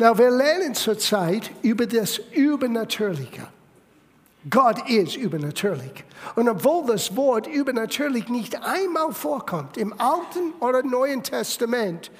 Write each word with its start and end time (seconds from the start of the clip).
Na, 0.00 0.16
wir 0.16 0.30
lernen 0.30 0.74
zurzeit 0.74 1.50
über 1.60 1.86
das 1.86 2.16
Übernatürliche. 2.32 3.46
Gott 4.48 4.88
ist 4.88 5.14
übernatürlich. 5.14 5.92
Und 6.36 6.48
obwohl 6.48 6.86
das 6.86 7.14
Wort 7.16 7.46
übernatürlich 7.46 8.30
nicht 8.30 8.56
einmal 8.62 9.12
vorkommt 9.12 9.76
im 9.76 9.92
Alten 10.00 10.54
oder 10.60 10.82
Neuen 10.82 11.22
Testament, 11.22 12.10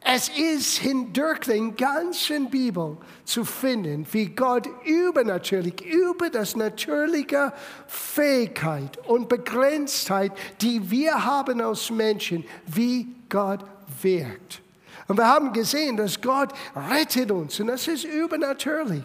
es 0.00 0.30
ist 0.30 0.78
hindurch 0.78 1.40
den 1.40 1.76
ganzen 1.76 2.48
Bibel 2.48 2.96
zu 3.26 3.44
finden, 3.44 4.06
wie 4.12 4.30
Gott 4.30 4.66
übernatürlich, 4.86 5.84
über 5.84 6.30
das 6.30 6.56
natürliche 6.56 7.52
Fähigkeit 7.86 8.96
und 9.06 9.28
Begrenztheit, 9.28 10.32
die 10.62 10.90
wir 10.90 11.26
haben 11.26 11.60
als 11.60 11.90
Menschen, 11.90 12.46
wie 12.66 13.08
Gott 13.28 13.62
wirkt. 14.00 14.62
Und 15.08 15.18
wir 15.18 15.26
haben 15.26 15.52
gesehen, 15.52 15.96
dass 15.96 16.20
Gott 16.20 16.52
rettet 16.90 17.30
uns 17.30 17.60
und 17.60 17.68
das 17.68 17.86
ist 17.86 18.04
übernatürlich. 18.04 19.04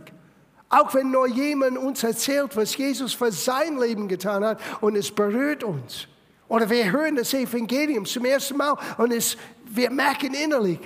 Auch 0.70 0.94
wenn 0.94 1.12
nur 1.12 1.28
jemand 1.28 1.78
uns 1.78 2.04
erzählt, 2.04 2.56
was 2.56 2.78
Jesus 2.78 3.14
für 3.14 3.32
sein 3.32 3.78
Leben 3.78 4.08
getan 4.08 4.44
hat 4.44 4.60
und 4.80 4.96
es 4.96 5.12
berührt 5.12 5.64
uns. 5.64 6.08
Oder 6.48 6.70
wir 6.70 6.92
hören 6.92 7.16
das 7.16 7.34
Evangelium 7.34 8.06
zum 8.06 8.26
ersten 8.26 8.58
Mal 8.58 8.76
und 8.98 9.12
es, 9.12 9.38
wir 9.66 9.90
merken 9.92 10.34
innerlich, 10.34 10.80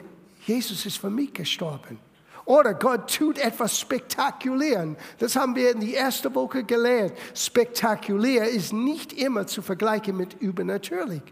Jesus 0.45 0.85
ist 0.85 0.97
für 0.97 1.09
mich 1.09 1.33
gestorben. 1.33 1.99
Oder 2.45 2.75
Gott 2.75 3.15
tut 3.15 3.39
etwas 3.39 3.79
spektakulär. 3.79 4.95
Das 5.17 5.35
haben 5.35 5.55
wir 5.55 5.71
in 5.71 5.79
die 5.79 5.93
erste 5.93 6.33
Woche 6.35 6.63
gelernt. 6.63 7.13
Spektakulär 7.33 8.47
ist 8.47 8.71
nicht 8.71 9.13
immer 9.13 9.47
zu 9.47 9.63
vergleichen 9.63 10.15
mit 10.15 10.35
übernatürlich. 10.39 11.23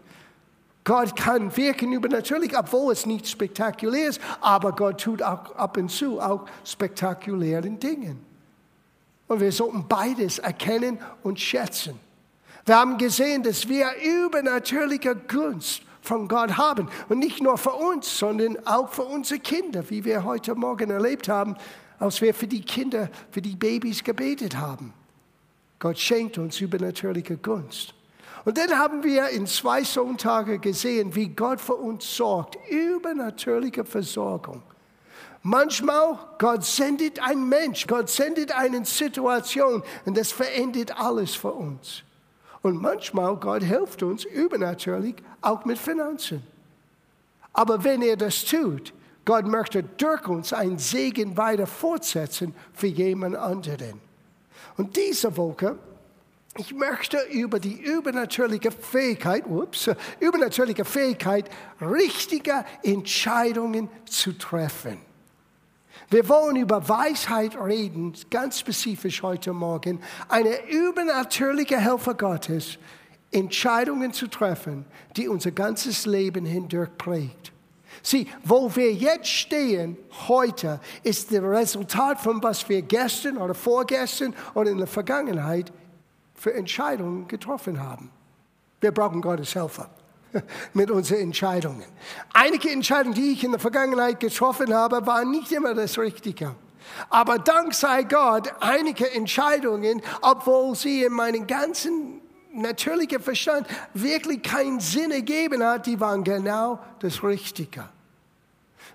Gott 0.84 1.16
kann 1.16 1.56
wirken 1.56 1.92
übernatürlich, 1.92 2.56
obwohl 2.56 2.92
es 2.92 3.06
nicht 3.06 3.26
spektakulär 3.26 4.10
ist, 4.10 4.20
aber 4.40 4.72
Gott 4.72 5.00
tut 5.00 5.22
auch 5.22 5.56
ab 5.56 5.78
und 5.78 5.90
zu 5.90 6.20
auch 6.20 6.44
spektakulären 6.64 7.80
Dingen. 7.80 8.24
Und 9.26 9.40
wir 9.40 9.50
sollten 9.50 9.88
beides 9.88 10.38
erkennen 10.38 10.98
und 11.22 11.40
schätzen. 11.40 11.98
Wir 12.66 12.76
haben 12.76 12.98
gesehen, 12.98 13.42
dass 13.42 13.68
wir 13.68 13.86
übernatürliche 14.02 15.16
Gunst 15.16 15.82
von 16.02 16.28
Gott 16.28 16.58
haben. 16.58 16.88
Und 17.08 17.18
nicht 17.18 17.42
nur 17.42 17.56
für 17.56 17.72
uns, 17.72 18.18
sondern 18.18 18.58
auch 18.66 18.90
für 18.90 19.04
unsere 19.04 19.40
Kinder, 19.40 19.88
wie 19.88 20.04
wir 20.04 20.24
heute 20.24 20.54
Morgen 20.54 20.90
erlebt 20.90 21.28
haben, 21.28 21.56
als 21.98 22.20
wir 22.20 22.34
für 22.34 22.46
die 22.46 22.62
Kinder, 22.62 23.08
für 23.30 23.40
die 23.40 23.56
Babys 23.56 24.04
gebetet 24.04 24.56
haben. 24.56 24.92
Gott 25.78 25.98
schenkt 25.98 26.36
uns 26.36 26.60
übernatürliche 26.60 27.38
Gunst. 27.38 27.93
Und 28.44 28.58
dann 28.58 28.78
haben 28.78 29.02
wir 29.02 29.28
in 29.30 29.46
zwei 29.46 29.82
Sonntage 29.84 30.58
gesehen, 30.58 31.14
wie 31.14 31.28
Gott 31.28 31.60
für 31.60 31.76
uns 31.76 32.16
sorgt. 32.16 32.58
Übernatürliche 32.68 33.84
Versorgung. 33.84 34.62
Manchmal 35.42 36.18
Gott 36.38 36.64
sendet 36.64 37.20
ein 37.20 37.48
Mensch, 37.48 37.86
Gott 37.86 38.08
sendet 38.08 38.52
eine 38.52 38.84
Situation 38.84 39.82
und 40.06 40.16
das 40.16 40.32
verändert 40.32 40.98
alles 40.98 41.34
für 41.34 41.52
uns. 41.52 42.02
Und 42.62 42.80
manchmal 42.80 43.36
Gott 43.36 43.62
hilft 43.62 44.02
uns 44.02 44.24
übernatürlich 44.24 45.16
auch 45.42 45.66
mit 45.66 45.78
Finanzen. 45.78 46.42
Aber 47.52 47.84
wenn 47.84 48.00
er 48.00 48.16
das 48.16 48.44
tut, 48.44 48.94
Gott 49.26 49.46
möchte 49.46 49.82
durch 49.82 50.26
uns 50.26 50.52
einen 50.52 50.78
Segen 50.78 51.36
weiter 51.36 51.66
fortsetzen 51.66 52.54
für 52.72 52.86
jemand 52.86 53.36
anderen. 53.36 54.00
Und 54.76 54.96
diese 54.96 55.36
Woche, 55.36 55.76
ich 56.56 56.72
möchte 56.72 57.18
über 57.30 57.58
die 57.58 57.80
übernatürliche 57.80 58.70
Fähigkeit, 58.70 59.44
ups, 59.46 59.90
übernatürliche 60.20 60.84
Fähigkeit, 60.84 61.50
richtige 61.80 62.64
Entscheidungen 62.82 63.88
zu 64.04 64.32
treffen. 64.32 64.98
Wir 66.10 66.28
wollen 66.28 66.56
über 66.56 66.88
Weisheit 66.88 67.56
reden, 67.56 68.14
ganz 68.30 68.60
spezifisch 68.60 69.22
heute 69.22 69.52
Morgen. 69.52 70.00
Eine 70.28 70.68
übernatürliche 70.70 71.78
Helfer 71.78 72.14
Gottes, 72.14 72.78
Entscheidungen 73.32 74.12
zu 74.12 74.28
treffen, 74.28 74.84
die 75.16 75.28
unser 75.28 75.50
ganzes 75.50 76.06
Leben 76.06 76.46
hindurch 76.46 76.90
prägt. 76.98 77.52
Sieh, 78.02 78.28
wo 78.44 78.74
wir 78.74 78.92
jetzt 78.92 79.28
stehen, 79.28 79.96
heute, 80.28 80.80
ist 81.02 81.32
das 81.32 81.42
Resultat 81.42 82.20
von 82.20 82.42
was 82.42 82.68
wir 82.68 82.82
gestern 82.82 83.38
oder 83.38 83.54
vorgestern 83.54 84.34
oder 84.54 84.70
in 84.70 84.78
der 84.78 84.86
Vergangenheit 84.86 85.72
für 86.34 86.54
Entscheidungen 86.54 87.28
getroffen 87.28 87.80
haben. 87.80 88.10
Wir 88.80 88.92
brauchen 88.92 89.20
Gottes 89.22 89.54
Helfer. 89.54 89.88
mit 90.74 90.90
unseren 90.90 91.20
Entscheidungen. 91.20 91.84
Einige 92.32 92.70
Entscheidungen, 92.70 93.14
die 93.14 93.32
ich 93.32 93.44
in 93.44 93.52
der 93.52 93.60
Vergangenheit 93.60 94.20
getroffen 94.20 94.74
habe, 94.74 95.06
waren 95.06 95.30
nicht 95.30 95.52
immer 95.52 95.74
das 95.74 95.98
Richtige. 95.98 96.54
Aber 97.08 97.38
dank 97.38 97.74
sei 97.74 98.02
Gott, 98.02 98.52
einige 98.60 99.10
Entscheidungen, 99.12 100.02
obwohl 100.20 100.74
sie 100.74 101.04
in 101.04 101.12
meinem 101.12 101.46
ganzen 101.46 102.20
natürlichen 102.52 103.20
Verstand 103.20 103.66
wirklich 103.94 104.42
keinen 104.42 104.80
Sinn 104.80 105.10
ergeben 105.10 105.62
hat, 105.64 105.86
die 105.86 105.98
waren 105.98 106.22
genau 106.22 106.78
das 107.00 107.22
Richtige. 107.22 107.88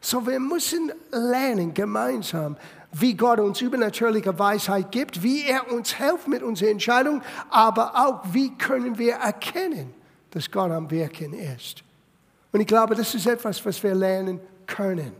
So 0.02 0.26
wir 0.26 0.40
müssen 0.40 0.94
lernen 1.12 1.74
gemeinsam, 1.74 2.56
wie 2.92 3.16
Gott 3.16 3.40
uns 3.40 3.62
übernatürliche 3.62 4.38
Weisheit 4.38 4.92
gibt, 4.92 5.22
wie 5.22 5.44
er 5.44 5.72
uns 5.72 5.94
hilft 5.94 6.28
mit 6.28 6.42
unseren 6.42 6.70
Entscheidungen, 6.70 7.22
aber 7.50 7.96
auch 7.96 8.22
wie 8.34 8.56
können 8.58 8.98
wir 8.98 9.16
erkennen, 9.16 9.94
dass 10.32 10.50
Gott 10.50 10.72
am 10.72 10.90
Wirken 10.90 11.34
ist. 11.34 11.84
Und 12.52 12.62
ich 12.62 12.68
glaube, 12.68 12.96
das 12.96 13.14
ist 13.14 13.28
etwas, 13.28 13.64
was 13.66 13.82
wir 13.84 13.94
lernen 13.94 14.40
können. 14.66 15.12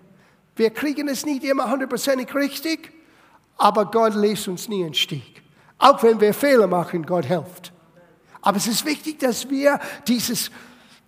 Wir 0.56 0.72
kriegen 0.72 1.08
es 1.08 1.26
nicht 1.26 1.44
immer 1.44 1.70
hundertprozentig 1.70 2.34
richtig, 2.34 2.92
aber 3.58 3.86
Gott 3.86 4.16
lässt 4.16 4.48
uns 4.48 4.68
nie 4.68 4.84
einen 4.84 4.94
Stich. 4.94 5.42
Auch 5.78 6.02
wenn 6.04 6.20
wir 6.20 6.34
Fehler 6.34 6.68
machen, 6.68 7.06
Gott 7.06 7.26
hilft. 7.26 7.72
Aber 8.42 8.58
es 8.58 8.68
ist 8.68 8.86
wichtig, 8.86 9.20
dass 9.20 9.50
wir 9.50 9.80
dieses 10.08 10.50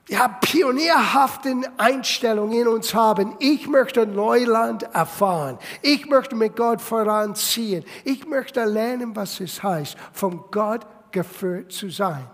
ja, 0.08 0.28
pionierhaften 0.28 1.66
Einstellung 1.78 2.52
in 2.52 2.68
uns 2.68 2.94
haben. 2.94 3.36
Ich 3.40 3.68
möchte 3.68 4.06
Neuland 4.06 4.84
erfahren. 4.84 5.58
Ich 5.82 6.08
möchte 6.08 6.36
mit 6.36 6.56
Gott 6.56 6.82
voranziehen. 6.82 7.86
Ich 8.04 8.26
möchte 8.28 8.64
lernen, 8.66 9.16
was 9.16 9.40
es 9.40 9.62
heißt, 9.62 9.96
von 10.12 10.44
Gott 10.52 10.86
geführt 11.12 11.72
zu 11.72 11.90
sein. 11.90 12.28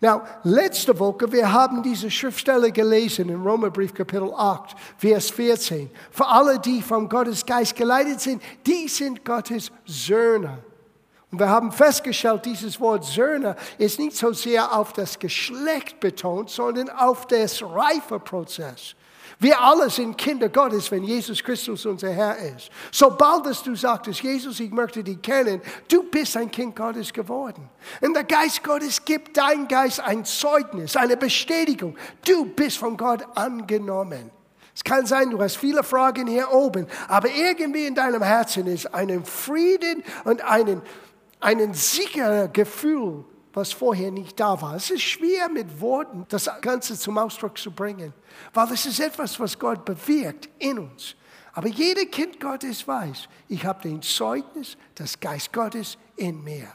Now, 0.00 0.22
letzte 0.42 0.98
Woche, 0.98 1.32
wir 1.32 1.50
haben 1.50 1.82
diese 1.82 2.10
Schriftstelle 2.10 2.70
gelesen 2.70 3.30
in 3.30 3.40
Römerbrief 3.40 3.94
Kapitel 3.94 4.30
8, 4.34 4.76
Vers 4.98 5.30
14. 5.30 5.90
Für 6.10 6.26
alle, 6.26 6.58
die 6.58 6.82
vom 6.82 7.08
Gottes 7.08 7.46
Geist 7.46 7.74
geleitet 7.74 8.20
sind, 8.20 8.42
die 8.66 8.88
sind 8.88 9.24
Gottes 9.24 9.72
Söhne. 9.86 10.58
Und 11.36 11.40
wir 11.40 11.50
haben 11.50 11.70
festgestellt, 11.70 12.46
dieses 12.46 12.80
Wort 12.80 13.04
Söhne 13.04 13.56
ist 13.76 13.98
nicht 13.98 14.16
so 14.16 14.32
sehr 14.32 14.74
auf 14.74 14.94
das 14.94 15.18
Geschlecht 15.18 16.00
betont, 16.00 16.48
sondern 16.48 16.88
auf 16.88 17.26
das 17.26 17.62
Reifeprozess. 17.62 18.94
Wir 19.38 19.60
alle 19.60 19.90
sind 19.90 20.16
Kinder 20.16 20.48
Gottes, 20.48 20.90
wenn 20.90 21.04
Jesus 21.04 21.44
Christus 21.44 21.84
unser 21.84 22.10
Herr 22.10 22.38
ist. 22.38 22.70
Sobald 22.90 23.44
du 23.66 23.74
sagtest, 23.74 24.22
Jesus, 24.22 24.60
ich 24.60 24.70
möchte 24.70 25.04
dich 25.04 25.20
kennen, 25.20 25.60
du 25.92 26.04
bist 26.04 26.38
ein 26.38 26.50
Kind 26.50 26.74
Gottes 26.74 27.12
geworden. 27.12 27.68
Und 28.00 28.14
der 28.14 28.24
Geist 28.24 28.64
Gottes 28.64 29.04
gibt 29.04 29.36
dein 29.36 29.68
Geist 29.68 30.00
ein 30.00 30.24
Zeugnis, 30.24 30.96
eine 30.96 31.18
Bestätigung. 31.18 31.98
Du 32.26 32.46
bist 32.46 32.78
von 32.78 32.96
Gott 32.96 33.26
angenommen. 33.34 34.30
Es 34.74 34.84
kann 34.84 35.06
sein, 35.06 35.30
du 35.30 35.40
hast 35.40 35.56
viele 35.56 35.82
Fragen 35.82 36.26
hier 36.26 36.52
oben, 36.52 36.86
aber 37.08 37.28
irgendwie 37.30 37.86
in 37.86 37.94
deinem 37.94 38.22
Herzen 38.22 38.66
ist 38.66 38.94
ein 38.94 39.24
Frieden 39.24 40.02
und 40.24 40.42
ein 40.42 40.66
einen 40.66 40.82
sicheren 41.72 42.52
Gefühl, 42.52 43.24
was 43.52 43.72
vorher 43.72 44.10
nicht 44.10 44.38
da 44.38 44.60
war. 44.60 44.74
Es 44.74 44.90
ist 44.90 45.02
schwer 45.02 45.48
mit 45.48 45.80
Worten 45.80 46.26
das 46.28 46.50
Ganze 46.60 46.98
zum 46.98 47.16
Ausdruck 47.16 47.56
zu 47.56 47.70
bringen, 47.70 48.12
weil 48.52 48.70
es 48.72 48.84
ist 48.84 49.00
etwas, 49.00 49.40
was 49.40 49.58
Gott 49.58 49.84
bewirkt 49.84 50.50
in 50.58 50.78
uns. 50.78 51.16
Aber 51.54 51.68
jeder 51.68 52.04
Kind 52.04 52.38
Gottes 52.38 52.86
weiß, 52.86 53.28
ich 53.48 53.64
habe 53.64 53.80
den 53.88 54.02
Zeugnis 54.02 54.76
des 54.98 55.18
Geist 55.18 55.54
Gottes 55.54 55.96
in 56.16 56.44
mir. 56.44 56.68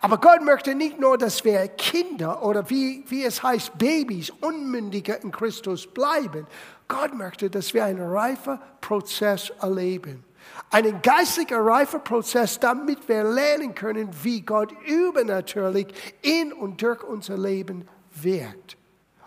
Aber 0.00 0.18
Gott 0.18 0.42
möchte 0.42 0.74
nicht 0.74 0.98
nur, 0.98 1.18
dass 1.18 1.44
wir 1.44 1.68
Kinder 1.68 2.42
oder 2.42 2.68
wie, 2.68 3.04
wie 3.08 3.24
es 3.24 3.42
heißt, 3.42 3.78
Babys, 3.78 4.30
Unmündige 4.40 5.14
in 5.14 5.30
Christus 5.30 5.86
bleiben. 5.86 6.46
Gott 6.88 7.14
möchte, 7.14 7.48
dass 7.48 7.74
wir 7.74 7.84
einen 7.84 8.02
reifen 8.02 8.58
Prozess 8.80 9.50
erleben. 9.60 10.24
Einen 10.70 11.02
geistlichen 11.02 11.58
Reifeprozess, 11.58 12.58
damit 12.58 13.06
wir 13.08 13.24
lernen 13.24 13.74
können, 13.74 14.08
wie 14.22 14.40
Gott 14.40 14.72
übernatürlich 14.86 15.88
in 16.22 16.52
und 16.52 16.80
durch 16.80 17.02
unser 17.04 17.36
Leben 17.36 17.86
wirkt. 18.14 18.76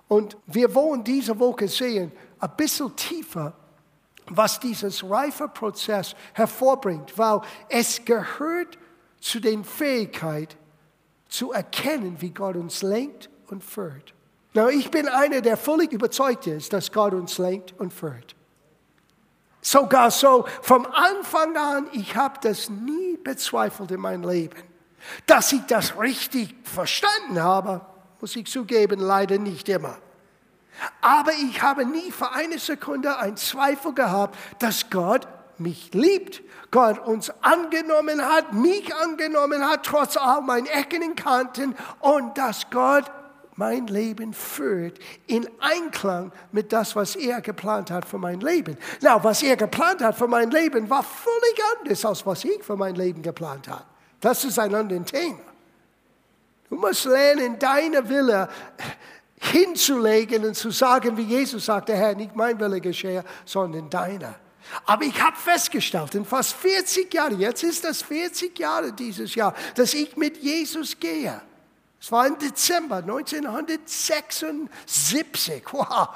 Und 0.08 0.38
wir 0.48 0.74
wollen 0.74 1.04
diese 1.04 1.38
Woche 1.40 1.68
sehen, 1.68 2.12
ein 2.40 2.52
bisschen 2.58 2.96
tiefer, 2.96 3.54
was 4.28 4.60
dieses 4.60 5.08
Reifeprozess 5.08 6.16
hervorbringt, 6.34 7.18
weil 7.18 7.42
es 7.70 8.04
gehört 8.04 8.78
zu 9.20 9.40
den 9.40 9.64
Fähigkeiten 9.64 10.58
zu 11.28 11.52
erkennen, 11.52 12.18
wie 12.20 12.30
Gott 12.30 12.56
uns 12.56 12.82
lenkt 12.82 13.30
und 13.48 13.64
führt. 13.64 14.14
Now, 14.54 14.70
ich 14.70 14.90
bin 14.90 15.08
einer, 15.10 15.42
der 15.42 15.58
völlig 15.58 15.92
überzeugt 15.92 16.48
ist, 16.48 16.72
dass 16.72 16.92
Gott 16.92 17.14
uns 17.14 17.38
lenkt 17.38 17.78
und 17.78 17.92
führt. 17.92 18.36
Sogar 19.66 20.12
so 20.12 20.46
vom 20.62 20.86
Anfang 20.86 21.58
an, 21.58 21.88
ich 21.92 22.16
habe 22.16 22.38
das 22.40 22.70
nie 22.70 23.18
bezweifelt 23.18 23.90
in 23.90 24.00
meinem 24.00 24.30
Leben. 24.30 24.62
Dass 25.26 25.52
ich 25.54 25.62
das 25.62 26.00
richtig 26.00 26.56
verstanden 26.64 27.42
habe, 27.42 27.82
muss 28.22 28.36
ich 28.36 28.46
zugeben, 28.46 29.00
leider 29.00 29.40
nicht 29.40 29.68
immer. 29.68 29.98
Aber 31.02 31.32
ich 31.32 31.64
habe 31.64 31.84
nie 31.84 32.12
für 32.12 32.32
eine 32.32 32.60
Sekunde 32.60 33.18
einen 33.18 33.38
Zweifel 33.38 33.96
gehabt, 33.96 34.38
dass 34.60 34.92
Gott 34.92 35.28
mich 35.58 35.92
liebt, 35.96 36.44
Gott 36.70 37.00
uns 37.00 37.32
angenommen 37.42 38.22
hat, 38.22 38.54
mich 38.54 38.94
angenommen 38.96 39.68
hat, 39.68 39.84
trotz 39.84 40.16
all 40.16 40.44
meinen 40.44 40.68
Ecken 40.68 41.02
und 41.02 41.16
Kanten 41.16 41.76
und 42.02 42.38
dass 42.38 42.70
Gott 42.70 43.06
mein 43.56 43.88
Leben 43.88 44.34
führt 44.34 45.00
in 45.28 45.48
Einklang 45.60 46.32
mit 46.52 46.74
das, 46.74 46.96
was 46.96 47.16
er 47.16 47.42
geplant 47.42 47.90
hat 47.90 48.06
für 48.06 48.18
mein 48.18 48.42
Leben. 48.42 48.78
Na, 49.02 49.24
was 49.24 49.44
er 49.44 49.56
geplant 49.56 50.02
hat 50.02 50.18
für 50.18 50.28
mein 50.28 50.52
Leben 50.52 50.90
war 50.90 51.04
völlig 51.04 51.62
anders, 51.78 52.04
als 52.06 52.26
was 52.26 52.44
ich 52.44 52.64
für 52.64 52.76
mein 52.76 52.96
Leben 52.96 53.22
geplant 53.22 53.68
habe. 53.68 53.86
Das 54.20 54.44
ist 54.44 54.60
ein 54.60 54.74
anderes 54.76 55.06
Thema. 55.06 55.40
Du 56.70 56.76
musst 56.76 57.06
lernen, 57.06 57.58
deine 57.60 58.08
Wille 58.10 58.50
hinzulegen 59.40 60.46
und 60.46 60.56
zu 60.56 60.72
sagen, 60.72 61.16
wie 61.16 61.24
Jesus 61.24 61.66
sagte, 61.66 61.96
Herr, 61.96 62.16
nicht 62.16 62.36
mein 62.36 62.60
Wille 62.60 62.82
geschehe, 62.82 63.24
sondern 63.46 63.90
deiner. 63.90 64.36
Aber 64.86 65.04
ich 65.04 65.22
habe 65.22 65.38
festgestellt, 65.38 66.16
in 66.16 66.26
fast 66.26 66.54
40 66.54 67.14
Jahren, 67.14 67.40
jetzt 67.40 67.64
ist 67.64 67.84
das 67.84 68.02
40 68.02 68.58
Jahre 68.58 68.92
dieses 68.92 69.36
Jahr, 69.36 69.54
dass 69.76 69.94
ich 69.94 70.18
mit 70.18 70.38
Jesus 70.38 71.00
gehe. 71.00 71.40
Es 72.06 72.12
war 72.12 72.28
im 72.28 72.38
Dezember 72.38 72.98
1976. 72.98 75.64
Wow, 75.72 76.10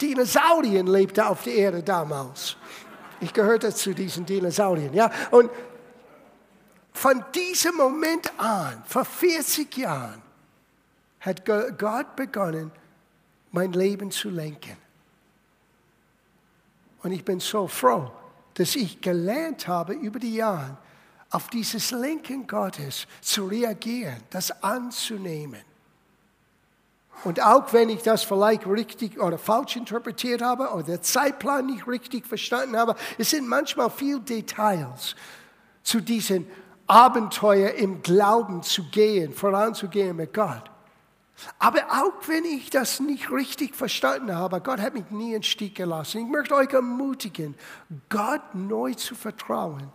Dinosaurien 0.00 0.86
lebten 0.86 1.22
auf 1.22 1.42
der 1.42 1.54
Erde 1.54 1.82
damals. 1.82 2.54
Ich 3.18 3.32
gehörte 3.32 3.74
zu 3.74 3.92
diesen 3.94 4.24
Dinosauriern. 4.24 4.94
Ja? 4.94 5.10
Und 5.32 5.50
von 6.92 7.24
diesem 7.34 7.74
Moment 7.74 8.32
an, 8.38 8.84
vor 8.86 9.04
40 9.04 9.76
Jahren, 9.76 10.22
hat 11.18 11.44
Gott 11.44 12.14
begonnen, 12.14 12.70
mein 13.50 13.72
Leben 13.72 14.12
zu 14.12 14.30
lenken. 14.30 14.76
Und 17.02 17.10
ich 17.10 17.24
bin 17.24 17.40
so 17.40 17.66
froh, 17.66 18.12
dass 18.54 18.76
ich 18.76 19.00
gelernt 19.00 19.66
habe 19.66 19.94
über 19.94 20.20
die 20.20 20.36
Jahre, 20.36 20.76
auf 21.34 21.48
dieses 21.48 21.90
Lenken 21.90 22.46
Gottes 22.46 23.08
zu 23.20 23.46
reagieren, 23.46 24.16
das 24.30 24.62
anzunehmen. 24.62 25.60
Und 27.24 27.42
auch 27.42 27.72
wenn 27.72 27.88
ich 27.88 28.02
das 28.02 28.22
vielleicht 28.22 28.66
richtig 28.66 29.20
oder 29.20 29.36
falsch 29.36 29.76
interpretiert 29.76 30.42
habe 30.42 30.68
oder 30.68 30.84
der 30.84 31.02
Zeitplan 31.02 31.66
nicht 31.66 31.88
richtig 31.88 32.26
verstanden 32.26 32.76
habe, 32.76 32.94
es 33.18 33.30
sind 33.30 33.48
manchmal 33.48 33.90
viele 33.90 34.20
Details 34.20 35.16
zu 35.82 36.00
diesen 36.00 36.46
Abenteuer 36.86 37.70
im 37.72 38.02
Glauben 38.02 38.62
zu 38.62 38.84
gehen, 38.84 39.32
voranzugehen 39.32 40.16
mit 40.16 40.32
Gott. 40.34 40.70
Aber 41.58 41.80
auch 41.90 42.28
wenn 42.28 42.44
ich 42.44 42.70
das 42.70 43.00
nicht 43.00 43.32
richtig 43.32 43.74
verstanden 43.74 44.36
habe, 44.36 44.60
Gott 44.60 44.78
hat 44.78 44.94
mich 44.94 45.10
nie 45.10 45.34
in 45.34 45.42
Stich 45.42 45.74
gelassen. 45.74 46.26
Ich 46.26 46.28
möchte 46.28 46.54
euch 46.54 46.72
ermutigen, 46.72 47.56
Gott 48.08 48.54
neu 48.54 48.94
zu 48.94 49.16
vertrauen 49.16 49.90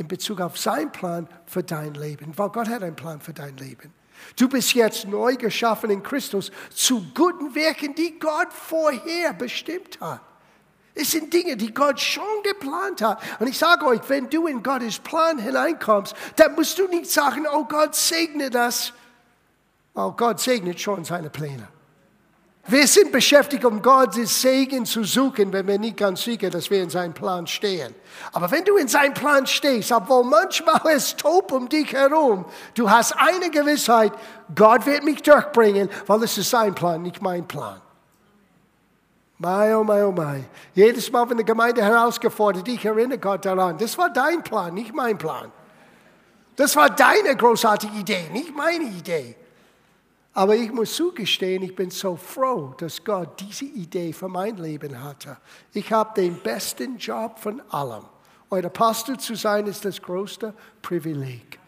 in 0.00 0.08
Bezug 0.08 0.40
auf 0.40 0.56
seinen 0.56 0.90
Plan 0.90 1.28
für 1.44 1.62
dein 1.62 1.92
Leben, 1.92 2.32
weil 2.36 2.48
Gott 2.48 2.68
hat 2.68 2.82
einen 2.82 2.96
Plan 2.96 3.20
für 3.20 3.34
dein 3.34 3.58
Leben. 3.58 3.92
Du 4.34 4.48
bist 4.48 4.72
jetzt 4.72 5.06
neu 5.06 5.36
geschaffen 5.36 5.90
in 5.90 6.02
Christus 6.02 6.50
zu 6.70 7.04
guten 7.14 7.54
Werken, 7.54 7.94
die 7.94 8.18
Gott 8.18 8.50
vorher 8.50 9.34
bestimmt 9.34 10.00
hat. 10.00 10.22
Es 10.94 11.10
sind 11.10 11.32
Dinge, 11.32 11.54
die 11.54 11.74
Gott 11.74 12.00
schon 12.00 12.42
geplant 12.42 13.02
hat. 13.02 13.20
Und 13.40 13.48
ich 13.48 13.58
sage 13.58 13.84
euch, 13.84 14.00
wenn 14.08 14.30
du 14.30 14.46
in 14.46 14.62
Gottes 14.62 14.98
Plan 14.98 15.38
hineinkommst, 15.38 16.14
dann 16.36 16.54
musst 16.54 16.78
du 16.78 16.88
nicht 16.88 17.10
sagen, 17.10 17.46
oh 17.52 17.64
Gott, 17.64 17.94
segne 17.94 18.48
das. 18.48 18.94
Oh 19.94 20.12
Gott 20.12 20.40
segnet 20.40 20.80
schon 20.80 21.04
seine 21.04 21.28
Pläne. 21.28 21.68
Wir 22.66 22.86
sind 22.86 23.10
beschäftigt, 23.10 23.64
um 23.64 23.80
Gottes 23.80 24.42
Segen 24.42 24.84
zu 24.84 25.02
suchen, 25.02 25.52
wenn 25.52 25.66
wir 25.66 25.78
nicht 25.78 25.96
ganz 25.96 26.22
sicher, 26.22 26.50
dass 26.50 26.70
wir 26.70 26.82
in 26.82 26.90
seinem 26.90 27.14
Plan 27.14 27.46
stehen. 27.46 27.94
Aber 28.32 28.50
wenn 28.50 28.64
du 28.64 28.76
in 28.76 28.86
seinem 28.86 29.14
Plan 29.14 29.46
stehst, 29.46 29.90
obwohl 29.90 30.24
manchmal 30.24 30.80
es 30.94 31.16
tobt 31.16 31.52
um 31.52 31.68
dich 31.68 31.92
herum, 31.92 32.44
du 32.74 32.88
hast 32.88 33.12
eine 33.12 33.50
Gewissheit, 33.50 34.12
Gott 34.54 34.84
wird 34.86 35.04
mich 35.04 35.22
durchbringen, 35.22 35.88
weil 36.06 36.22
es 36.22 36.36
ist 36.36 36.50
sein 36.50 36.74
Plan, 36.74 37.02
nicht 37.02 37.22
mein 37.22 37.48
Plan. 37.48 37.80
Mai, 39.38 39.74
oh 39.74 39.82
mai, 39.82 40.04
oh 40.04 40.12
mai. 40.12 40.44
Jedes 40.74 41.10
Mal, 41.10 41.28
wenn 41.30 41.38
die 41.38 41.44
Gemeinde 41.46 41.82
herausgefordert, 41.82 42.68
ich 42.68 42.84
erinnere 42.84 43.18
Gott 43.18 43.46
daran, 43.46 43.78
das 43.78 43.96
war 43.96 44.10
dein 44.10 44.42
Plan, 44.42 44.74
nicht 44.74 44.94
mein 44.94 45.16
Plan. 45.16 45.50
Das 46.56 46.76
war 46.76 46.90
deine 46.90 47.34
großartige 47.34 47.98
Idee, 47.98 48.28
nicht 48.32 48.54
meine 48.54 48.84
Idee. 48.84 49.34
Aber 50.32 50.54
ich 50.54 50.70
muss 50.72 50.94
zugestehen, 50.94 51.62
ich 51.62 51.74
bin 51.74 51.90
so 51.90 52.16
froh, 52.16 52.74
dass 52.78 53.02
Gott 53.02 53.40
diese 53.40 53.64
Idee 53.64 54.12
für 54.12 54.28
mein 54.28 54.56
Leben 54.56 55.02
hatte. 55.02 55.36
Ich 55.72 55.92
habe 55.92 56.20
den 56.20 56.36
besten 56.36 56.98
Job 56.98 57.38
von 57.38 57.60
allem. 57.70 58.04
Euer 58.48 58.68
Pastor 58.68 59.18
zu 59.18 59.34
sein 59.34 59.66
ist 59.66 59.84
das 59.84 60.00
größte 60.00 60.54
Privileg. 60.82 61.58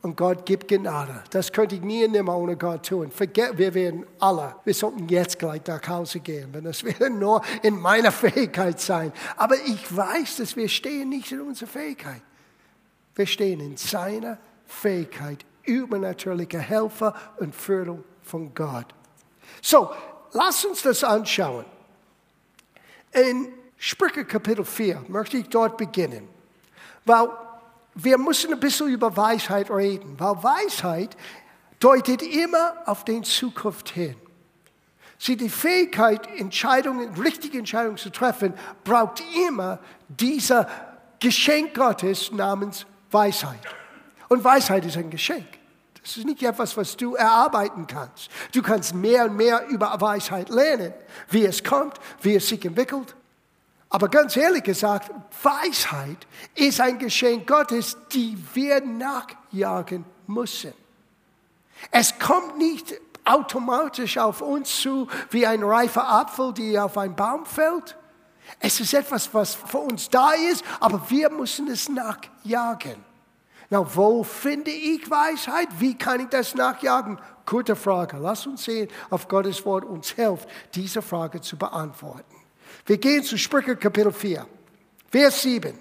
Und 0.00 0.16
Gott 0.16 0.46
gibt 0.46 0.68
Gnade. 0.68 1.24
Das 1.30 1.52
könnte 1.52 1.74
ich 1.74 1.82
nie 1.82 2.06
nimmer 2.06 2.36
ohne 2.36 2.56
Gott 2.56 2.86
tun. 2.86 3.10
Vergeht, 3.10 3.58
wir 3.58 3.74
werden 3.74 4.06
alle, 4.20 4.54
wir 4.64 4.74
sollten 4.74 5.08
jetzt 5.08 5.38
gleich 5.40 5.62
nach 5.66 5.86
Hause 5.88 6.20
gehen, 6.20 6.48
wenn 6.52 6.64
das 6.64 6.84
nur 7.10 7.42
in 7.62 7.80
meiner 7.80 8.12
Fähigkeit 8.12 8.80
sein. 8.80 9.12
Aber 9.36 9.56
ich 9.56 9.96
weiß, 9.96 10.36
dass 10.36 10.54
wir 10.54 10.68
stehen 10.68 11.08
nicht 11.08 11.32
in 11.32 11.40
unserer 11.40 11.68
Fähigkeit. 11.68 12.22
Wir 13.16 13.26
stehen 13.26 13.58
in 13.58 13.76
seiner 13.76 14.38
Fähigkeit, 14.66 15.44
übernatürliche 15.68 16.58
Helfer 16.58 17.14
und 17.38 17.54
Führung 17.54 18.04
von 18.22 18.52
Gott. 18.54 18.86
So, 19.62 19.90
lass 20.32 20.64
uns 20.64 20.82
das 20.82 21.04
anschauen. 21.04 21.64
In 23.12 23.52
Sprüche 23.76 24.24
Kapitel 24.24 24.64
4 24.64 25.04
möchte 25.08 25.36
ich 25.36 25.48
dort 25.48 25.76
beginnen, 25.76 26.28
weil 27.04 27.28
wir 27.94 28.18
müssen 28.18 28.52
ein 28.52 28.60
bisschen 28.60 28.88
über 28.88 29.16
Weisheit 29.16 29.70
reden, 29.70 30.18
weil 30.18 30.42
Weisheit 30.42 31.16
deutet 31.80 32.22
immer 32.22 32.74
auf 32.86 33.04
die 33.04 33.22
Zukunft 33.22 33.90
hin. 33.90 34.16
Sie, 35.18 35.36
die 35.36 35.48
Fähigkeit, 35.48 36.28
Entscheidungen, 36.38 37.12
richtige 37.14 37.58
Entscheidungen 37.58 37.96
zu 37.96 38.10
treffen, 38.10 38.54
braucht 38.84 39.22
immer 39.48 39.80
dieser 40.08 40.68
Geschenk 41.18 41.74
Gottes 41.74 42.30
namens 42.30 42.86
Weisheit. 43.10 43.58
Und 44.28 44.44
Weisheit 44.44 44.84
ist 44.84 44.96
ein 44.96 45.10
Geschenk. 45.10 45.57
Das 46.08 46.16
ist 46.16 46.24
nicht 46.24 46.42
etwas, 46.42 46.74
was 46.74 46.96
du 46.96 47.16
erarbeiten 47.16 47.86
kannst. 47.86 48.30
Du 48.54 48.62
kannst 48.62 48.94
mehr 48.94 49.26
und 49.26 49.36
mehr 49.36 49.66
über 49.68 49.94
Weisheit 50.00 50.48
lernen, 50.48 50.94
wie 51.28 51.44
es 51.44 51.62
kommt, 51.62 52.00
wie 52.22 52.36
es 52.36 52.48
sich 52.48 52.64
entwickelt. 52.64 53.14
Aber 53.90 54.08
ganz 54.08 54.34
ehrlich 54.34 54.62
gesagt, 54.62 55.10
Weisheit 55.42 56.26
ist 56.54 56.80
ein 56.80 56.98
Geschenk 56.98 57.46
Gottes, 57.46 57.98
die 58.10 58.42
wir 58.54 58.80
nachjagen 58.80 60.06
müssen. 60.26 60.72
Es 61.90 62.18
kommt 62.18 62.56
nicht 62.56 62.94
automatisch 63.26 64.16
auf 64.16 64.40
uns 64.40 64.80
zu 64.80 65.08
wie 65.28 65.46
ein 65.46 65.62
reifer 65.62 66.08
Apfel, 66.08 66.54
der 66.54 66.86
auf 66.86 66.96
einen 66.96 67.16
Baum 67.16 67.44
fällt. 67.44 67.98
Es 68.60 68.80
ist 68.80 68.94
etwas, 68.94 69.34
was 69.34 69.54
für 69.54 69.76
uns 69.76 70.08
da 70.08 70.30
ist, 70.32 70.64
aber 70.80 71.02
wir 71.10 71.28
müssen 71.28 71.68
es 71.68 71.90
nachjagen. 71.90 73.07
Na, 73.70 73.86
wo 73.94 74.22
finde 74.22 74.70
ich 74.70 75.10
Weisheit? 75.10 75.68
Wie 75.78 75.96
kann 75.96 76.20
ich 76.20 76.28
das 76.28 76.54
nachjagen? 76.54 77.18
Gute 77.44 77.76
Frage. 77.76 78.16
Lass 78.18 78.46
uns 78.46 78.64
sehen, 78.64 78.88
ob 79.10 79.28
Gottes 79.28 79.64
Wort 79.66 79.84
uns 79.84 80.10
hilft, 80.10 80.48
diese 80.74 81.02
Frage 81.02 81.40
zu 81.40 81.56
beantworten. 81.56 82.34
Wir 82.86 82.96
gehen 82.96 83.22
zu 83.22 83.36
Sprüche 83.36 83.76
Kapitel 83.76 84.12
4, 84.12 84.46
Vers 85.10 85.42
7. 85.42 85.78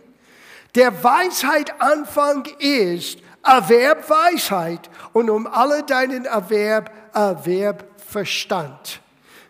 Der 0.75 1.03
Weisheit 1.03 1.81
Anfang 1.81 2.45
ist 2.59 3.19
Erwerb 3.43 4.09
Weisheit 4.09 4.89
und 5.13 5.29
um 5.29 5.47
alle 5.47 5.83
deinen 5.83 6.25
Erwerb 6.25 6.91
Erwerb 7.13 7.85
Verstand. 7.97 9.01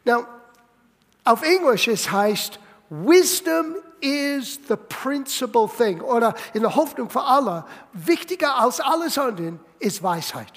Now, 0.06 0.26
auf 1.24 1.42
Englisch 1.42 1.88
es 1.88 2.12
heißt, 2.12 2.60
Wisdom 2.90 3.76
is 4.08 4.60
the 4.68 4.76
principal 4.76 5.68
thing. 5.68 6.02
Oder 6.02 6.34
in 6.54 6.62
der 6.62 6.76
Hoffnung 6.76 7.10
für 7.10 7.24
alle, 7.24 7.66
wichtiger 7.94 8.56
als 8.56 8.80
alles 8.80 9.18
andere 9.18 9.60
ist 9.80 10.02
Weisheit. 10.02 10.54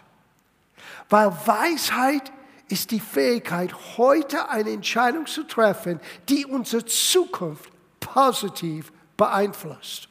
Weil 1.09 1.33
Weisheit 1.45 2.31
ist 2.69 2.93
die 2.93 3.01
Fähigkeit, 3.01 3.75
heute 3.97 4.49
eine 4.49 4.71
Entscheidung 4.71 5.27
zu 5.27 5.43
treffen, 5.43 6.01
die 6.29 6.47
unsere 6.47 6.85
Zukunft 6.85 7.71
positiv 7.99 8.93
beeinflusst. 9.17 10.10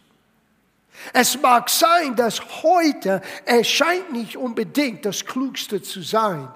Es 1.13 1.39
mag 1.41 1.69
sein, 1.69 2.15
dass 2.15 2.41
heute 2.63 3.21
erscheint 3.45 4.11
nicht 4.11 4.37
unbedingt 4.37 5.05
das 5.05 5.25
Klugste 5.25 5.81
zu 5.81 6.01
sein. 6.01 6.47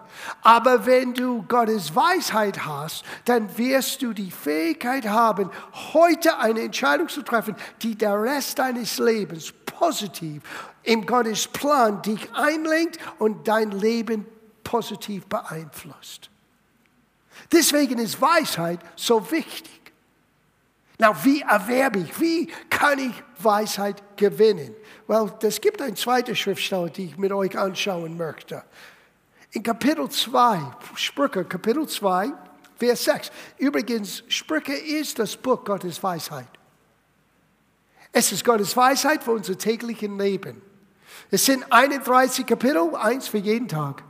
Aber 0.42 0.86
wenn 0.86 1.14
du 1.14 1.44
Gottes 1.44 1.96
Weisheit 1.96 2.66
hast, 2.66 3.04
dann 3.26 3.58
wirst 3.58 4.02
du 4.02 4.14
die 4.14 4.32
Fähigkeit 4.32 5.08
haben, 5.08 5.50
heute 5.94 6.38
eine 6.40 6.62
Entscheidung 6.62 7.10
zu 7.10 7.22
treffen, 7.22 7.56
die 7.82 7.96
der 7.96 8.22
Rest 8.22 8.60
deines 8.60 8.98
Lebens 9.00 9.52
positiv 9.66 10.44
im 10.84 11.06
Gottes 11.06 11.48
Plan 11.48 12.02
dich 12.02 12.34
einlenkt 12.34 13.00
und 13.20 13.48
dein 13.48 13.72
Leben 13.72 14.26
positiv 14.64 15.26
beeinflusst. 15.26 16.30
Deswegen 17.52 18.00
ist 18.00 18.22
Weisheit 18.22 18.80
so 18.96 19.32
wichtig. 19.32 19.83
Na, 21.00 21.16
wie 21.24 21.42
erwerbe 21.42 22.00
ich? 22.00 22.20
Wie 22.20 22.48
kann 22.70 23.00
ich 23.00 23.24
Weisheit 23.40 24.18
gewinnen? 24.18 24.76
Well, 25.08 25.32
es 25.42 25.60
gibt 25.60 25.82
eine 25.82 25.96
zweite 25.96 26.36
Schriftstelle, 26.36 26.90
die 26.90 27.06
ich 27.06 27.18
mit 27.18 27.32
euch 27.32 27.58
anschauen 27.58 28.16
möchte. 28.16 28.64
In 29.52 29.64
Kapitel 29.64 30.10
2, 30.10 30.60
Sprüche, 30.96 31.46
Kapitel 31.46 31.88
2, 31.88 32.32
Vers 32.78 33.04
6. 33.04 33.32
Übrigens, 33.58 34.24
Sprüche 34.28 34.74
ist 34.74 35.20
das 35.20 35.36
Buch 35.36 35.64
Gottes 35.64 36.02
Weisheit. 36.02 36.48
Es 38.12 38.32
ist 38.32 38.46
Gottes 38.46 38.76
Weisheit 38.78 39.24
für 39.24 39.32
unser 39.32 39.58
tägliches 39.58 40.10
Leben. 40.10 40.62
Es 41.32 41.46
sind 41.46 41.66
31 41.72 42.46
Kapitel, 42.46 42.96
eins 42.96 43.28
für 43.28 43.40
jeden 43.40 43.68
Tag. 43.68 44.04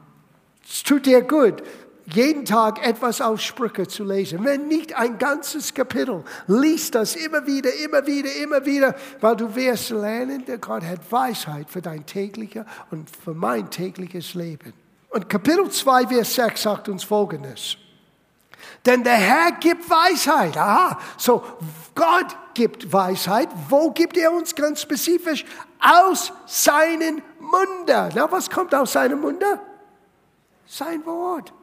Es 0.65 0.83
tut 0.83 1.05
dir 1.05 1.21
gut, 1.21 1.61
jeden 2.05 2.45
Tag 2.45 2.85
etwas 2.85 3.21
aus 3.21 3.43
Sprüche 3.43 3.87
zu 3.87 4.03
lesen. 4.03 4.43
Wenn 4.43 4.67
nicht 4.67 4.95
ein 4.95 5.17
ganzes 5.17 5.73
Kapitel, 5.73 6.23
lies 6.47 6.91
das 6.91 7.15
immer 7.15 7.45
wieder, 7.47 7.73
immer 7.75 8.05
wieder, 8.05 8.35
immer 8.35 8.65
wieder, 8.65 8.95
weil 9.21 9.35
du 9.35 9.55
wirst 9.55 9.89
lernen, 9.91 10.45
der 10.45 10.57
Gott 10.57 10.83
hat 10.83 10.99
Weisheit 11.11 11.69
für 11.69 11.81
dein 11.81 12.05
tägliches 12.05 12.65
und 12.91 13.09
für 13.09 13.33
mein 13.33 13.69
tägliches 13.69 14.33
Leben. 14.33 14.73
Und 15.09 15.29
Kapitel 15.29 15.69
2, 15.69 16.07
Vers 16.07 16.35
6 16.35 16.61
sagt 16.61 16.89
uns 16.89 17.03
Folgendes. 17.03 17.77
Denn 18.85 19.03
der 19.03 19.15
Herr 19.15 19.51
gibt 19.53 19.89
Weisheit. 19.89 20.57
Aha, 20.57 20.97
so 21.17 21.43
Gott 21.95 22.35
gibt 22.53 22.91
Weisheit. 22.91 23.49
Wo 23.69 23.91
gibt 23.91 24.17
er 24.17 24.31
uns 24.31 24.55
ganz 24.55 24.81
spezifisch? 24.81 25.45
Aus 25.79 26.31
seinen 26.45 27.21
Munde. 27.39 28.09
Na, 28.15 28.31
was 28.31 28.49
kommt 28.49 28.73
aus 28.73 28.93
seinem 28.93 29.21
Munde? 29.21 29.59
Sein 30.65 31.05
Wort. 31.05 31.53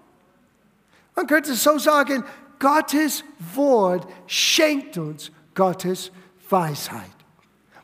Man 1.15 1.27
könnte 1.27 1.55
so 1.55 1.79
sagen, 1.79 2.25
Gottes 2.59 3.25
Wort 3.55 4.07
schenkt 4.27 4.99
uns 4.99 5.31
Gottes 5.55 6.13
Weisheit. 6.49 7.11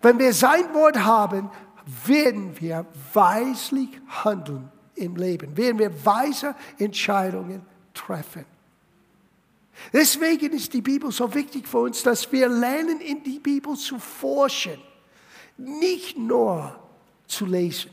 Wenn 0.02 0.18
wir 0.18 0.32
sein 0.32 0.72
Wort 0.74 0.98
haben, 0.98 1.50
werden 2.04 2.60
wir 2.60 2.86
weislich 3.12 3.88
handeln 4.08 4.70
im 4.94 5.16
Leben, 5.16 5.56
werden 5.56 5.78
wir 5.78 6.04
weise 6.04 6.54
Entscheidungen 6.78 7.64
treffen. 7.94 8.44
Deswegen 9.92 10.52
ist 10.52 10.72
die 10.72 10.80
Bibel 10.80 11.12
so 11.12 11.32
wichtig 11.34 11.68
für 11.68 11.78
uns, 11.78 12.02
dass 12.02 12.30
wir 12.32 12.48
lernen, 12.48 13.00
in 13.00 13.22
die 13.22 13.38
Bibel 13.38 13.76
zu 13.76 13.98
forschen, 13.98 14.78
nicht 15.56 16.18
nur 16.18 16.78
zu 17.26 17.46
lesen. 17.46 17.90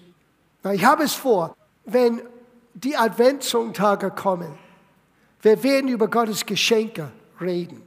Ich 0.72 0.86
habe 0.86 1.04
es 1.04 1.13
vor, 1.13 1.56
wenn 1.86 2.22
die 2.74 2.96
Adventssonntage 2.96 4.12
kommen, 4.12 4.58
wir 5.44 5.62
werden 5.62 5.90
über 5.90 6.08
Gottes 6.08 6.46
Geschenke 6.46 7.12
reden. 7.40 7.84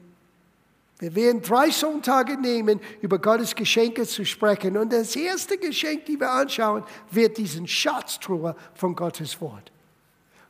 Wir 0.99 1.15
werden 1.15 1.43
drei 1.43 1.71
Sonntage 1.71 2.37
nehmen, 2.39 2.81
über 3.01 3.19
Gottes 3.19 3.55
Geschenke 3.55 4.07
zu 4.07 4.25
sprechen. 4.25 4.77
Und 4.77 4.93
das 4.93 5.17
erste 5.17 5.59
Geschenk, 5.59 6.05
die 6.07 6.19
wir 6.19 6.31
anschauen, 6.31 6.85
wird 7.11 7.37
diesen 7.37 7.67
Schatztruhe 7.67 8.55
von 8.75 8.95
Gottes 8.95 9.41
Wort. 9.41 9.73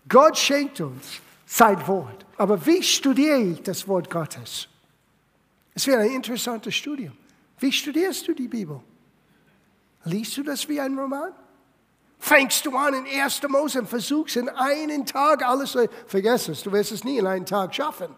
Gott 0.09 0.37
schenkt 0.37 0.81
uns 0.81 1.21
sein 1.47 1.85
Wort. 1.87 2.27
Aber 2.37 2.65
wie 2.67 2.83
studiere 2.83 3.41
ich 3.41 3.63
das 3.63 3.87
Wort 3.89 4.11
Gottes? 4.11 4.69
Es 5.75 5.87
wäre 5.87 6.03
ein 6.03 6.11
interessantes 6.11 6.75
Studium. 6.75 7.17
Wie 7.59 7.73
studierst 7.73 8.27
du 8.27 8.35
die 8.35 8.49
Bibel? 8.49 8.81
Liest 10.05 10.37
du 10.37 10.43
das 10.43 10.69
wie 10.69 10.81
ein 10.81 10.97
Roman? 10.99 11.33
Fängst 12.19 12.65
du 12.67 12.77
an 12.77 12.95
in 12.95 13.21
1. 13.21 13.43
Mose 13.49 13.81
und 13.81 13.89
versuchst 13.89 14.37
in 14.37 14.49
einen 14.49 15.07
Tag 15.07 15.45
alles 15.45 15.73
zu. 15.73 15.89
Vergiss 16.07 16.49
es, 16.49 16.63
du 16.63 16.73
wirst 16.73 16.93
es 16.93 17.05
nie 17.05 17.19
in 17.19 17.27
einem 17.27 17.47
Tag 17.47 17.75
schaffen. 17.75 18.15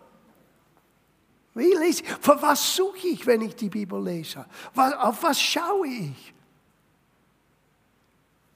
Wie 1.55 1.75
lese 1.75 2.03
ich? 2.03 2.09
Für 2.21 2.41
was 2.41 2.77
suche 2.77 3.09
ich, 3.09 3.27
wenn 3.27 3.43
ich 3.43 3.57
die 3.57 3.69
Bibel 3.69 4.03
lese? 4.03 4.47
Auf 4.77 5.23
was 5.23 5.41
schaue 5.41 5.89
ich? 5.89 6.35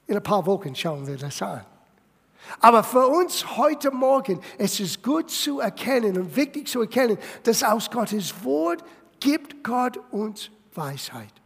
In 0.07 0.15
ein 0.15 0.23
paar 0.23 0.45
Wochen 0.45 0.73
schauen 0.73 1.05
wir 1.05 1.17
das 1.17 1.41
an. 1.41 1.65
Aber 2.59 2.83
für 2.83 3.07
uns 3.07 3.57
heute 3.57 3.91
Morgen, 3.91 4.41
es 4.57 4.79
ist 4.79 5.03
gut 5.03 5.29
zu 5.29 5.59
erkennen 5.59 6.17
und 6.17 6.35
wichtig 6.35 6.67
zu 6.67 6.81
erkennen, 6.81 7.17
dass 7.43 7.63
aus 7.63 7.89
Gottes 7.89 8.43
Wort 8.43 8.83
gibt 9.19 9.63
Gott 9.63 9.99
uns 10.11 10.49
Weisheit. 10.73 11.42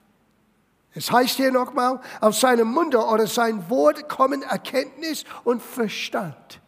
Es 0.97 1.11
heißt 1.11 1.35
hier 1.35 1.51
nochmal, 1.51 1.99
aus 2.21 2.39
seinem 2.39 2.69
Munde 2.69 2.97
oder 2.97 3.27
sein 3.27 3.69
Wort 3.69 4.09
kommen 4.09 4.41
Erkenntnis 4.41 5.25
und 5.43 5.61
Verstand. 5.61 6.59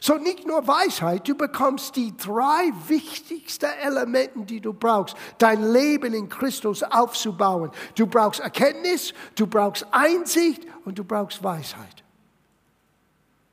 So 0.00 0.14
nicht 0.14 0.46
nur 0.46 0.66
Weisheit, 0.66 1.28
du 1.28 1.34
bekommst 1.34 1.96
die 1.96 2.16
drei 2.16 2.72
wichtigsten 2.88 3.70
Elemente, 3.82 4.40
die 4.40 4.60
du 4.60 4.72
brauchst, 4.72 5.16
dein 5.36 5.70
Leben 5.70 6.14
in 6.14 6.30
Christus 6.30 6.82
aufzubauen. 6.82 7.70
Du 7.94 8.06
brauchst 8.06 8.40
Erkenntnis, 8.40 9.12
du 9.34 9.46
brauchst 9.46 9.86
Einsicht 9.90 10.66
und 10.86 10.98
du 10.98 11.04
brauchst 11.04 11.42
Weisheit. 11.44 12.04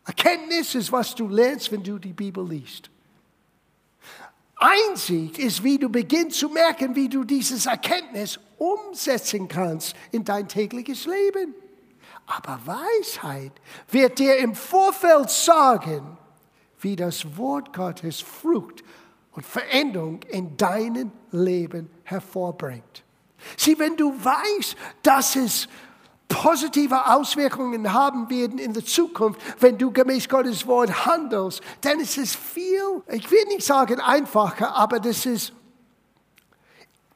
Erkenntnis 0.05 0.75
ist, 0.75 0.93
was 0.93 1.13
du 1.13 1.27
lernst, 1.27 1.73
wenn 1.73 1.83
du 1.83 1.99
die 1.99 2.13
Bibel 2.13 2.47
liest. 2.47 2.89
Einsicht 4.55 5.39
ist, 5.39 5.61
wie 5.61 5.77
du 5.77 5.89
beginnst 5.89 6.39
zu 6.39 6.47
merken, 6.47 6.95
wie 6.95 7.09
du 7.09 7.25
dieses 7.25 7.65
Erkenntnis 7.65 8.39
umsetzen 8.63 9.47
kannst 9.47 9.95
in 10.11 10.23
dein 10.23 10.47
tägliches 10.47 11.05
Leben. 11.05 11.53
Aber 12.25 12.59
Weisheit 12.65 13.51
wird 13.91 14.19
dir 14.19 14.37
im 14.37 14.55
Vorfeld 14.55 15.29
sagen, 15.29 16.17
wie 16.79 16.95
das 16.95 17.37
Wort 17.37 17.73
Gottes 17.73 18.21
Frucht 18.21 18.83
und 19.33 19.45
Veränderung 19.45 20.21
in 20.29 20.55
deinem 20.55 21.11
Leben 21.31 21.89
hervorbringt. 22.03 23.03
Sieh, 23.57 23.77
wenn 23.77 23.97
du 23.97 24.13
weißt, 24.13 24.77
dass 25.01 25.35
es 25.35 25.67
positive 26.29 27.13
Auswirkungen 27.13 27.93
haben 27.93 28.29
werden 28.29 28.57
in 28.57 28.73
der 28.73 28.85
Zukunft, 28.85 29.41
wenn 29.59 29.77
du 29.77 29.91
gemäß 29.91 30.29
Gottes 30.29 30.65
Wort 30.65 31.05
handelst, 31.05 31.61
dann 31.81 31.99
ist 31.99 32.17
es 32.17 32.35
viel, 32.35 33.03
ich 33.11 33.29
will 33.29 33.45
nicht 33.45 33.63
sagen 33.63 33.99
einfacher, 33.99 34.75
aber 34.75 34.99
das 34.99 35.25
ist, 35.25 35.53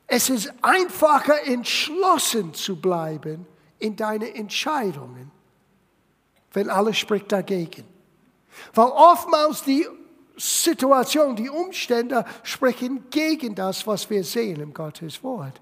es 0.08 0.30
ist 0.30 0.54
einfacher 0.62 1.46
entschlossen 1.46 2.54
zu 2.54 2.80
bleiben 2.80 3.46
in 3.78 3.96
deinen 3.96 4.34
Entscheidungen, 4.34 5.32
wenn 6.54 6.70
alles 6.70 6.98
spricht 6.98 7.32
dagegen. 7.32 7.84
Weil 8.74 8.88
oftmals 8.88 9.64
die 9.64 9.86
Situation, 10.38 11.36
die 11.36 11.50
Umstände 11.50 12.24
sprechen 12.44 13.10
gegen 13.10 13.54
das, 13.54 13.86
was 13.86 14.10
wir 14.10 14.24
sehen 14.24 14.62
im 14.62 14.74
Gottes 14.74 15.22
Wort. 15.24 15.62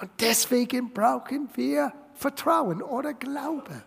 Und 0.00 0.10
deswegen 0.20 0.92
brauchen 0.92 1.48
wir 1.54 1.92
Vertrauen 2.14 2.82
oder 2.82 3.14
Glaube. 3.14 3.84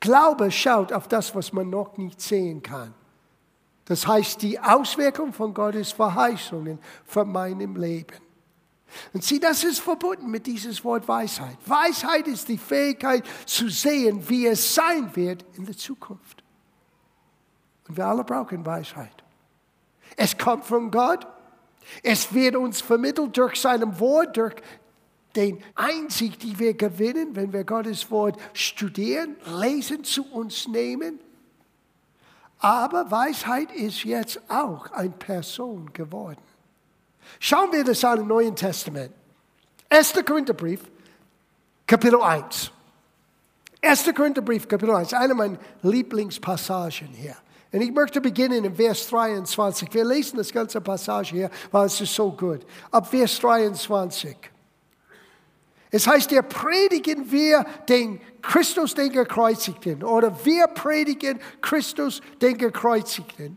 Glaube 0.00 0.50
schaut 0.50 0.92
auf 0.92 1.08
das, 1.08 1.34
was 1.34 1.52
man 1.52 1.68
noch 1.68 1.96
nicht 1.98 2.20
sehen 2.20 2.62
kann. 2.62 2.94
Das 3.84 4.06
heißt, 4.06 4.40
die 4.40 4.58
Auswirkung 4.58 5.32
von 5.32 5.52
Gottes 5.52 5.92
Verheißungen 5.92 6.78
für 7.04 7.24
meinem 7.24 7.76
Leben. 7.76 8.31
Und 9.12 9.24
sieh, 9.24 9.40
das 9.40 9.64
ist 9.64 9.80
verbunden 9.80 10.30
mit 10.30 10.46
dieses 10.46 10.84
Wort 10.84 11.06
Weisheit. 11.08 11.56
Weisheit 11.66 12.28
ist 12.28 12.48
die 12.48 12.58
Fähigkeit 12.58 13.24
zu 13.46 13.68
sehen, 13.68 14.28
wie 14.28 14.46
es 14.46 14.74
sein 14.74 15.14
wird 15.16 15.44
in 15.54 15.64
der 15.64 15.76
Zukunft. 15.76 16.42
Und 17.88 17.96
wir 17.96 18.06
alle 18.06 18.24
brauchen 18.24 18.64
Weisheit. 18.64 19.22
Es 20.16 20.36
kommt 20.36 20.64
von 20.64 20.90
Gott. 20.90 21.26
Es 22.02 22.32
wird 22.32 22.56
uns 22.56 22.80
vermittelt 22.80 23.36
durch 23.36 23.56
seinem 23.56 23.98
Wort, 23.98 24.36
durch 24.36 24.54
den 25.34 25.62
Einsicht, 25.74 26.42
die 26.42 26.58
wir 26.58 26.74
gewinnen, 26.74 27.34
wenn 27.34 27.52
wir 27.52 27.64
Gottes 27.64 28.10
Wort 28.10 28.38
studieren, 28.52 29.36
lesen, 29.60 30.04
zu 30.04 30.24
uns 30.30 30.68
nehmen. 30.68 31.18
Aber 32.58 33.10
Weisheit 33.10 33.72
ist 33.72 34.04
jetzt 34.04 34.40
auch 34.48 34.90
eine 34.92 35.10
Person 35.10 35.92
geworden. 35.92 36.40
Schauen 37.38 37.72
wir 37.72 37.84
das 37.84 38.04
an 38.04 38.20
im 38.20 38.26
Neuen 38.28 38.54
Testament. 38.54 39.12
1. 39.88 40.14
Korintherbrief, 40.24 40.80
Kapitel 41.86 42.20
1. 42.20 42.70
1. 43.82 44.14
Korintherbrief, 44.14 44.68
Kapitel 44.68 44.94
1, 44.94 45.12
eine 45.12 45.34
meiner 45.34 45.58
Lieblingspassagen 45.82 47.08
hier. 47.08 47.36
Und 47.72 47.80
ich 47.80 47.90
möchte 47.90 48.20
beginnen 48.20 48.64
in 48.64 48.74
Vers 48.74 49.08
23. 49.08 49.92
Wir 49.92 50.04
lesen 50.04 50.36
das 50.36 50.52
ganze 50.52 50.80
Passage 50.80 51.34
hier, 51.34 51.50
weil 51.70 51.86
es 51.86 52.00
ist 52.00 52.14
so 52.14 52.30
gut. 52.30 52.66
Ab 52.90 53.08
Vers 53.08 53.38
23. 53.40 54.36
Es 55.90 56.06
heißt, 56.06 56.30
der 56.30 56.42
predigen 56.42 57.30
wir 57.30 57.64
den 57.88 58.20
Christus, 58.40 58.94
den 58.94 59.12
Gekreuzigten. 59.12 60.02
Oder 60.02 60.44
wir 60.44 60.66
predigen 60.68 61.40
Christus, 61.60 62.20
den 62.40 62.56
Gekreuzigten. 62.56 63.56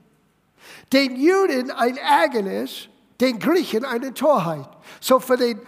Den 0.91 1.15
Juden 1.15 1.71
ein 1.71 1.97
Ärgernis, 1.97 2.89
den 3.19 3.39
Griechen 3.39 3.85
eine 3.85 4.13
Torheit. 4.13 4.69
So 4.99 5.19
für 5.19 5.37
den 5.37 5.61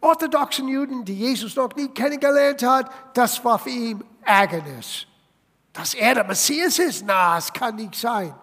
orthodoxen 0.00 0.68
Juden, 0.68 1.04
die 1.04 1.16
Jesus 1.16 1.56
noch 1.56 1.74
nie 1.74 1.88
kennengelernt 1.88 2.62
hat, 2.62 2.90
das 3.14 3.44
war 3.44 3.58
für 3.58 3.70
ihn 3.70 4.04
Ärgernis. 4.24 5.06
Dass 5.72 5.94
er 5.94 6.14
der 6.14 6.24
Messias 6.24 6.78
ist, 6.78 7.04
na, 7.06 7.38
es 7.38 7.52
kann 7.52 7.76
nicht 7.76 7.94
sein. 7.94 8.34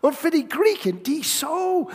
Und 0.00 0.14
für 0.14 0.30
die 0.30 0.46
Griechen, 0.46 1.02
die 1.02 1.22
so 1.22 1.90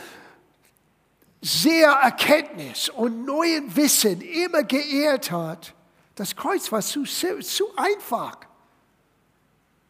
sehr 1.42 1.90
Erkenntnis 1.92 2.90
und 2.90 3.26
neuen 3.26 3.76
Wissen 3.76 4.22
immer 4.22 4.64
geehrt 4.64 5.32
hat, 5.32 5.74
das 6.16 6.36
Kreuz 6.36 6.72
war 6.72 6.82
zu, 6.82 7.04
zu 7.04 7.78
einfach. 7.78 8.49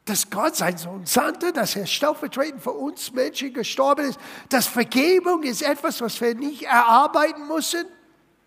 Dass 0.09 0.29
Gott 0.29 0.55
sein 0.55 0.75
Sohn 0.75 1.05
sandte, 1.05 1.53
dass 1.53 1.75
er 1.75 1.85
stellvertretend 1.85 2.63
für 2.63 2.71
uns 2.71 3.13
Menschen 3.13 3.53
gestorben 3.53 4.09
ist, 4.09 4.19
dass 4.49 4.65
Vergebung 4.65 5.43
ist 5.43 5.61
etwas, 5.61 6.01
was 6.01 6.19
wir 6.19 6.33
nicht 6.33 6.63
erarbeiten 6.63 7.47
müssen, 7.47 7.85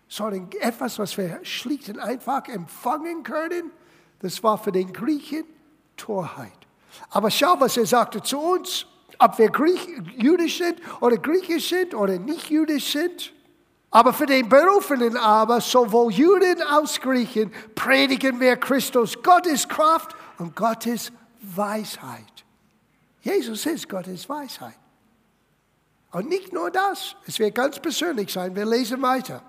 sondern 0.09 0.49
etwas, 0.59 0.99
was 0.99 1.17
wir 1.17 1.39
schlicht 1.43 1.87
und 1.87 1.99
einfach 1.99 2.47
empfangen 2.49 3.23
können. 3.23 3.71
Das 4.19 4.43
war 4.43 4.57
für 4.57 4.73
den 4.73 4.91
Griechen 4.91 5.45
Torheit. 5.95 6.51
Aber 7.09 7.31
schau, 7.31 7.55
was 7.59 7.77
er 7.77 7.85
sagte 7.85 8.21
zu 8.21 8.37
uns 8.39 8.85
ob 9.19 9.37
wir 9.37 9.49
Griech, 9.49 9.87
jüdisch 10.17 10.57
sind 10.57 10.81
oder 10.99 11.17
griechisch 11.17 11.69
sind 11.69 11.93
oder 11.93 12.17
nicht 12.19 12.49
jüdisch 12.49 12.91
sind. 12.91 13.31
Aber 13.91 14.11
für 14.11 14.25
den 14.25 14.49
Berufenen 14.49 15.15
aber, 15.17 15.61
sowohl 15.61 16.11
Juden 16.11 16.61
als 16.63 16.99
Griechen, 16.99 17.51
predigen 17.75 18.39
wir 18.39 18.57
Christus, 18.57 19.21
Gottes 19.21 19.67
Kraft 19.69 20.15
und 20.39 20.55
Gottes 20.55 21.11
Weisheit. 21.43 22.45
Jesus 23.21 23.65
ist 23.65 23.87
Gottes 23.89 24.27
Weisheit. 24.27 24.77
Und 26.11 26.29
nicht 26.29 26.53
nur 26.53 26.69
das, 26.69 27.15
es 27.25 27.39
wird 27.39 27.55
ganz 27.55 27.79
persönlich 27.79 28.31
sein, 28.31 28.55
wir 28.55 28.65
lesen 28.65 29.01
weiter. 29.01 29.41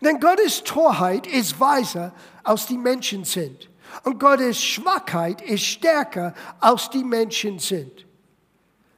Denn 0.00 0.18
Gottes 0.20 0.62
Torheit 0.64 1.26
ist 1.26 1.58
weiser, 1.60 2.12
als 2.42 2.66
die 2.66 2.78
Menschen 2.78 3.24
sind. 3.24 3.68
Und 4.04 4.18
Gottes 4.18 4.62
Schwachheit 4.62 5.42
ist 5.42 5.64
stärker, 5.64 6.34
als 6.60 6.90
die 6.90 7.04
Menschen 7.04 7.58
sind. 7.58 8.06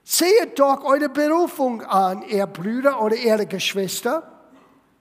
Seht 0.05 0.59
doch 0.59 0.85
eure 0.85 1.09
Berufung 1.09 1.83
an, 1.83 2.23
ihr 2.23 2.47
Brüder 2.47 3.03
oder 3.03 3.17
ihre 3.17 3.47
Geschwister. 3.47 4.33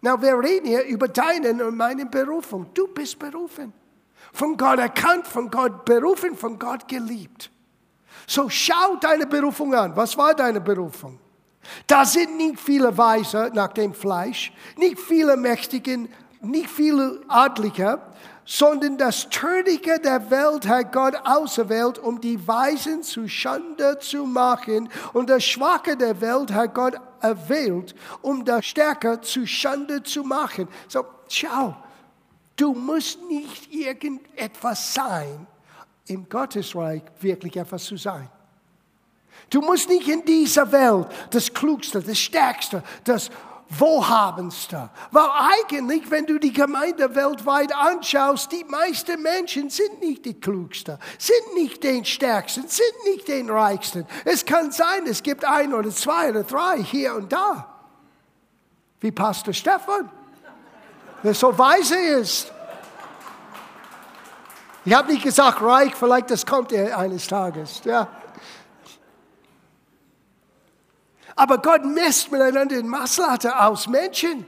Na, 0.01 0.21
wir 0.21 0.37
reden 0.39 0.67
hier 0.67 0.83
über 0.83 1.07
deinen 1.07 1.61
und 1.61 1.77
meine 1.77 2.05
Berufung. 2.05 2.73
Du 2.73 2.87
bist 2.87 3.17
berufen. 3.17 3.73
Von 4.37 4.55
Gott 4.55 4.77
erkannt, 4.77 5.25
von 5.25 5.49
Gott 5.49 5.83
berufen, 5.83 6.37
von 6.37 6.59
Gott 6.59 6.87
geliebt. 6.87 7.49
So 8.27 8.47
schau 8.49 8.95
deine 9.01 9.25
Berufung 9.25 9.73
an. 9.73 9.95
Was 9.95 10.15
war 10.15 10.35
deine 10.35 10.61
Berufung? 10.61 11.17
Da 11.87 12.05
sind 12.05 12.37
nicht 12.37 12.59
viele 12.59 12.95
Weise 12.95 13.49
nach 13.55 13.69
dem 13.69 13.95
Fleisch, 13.95 14.53
nicht 14.75 14.99
viele 14.99 15.37
Mächtigen, 15.37 16.07
nicht 16.39 16.69
viele 16.69 17.19
Adlige, 17.27 17.99
sondern 18.45 18.99
das 18.99 19.27
Törichte 19.27 19.99
der 19.99 20.29
Welt 20.29 20.67
hat 20.67 20.93
Gott 20.93 21.15
auserwählt, 21.23 21.97
um 21.97 22.21
die 22.21 22.47
Weisen 22.47 23.01
zu 23.01 23.27
Schande 23.27 23.97
zu 23.97 24.27
machen. 24.27 24.89
Und 25.13 25.31
das 25.31 25.45
Schwache 25.45 25.97
der 25.97 26.21
Welt 26.21 26.53
hat 26.53 26.75
Gott 26.75 26.93
erwählt, 27.21 27.95
um 28.21 28.45
das 28.45 28.67
Stärke 28.67 29.19
zu 29.19 29.47
Schande 29.47 30.03
zu 30.03 30.23
machen. 30.23 30.67
So, 30.87 31.03
schau, 31.27 31.75
du 32.57 32.73
musst 32.73 33.21
nicht 33.29 33.73
irgendetwas 33.73 34.93
sein, 34.93 35.47
im 36.07 36.27
Gottesreich 36.27 37.03
wirklich 37.21 37.55
etwas 37.55 37.85
zu 37.85 37.95
sein. 37.95 38.29
Du 39.49 39.61
musst 39.61 39.87
nicht 39.87 40.07
in 40.07 40.25
dieser 40.25 40.69
Welt 40.71 41.07
das 41.29 41.53
Klugste, 41.53 42.01
das 42.01 42.17
Stärkste, 42.17 42.83
das 43.03 43.29
wohlhabendster. 43.69 44.89
Weil 45.11 45.29
eigentlich, 45.29 46.09
wenn 46.09 46.25
du 46.25 46.39
die 46.39 46.53
Gemeinde 46.53 47.13
weltweit 47.15 47.73
anschaust, 47.73 48.51
die 48.51 48.63
meisten 48.63 49.21
Menschen 49.21 49.69
sind 49.69 50.01
nicht 50.01 50.25
die 50.25 50.39
klugsten, 50.39 50.97
sind 51.17 51.53
nicht 51.55 51.83
den 51.83 52.05
stärksten, 52.05 52.67
sind 52.67 52.93
nicht 53.05 53.27
den 53.27 53.49
reichsten. 53.49 54.05
Es 54.25 54.45
kann 54.45 54.71
sein, 54.71 55.05
es 55.05 55.21
gibt 55.21 55.45
ein 55.45 55.73
oder 55.73 55.91
zwei 55.91 56.29
oder 56.29 56.43
drei 56.43 56.81
hier 56.81 57.15
und 57.15 57.31
da. 57.31 57.73
Wie 58.99 59.11
Pastor 59.11 59.53
Stefan, 59.53 60.09
der 61.27 61.33
so 61.33 61.57
weise 61.57 61.97
ist. 61.97 62.53
Ich 64.85 64.93
habe 64.93 65.11
nicht 65.11 65.23
gesagt 65.23 65.61
reich, 65.61 65.93
vielleicht 65.93 66.31
das 66.31 66.45
kommt 66.45 66.71
er 66.71 66.97
eines 66.97 67.27
Tages. 67.27 67.81
Ja. 67.83 68.07
Aber 71.35 71.57
Gott 71.57 71.83
misst 71.83 72.31
miteinander 72.31 72.77
den 72.77 72.87
Masslatte 72.87 73.59
aus 73.59 73.87
Menschen. 73.87 74.45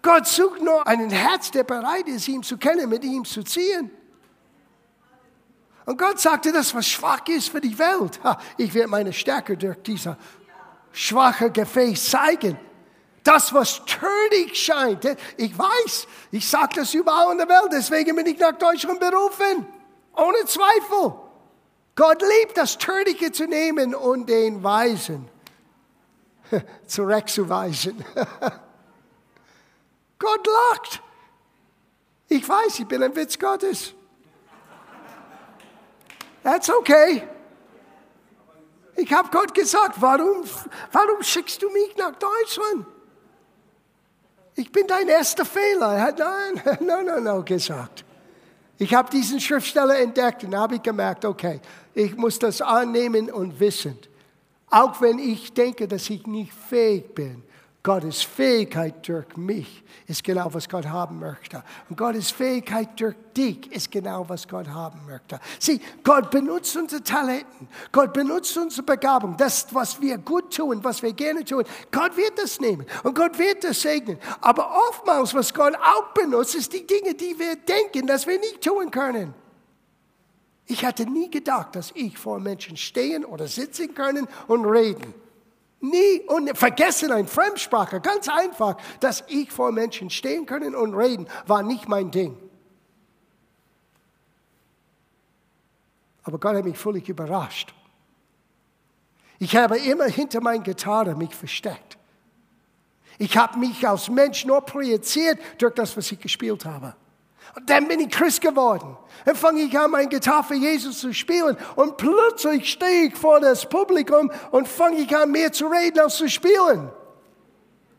Gott 0.00 0.26
sucht 0.26 0.62
nur 0.62 0.86
einen 0.86 1.10
Herz, 1.10 1.50
der 1.50 1.64
bereit 1.64 2.08
ist, 2.08 2.26
ihn 2.28 2.42
zu 2.42 2.56
kennen, 2.56 2.88
mit 2.88 3.04
ihm 3.04 3.26
zu 3.26 3.42
ziehen. 3.42 3.90
Und 5.84 5.98
Gott 5.98 6.18
sagte, 6.18 6.52
das, 6.52 6.74
was 6.74 6.88
schwach 6.88 7.28
ist 7.28 7.50
für 7.50 7.60
die 7.60 7.78
Welt, 7.78 8.18
ich 8.56 8.72
werde 8.72 8.88
meine 8.88 9.12
Stärke 9.12 9.58
durch 9.58 9.76
dieser 9.82 10.16
schwache 10.90 11.50
Gefäß 11.50 12.08
zeigen. 12.10 12.58
Das, 13.26 13.52
was 13.52 13.84
töricht 13.86 14.56
scheint, 14.56 15.04
ich 15.36 15.58
weiß, 15.58 16.06
ich 16.30 16.48
sage 16.48 16.76
das 16.76 16.94
überall 16.94 17.32
in 17.32 17.38
der 17.38 17.48
Welt, 17.48 17.72
deswegen 17.72 18.14
bin 18.14 18.24
ich 18.24 18.38
nach 18.38 18.52
Deutschland 18.52 19.00
berufen. 19.00 19.66
Ohne 20.14 20.44
Zweifel. 20.44 21.12
Gott 21.96 22.22
liebt 22.22 22.56
das 22.56 22.78
Törichte 22.78 23.32
zu 23.32 23.48
nehmen 23.48 23.96
und 23.96 24.28
den 24.28 24.62
Weisen 24.62 25.28
zurechtzuweisen. 26.86 28.04
Gott 30.20 30.46
lacht. 30.46 31.02
Ich 32.28 32.48
weiß, 32.48 32.78
ich 32.78 32.86
bin 32.86 33.02
ein 33.02 33.16
Witz 33.16 33.36
Gottes. 33.36 33.92
That's 36.44 36.70
okay. 36.70 37.26
Ich 38.94 39.12
habe 39.12 39.28
Gott 39.32 39.52
gesagt, 39.52 40.00
warum, 40.00 40.44
warum 40.92 41.22
schickst 41.24 41.60
du 41.60 41.68
mich 41.70 41.96
nach 41.96 42.14
Deutschland? 42.14 42.86
Ich 44.56 44.72
bin 44.72 44.86
dein 44.86 45.06
erster 45.06 45.44
Fehler. 45.44 45.94
Er 45.94 46.02
hat 46.02 46.18
nein, 46.18 46.62
nein, 46.80 47.06
nein, 47.06 47.22
nein 47.22 47.44
gesagt. 47.44 48.04
Ich 48.78 48.94
habe 48.94 49.10
diesen 49.10 49.40
Schriftsteller 49.40 49.98
entdeckt 49.98 50.44
und 50.44 50.54
habe 50.54 50.78
gemerkt, 50.78 51.24
okay, 51.24 51.60
ich 51.94 52.16
muss 52.16 52.38
das 52.38 52.60
annehmen 52.60 53.30
und 53.30 53.58
wissen. 53.60 53.98
Auch 54.70 55.00
wenn 55.00 55.18
ich 55.18 55.52
denke, 55.52 55.86
dass 55.86 56.10
ich 56.10 56.26
nicht 56.26 56.52
fähig 56.52 57.14
bin, 57.14 57.42
Gottes 57.86 58.24
Fähigkeit 58.24 59.06
durch 59.06 59.36
mich 59.36 59.84
ist 60.08 60.24
genau, 60.24 60.52
was 60.52 60.68
Gott 60.68 60.86
haben 60.86 61.20
möchte. 61.20 61.62
Und 61.88 61.96
Gottes 61.96 62.32
Fähigkeit 62.32 62.98
durch 62.98 63.14
dich 63.36 63.70
ist 63.70 63.92
genau, 63.92 64.28
was 64.28 64.48
Gott 64.48 64.66
haben 64.66 65.06
möchte. 65.06 65.38
Sieh, 65.60 65.80
Gott 66.02 66.32
benutzt 66.32 66.76
unsere 66.76 67.04
Talenten. 67.04 67.68
Gott 67.92 68.12
benutzt 68.12 68.58
unsere 68.58 68.82
Begabung. 68.82 69.36
Das, 69.36 69.72
was 69.72 70.00
wir 70.00 70.18
gut 70.18 70.52
tun, 70.52 70.82
was 70.82 71.00
wir 71.00 71.12
gerne 71.12 71.44
tun. 71.44 71.62
Gott 71.92 72.16
wird 72.16 72.36
das 72.36 72.58
nehmen. 72.58 72.86
Und 73.04 73.14
Gott 73.14 73.38
wird 73.38 73.62
das 73.62 73.82
segnen. 73.82 74.18
Aber 74.40 74.68
oftmals, 74.88 75.32
was 75.32 75.54
Gott 75.54 75.76
auch 75.76 76.12
benutzt, 76.12 76.56
ist 76.56 76.72
die 76.72 76.84
Dinge, 76.84 77.14
die 77.14 77.38
wir 77.38 77.54
denken, 77.54 78.08
dass 78.08 78.26
wir 78.26 78.40
nicht 78.40 78.62
tun 78.62 78.90
können. 78.90 79.32
Ich 80.66 80.84
hatte 80.84 81.08
nie 81.08 81.30
gedacht, 81.30 81.76
dass 81.76 81.92
ich 81.94 82.18
vor 82.18 82.40
Menschen 82.40 82.76
stehen 82.76 83.24
oder 83.24 83.46
sitzen 83.46 83.94
können 83.94 84.26
und 84.48 84.64
reden. 84.64 85.14
Nie 85.90 86.22
und 86.26 86.56
vergessen 86.56 87.12
ein 87.12 87.26
Fremdsprache, 87.26 88.00
ganz 88.00 88.28
einfach, 88.28 88.76
dass 89.00 89.24
ich 89.28 89.50
vor 89.52 89.72
Menschen 89.72 90.10
stehen 90.10 90.46
können 90.46 90.74
und 90.74 90.94
reden, 90.94 91.26
war 91.46 91.62
nicht 91.62 91.88
mein 91.88 92.10
Ding. 92.10 92.36
Aber 96.22 96.38
Gott 96.38 96.56
hat 96.56 96.64
mich 96.64 96.78
völlig 96.78 97.08
überrascht. 97.08 97.72
Ich 99.38 99.54
habe 99.54 99.78
immer 99.78 100.06
hinter 100.06 100.40
meiner 100.40 100.62
Gitarre 100.62 101.14
mich 101.14 101.34
versteckt. 101.34 101.98
Ich 103.18 103.36
habe 103.36 103.58
mich 103.58 103.86
als 103.86 104.08
Mensch 104.08 104.44
nur 104.44 104.60
projiziert 104.60 105.38
durch 105.58 105.74
das, 105.74 105.96
was 105.96 106.10
ich 106.10 106.18
gespielt 106.18 106.64
habe. 106.64 106.94
Und 107.56 107.70
dann 107.70 107.88
bin 107.88 108.00
ich 108.00 108.10
Christ 108.10 108.42
geworden. 108.42 108.98
Dann 109.24 109.34
fange 109.34 109.62
ich 109.62 109.78
an, 109.78 109.90
mein 109.90 110.10
Gitarre 110.10 110.44
für 110.44 110.54
Jesus 110.54 111.00
zu 111.00 111.14
spielen. 111.14 111.56
Und 111.74 111.96
plötzlich 111.96 112.70
stehe 112.70 113.06
ich 113.06 113.16
vor 113.16 113.40
das 113.40 113.66
Publikum 113.66 114.30
und 114.50 114.68
fange 114.68 114.98
ich 114.98 115.16
an, 115.16 115.30
mehr 115.30 115.50
zu 115.50 115.66
reden 115.66 115.98
als 116.00 116.16
zu 116.16 116.28
spielen. 116.28 116.90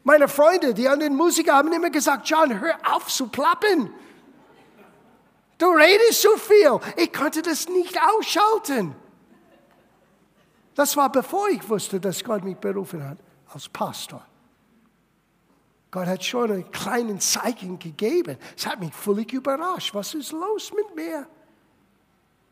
Meine 0.04 0.28
Freunde, 0.28 0.76
die 0.76 0.88
anderen 0.88 1.16
Musiker 1.16 1.54
haben 1.54 1.74
immer 1.74 1.90
gesagt, 1.90 2.30
John, 2.30 2.62
hör 2.62 2.76
auf 2.94 3.08
zu 3.08 3.28
plappen. 3.30 3.92
Du 5.58 5.66
redest 5.72 6.22
zu 6.22 6.30
viel. 6.38 6.80
Ich 6.96 7.12
konnte 7.12 7.42
das 7.42 7.68
nicht 7.68 7.98
ausschalten. 8.00 8.96
Das 10.76 10.96
war 10.96 11.12
bevor 11.12 11.50
ich 11.50 11.68
wusste, 11.68 12.00
dass 12.00 12.24
Gott 12.24 12.44
mich 12.44 12.58
berufen 12.58 13.04
hat 13.04 13.18
als 13.52 13.68
Pastor. 13.68 14.24
Gott 15.92 16.08
hat 16.08 16.24
schon 16.24 16.52
einen 16.52 16.72
kleinen 16.72 17.20
Zeichen 17.20 17.80
gegeben. 17.80 18.38
Es 18.56 18.68
hat 18.68 18.80
mich 18.80 18.94
völlig 18.94 19.32
überrascht. 19.34 19.94
Was 19.96 20.14
ist 20.14 20.32
los 20.32 20.72
mit 20.74 20.96
mir? 20.96 21.28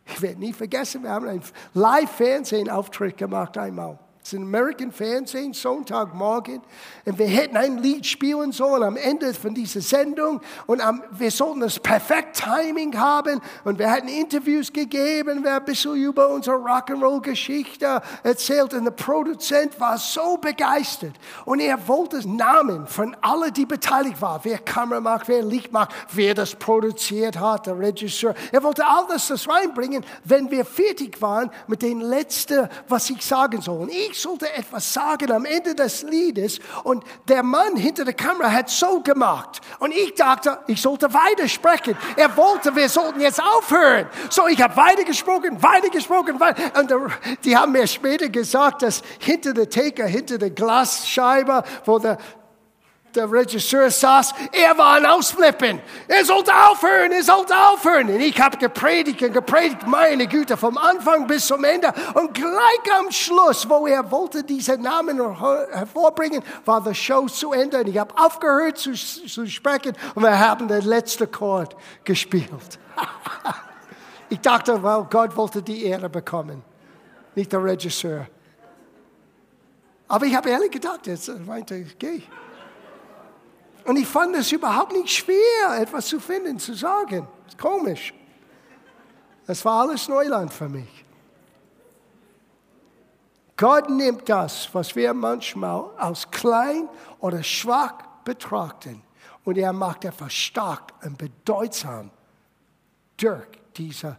Ich 0.08 0.22
werde 0.22 0.40
nie 0.40 0.54
vergessen, 0.54 1.04
wir 1.04 1.10
haben 1.10 1.28
einen 1.28 1.44
Live-Fernsehen-Auftritt 1.74 3.18
gemacht 3.18 3.58
einmal. 3.58 4.00
Es 4.26 4.34
ist 4.34 4.40
ein 4.40 4.46
American 4.46 4.92
Fernsehen, 4.92 5.54
Sonntagmorgen. 5.54 6.60
Und 7.06 7.20
wir 7.20 7.28
hätten 7.28 7.58
ein 7.58 7.78
Lied 7.78 8.08
spielen 8.08 8.52
sollen 8.52 8.82
am 8.82 8.98
Ende 8.98 9.32
von 9.36 9.54
dieser 9.54 9.82
Sendung. 9.82 10.42
Und 10.66 10.82
am, 10.82 11.04
wir 11.12 11.30
sollten 11.30 11.60
das 11.60 11.80
perfekt 11.80 12.42
Timing 12.44 12.98
haben. 12.98 13.40
Und 13.66 13.78
wir 13.78 13.92
hatten 13.92 14.08
Interviews 14.08 14.74
gegeben, 14.74 15.44
wir 15.44 15.52
haben 15.52 15.60
ein 15.60 15.66
bisschen 15.66 15.94
über 15.98 16.30
unsere 16.30 16.56
Rock'n'Roll-Geschichte 16.56 18.02
erzählt. 18.24 18.74
Und 18.74 18.86
der 18.86 18.92
Produzent 18.94 19.80
war 19.80 20.00
so 20.00 20.38
begeistert. 20.38 21.14
Und 21.46 21.60
er 21.60 21.88
wollte 21.88 22.28
Namen 22.28 22.88
von 22.88 23.16
allen, 23.22 23.54
die 23.54 23.68
beteiligt 23.68 24.20
waren. 24.24 24.40
Wer 24.42 24.58
Kamera 24.58 25.02
macht, 25.02 25.28
wer 25.28 25.44
Licht 25.44 25.72
macht, 25.72 25.94
wer 26.14 26.34
das 26.34 26.56
produziert 26.56 27.40
hat, 27.40 27.68
der 27.68 27.78
Regisseur. 27.78 28.34
Er 28.52 28.64
wollte 28.64 28.88
all 28.88 29.06
das, 29.08 29.28
das 29.28 29.48
reinbringen, 29.48 30.04
wenn 30.24 30.50
wir 30.50 30.66
fertig 30.66 31.22
waren 31.22 31.52
mit 31.68 31.84
dem 31.84 32.02
letzten, 32.02 32.68
was 32.88 33.08
ich 33.12 33.24
sagen 33.24 33.62
soll. 33.62 33.82
Und 33.82 33.92
ich 33.92 34.15
sollte 34.22 34.52
etwas 34.54 34.94
sagen 34.94 35.32
am 35.32 35.46
Ende 35.46 35.76
des 35.76 36.04
Liedes 36.04 36.60
und 36.84 37.04
der 37.28 37.44
Mann 37.44 37.76
hinter 37.76 38.06
der 38.06 38.14
Kamera 38.14 38.52
hat 38.52 38.70
so 38.70 39.02
gemacht 39.02 39.62
und 39.80 39.92
ich 39.92 40.14
dachte, 40.16 40.60
ich 40.68 40.82
sollte 40.82 41.14
weitersprechen. 41.14 41.98
Er 42.16 42.36
wollte, 42.38 42.76
wir 42.76 42.90
sollten 42.90 43.22
jetzt 43.22 43.42
aufhören. 43.42 44.08
So, 44.30 44.48
ich 44.48 44.62
habe 44.62 44.76
weitergesprochen, 44.76 45.62
weitergesprochen, 45.62 46.40
weiter. 46.40 46.80
und 46.80 46.94
die 47.44 47.56
haben 47.56 47.72
mir 47.72 47.88
später 47.88 48.30
gesagt, 48.30 48.82
dass 48.82 49.02
hinter 49.20 49.54
der 49.54 49.70
Theke, 49.70 50.06
hinter 50.06 50.38
der 50.38 50.52
Glasscheibe, 50.52 51.64
wo 51.86 52.00
der 52.00 52.18
der 53.16 53.32
Regisseur 53.32 53.90
saß, 53.90 54.34
er 54.52 54.78
war 54.78 54.96
ein 54.96 55.06
Ausflippen. 55.06 55.82
Er 56.08 56.26
sollte 56.26 56.52
aufhören, 56.54 57.12
er 57.12 57.24
sollte 57.24 57.54
aufhören. 57.56 58.10
Und 58.10 58.20
ich 58.20 58.40
habe 58.40 58.58
gepredigt 58.58 59.22
und 59.22 59.34
gepredigt, 59.34 59.88
meine 59.88 60.28
Güte, 60.28 60.58
vom 60.58 60.78
Anfang 60.78 61.28
bis 61.28 61.48
zum 61.48 61.64
Ende. 61.64 61.94
Und 62.14 62.34
gleich 62.34 63.00
am 63.00 63.12
Schluss, 63.12 63.68
wo 63.70 63.88
er 63.88 64.10
wollte 64.12 64.44
diese 64.44 64.78
Namen 64.78 65.18
hervorbringen, 65.18 66.44
war 66.66 66.82
die 66.82 66.94
Show 66.94 67.28
zu 67.28 67.54
Ende. 67.54 67.80
Und 67.80 67.88
ich 67.88 67.98
habe 67.98 68.14
aufgehört 68.18 68.78
zu, 68.78 68.94
zu 68.94 69.48
sprechen 69.48 69.94
und 70.14 70.24
wir 70.24 70.38
haben 70.38 70.68
den 70.68 70.84
letzten 70.84 71.32
Chord 71.32 71.76
gespielt. 72.04 72.80
ich 74.30 74.40
dachte, 74.40 74.82
well, 74.84 75.06
Gott 75.10 75.36
wollte 75.36 75.62
die 75.62 75.86
Ehre 75.86 76.10
bekommen, 76.10 76.64
nicht 77.36 77.52
der 77.52 77.64
Regisseur. 77.64 78.28
Aber 80.08 80.26
ich 80.26 80.36
habe 80.36 80.50
ehrlich 80.50 80.72
gedacht, 80.72 81.08
jetzt 81.08 81.32
meinte 81.46 81.76
ich, 81.76 81.98
geh. 81.98 82.22
Und 83.86 83.98
ich 83.98 84.08
fand 84.08 84.36
es 84.36 84.52
überhaupt 84.52 84.94
nicht 84.94 85.10
schwer, 85.10 85.80
etwas 85.80 86.08
zu 86.08 86.20
finden, 86.20 86.60
zu 86.60 86.74
sagen. 86.74 87.28
Ist 87.48 87.58
komisch. 87.58 88.14
Das 89.46 89.64
war 89.64 89.82
alles 89.82 90.08
Neuland 90.08 90.52
für 90.52 90.68
mich. 90.68 91.06
Gott 93.58 93.90
nimmt 93.90 94.28
das, 94.28 94.68
was 94.74 94.96
wir 94.96 95.14
manchmal 95.14 95.86
als 95.98 96.30
klein 96.30 96.90
oder 97.20 97.42
schwach 97.42 97.94
betrachten, 98.24 99.02
und 99.46 99.58
er 99.60 99.72
macht 99.72 100.04
etwas 100.04 100.34
stark 100.34 100.94
und 101.04 101.18
bedeutsam 101.20 102.10
durch 103.16 103.48
diese 103.78 104.18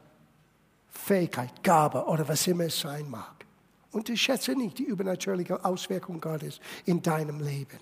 Fähigkeit, 0.88 1.62
Gabe 1.62 2.04
oder 2.04 2.26
was 2.28 2.46
immer 2.46 2.64
es 2.64 2.78
sein 2.78 3.10
mag. 3.10 3.44
Unterschätze 3.90 4.52
nicht 4.52 4.78
die 4.78 4.84
übernatürliche 4.84 5.62
Auswirkung 5.64 6.20
Gottes 6.20 6.60
in 6.84 7.02
deinem 7.02 7.40
Leben. 7.40 7.80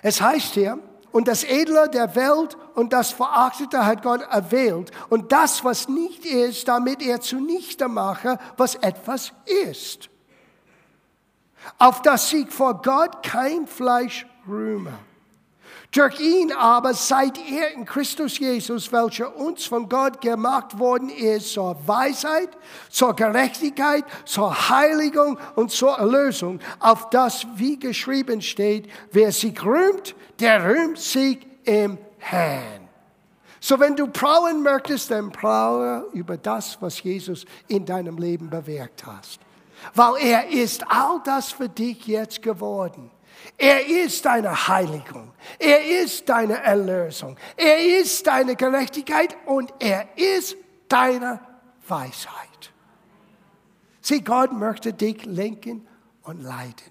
Es 0.00 0.20
heißt 0.20 0.54
hier, 0.54 0.78
und 1.12 1.28
das 1.28 1.44
Edle 1.44 1.90
der 1.90 2.14
Welt 2.16 2.56
und 2.74 2.92
das 2.92 3.12
Verachtete 3.12 3.84
hat 3.84 4.02
Gott 4.02 4.22
erwählt. 4.22 4.90
Und 5.10 5.30
das, 5.30 5.62
was 5.62 5.88
nicht 5.88 6.24
ist, 6.24 6.66
damit 6.68 7.02
er 7.02 7.20
zunichte 7.20 7.86
mache, 7.88 8.38
was 8.56 8.76
etwas 8.76 9.32
ist. 9.68 10.08
Auf 11.78 12.02
das 12.02 12.30
sich 12.30 12.50
vor 12.50 12.80
Gott 12.80 13.22
kein 13.22 13.66
Fleisch 13.66 14.26
rühme. 14.48 14.92
Durch 15.92 16.18
ihn 16.20 16.52
aber 16.52 16.94
seid 16.94 17.38
ihr 17.50 17.68
in 17.68 17.84
Christus 17.84 18.38
Jesus, 18.38 18.90
welcher 18.92 19.36
uns 19.36 19.66
von 19.66 19.90
Gott 19.90 20.22
gemacht 20.22 20.78
worden 20.78 21.10
ist, 21.10 21.52
zur 21.52 21.76
Weisheit, 21.86 22.48
zur 22.88 23.14
Gerechtigkeit, 23.14 24.04
zur 24.24 24.70
Heiligung 24.70 25.38
und 25.54 25.70
zur 25.70 25.98
Erlösung, 25.98 26.60
auf 26.80 27.10
das, 27.10 27.46
wie 27.56 27.78
geschrieben 27.78 28.40
steht, 28.40 28.88
wer 29.10 29.32
sich 29.32 29.62
rühmt, 29.62 30.14
der 30.40 30.64
rühmt 30.64 30.98
sich 30.98 31.46
im 31.64 31.98
Herrn. 32.18 32.88
So, 33.60 33.78
wenn 33.78 33.94
du 33.94 34.06
prauen 34.06 34.62
möchtest, 34.62 35.10
dann 35.10 35.30
praue 35.30 36.08
über 36.14 36.38
das, 36.38 36.78
was 36.80 37.02
Jesus 37.02 37.44
in 37.68 37.84
deinem 37.84 38.16
Leben 38.16 38.48
bewirkt 38.48 39.04
hast. 39.04 39.40
Weil 39.94 40.14
er 40.22 40.48
ist 40.48 40.84
all 40.88 41.20
das 41.22 41.52
für 41.52 41.68
dich 41.68 42.06
jetzt 42.06 42.40
geworden. 42.40 43.10
Er 43.56 43.86
ist 43.86 44.24
deine 44.24 44.68
Heiligung. 44.68 45.32
Er 45.58 46.02
ist 46.02 46.28
deine 46.28 46.62
Erlösung. 46.62 47.36
Er 47.56 48.00
ist 48.00 48.26
deine 48.26 48.56
Gerechtigkeit 48.56 49.36
und 49.46 49.72
er 49.78 50.06
ist 50.16 50.56
deine 50.88 51.40
Weisheit. 51.86 52.72
Sieh, 54.00 54.20
Gott 54.20 54.52
möchte 54.52 54.92
dich 54.92 55.24
lenken 55.24 55.86
und 56.22 56.42
leiten. 56.42 56.90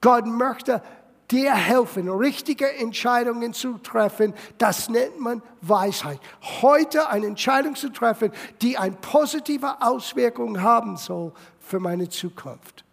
Gott 0.00 0.26
möchte 0.26 0.82
dir 1.30 1.54
helfen, 1.54 2.08
richtige 2.08 2.72
Entscheidungen 2.76 3.52
zu 3.52 3.78
treffen. 3.78 4.34
Das 4.58 4.88
nennt 4.88 5.20
man 5.20 5.42
Weisheit. 5.60 6.20
Heute 6.62 7.08
eine 7.08 7.26
Entscheidung 7.26 7.74
zu 7.74 7.90
treffen, 7.90 8.32
die 8.62 8.78
eine 8.78 8.96
positive 8.96 9.82
Auswirkung 9.82 10.62
haben 10.62 10.96
soll 10.96 11.32
für 11.60 11.80
meine 11.80 12.08
Zukunft. 12.08 12.84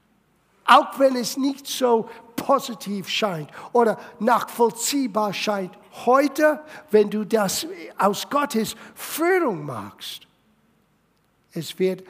Auch 0.65 0.97
wenn 0.97 1.15
es 1.15 1.37
nicht 1.37 1.67
so 1.67 2.09
positiv 2.35 3.07
scheint 3.09 3.49
oder 3.71 3.97
nachvollziehbar 4.19 5.33
scheint. 5.33 5.77
Heute, 6.05 6.61
wenn 6.91 7.09
du 7.09 7.23
das 7.23 7.67
aus 7.97 8.29
Gottes 8.29 8.75
Führung 8.95 9.65
machst, 9.65 10.27
es 11.51 11.77
wird 11.77 12.03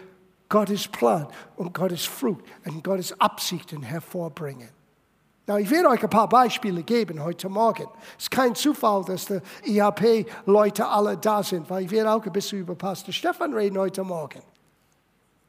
Gottes 0.49 0.87
Plan 0.87 1.27
und 1.55 1.73
Gottes 1.73 2.05
Frucht 2.05 2.45
und 2.65 2.83
Gottes 2.83 3.19
Absichten 3.19 3.81
hervorbringen. 3.81 4.69
Na, 5.45 5.59
ich 5.59 5.69
werde 5.69 5.89
euch 5.89 6.01
ein 6.01 6.09
paar 6.09 6.29
Beispiele 6.29 6.83
geben 6.83 7.21
heute 7.21 7.49
Morgen. 7.49 7.87
Es 8.17 8.25
ist 8.25 8.31
kein 8.31 8.55
Zufall, 8.55 9.03
dass 9.03 9.25
die 9.25 9.41
IHP-Leute 9.65 10.87
alle 10.87 11.17
da 11.17 11.43
sind, 11.43 11.69
weil 11.69 11.83
ich 11.83 11.91
werde 11.91 12.13
auch 12.13 12.25
ein 12.25 12.31
bisschen 12.31 12.59
über 12.59 12.75
Pastor 12.75 13.13
Stefan 13.13 13.53
reden 13.53 13.77
heute 13.77 14.03
Morgen. 14.03 14.41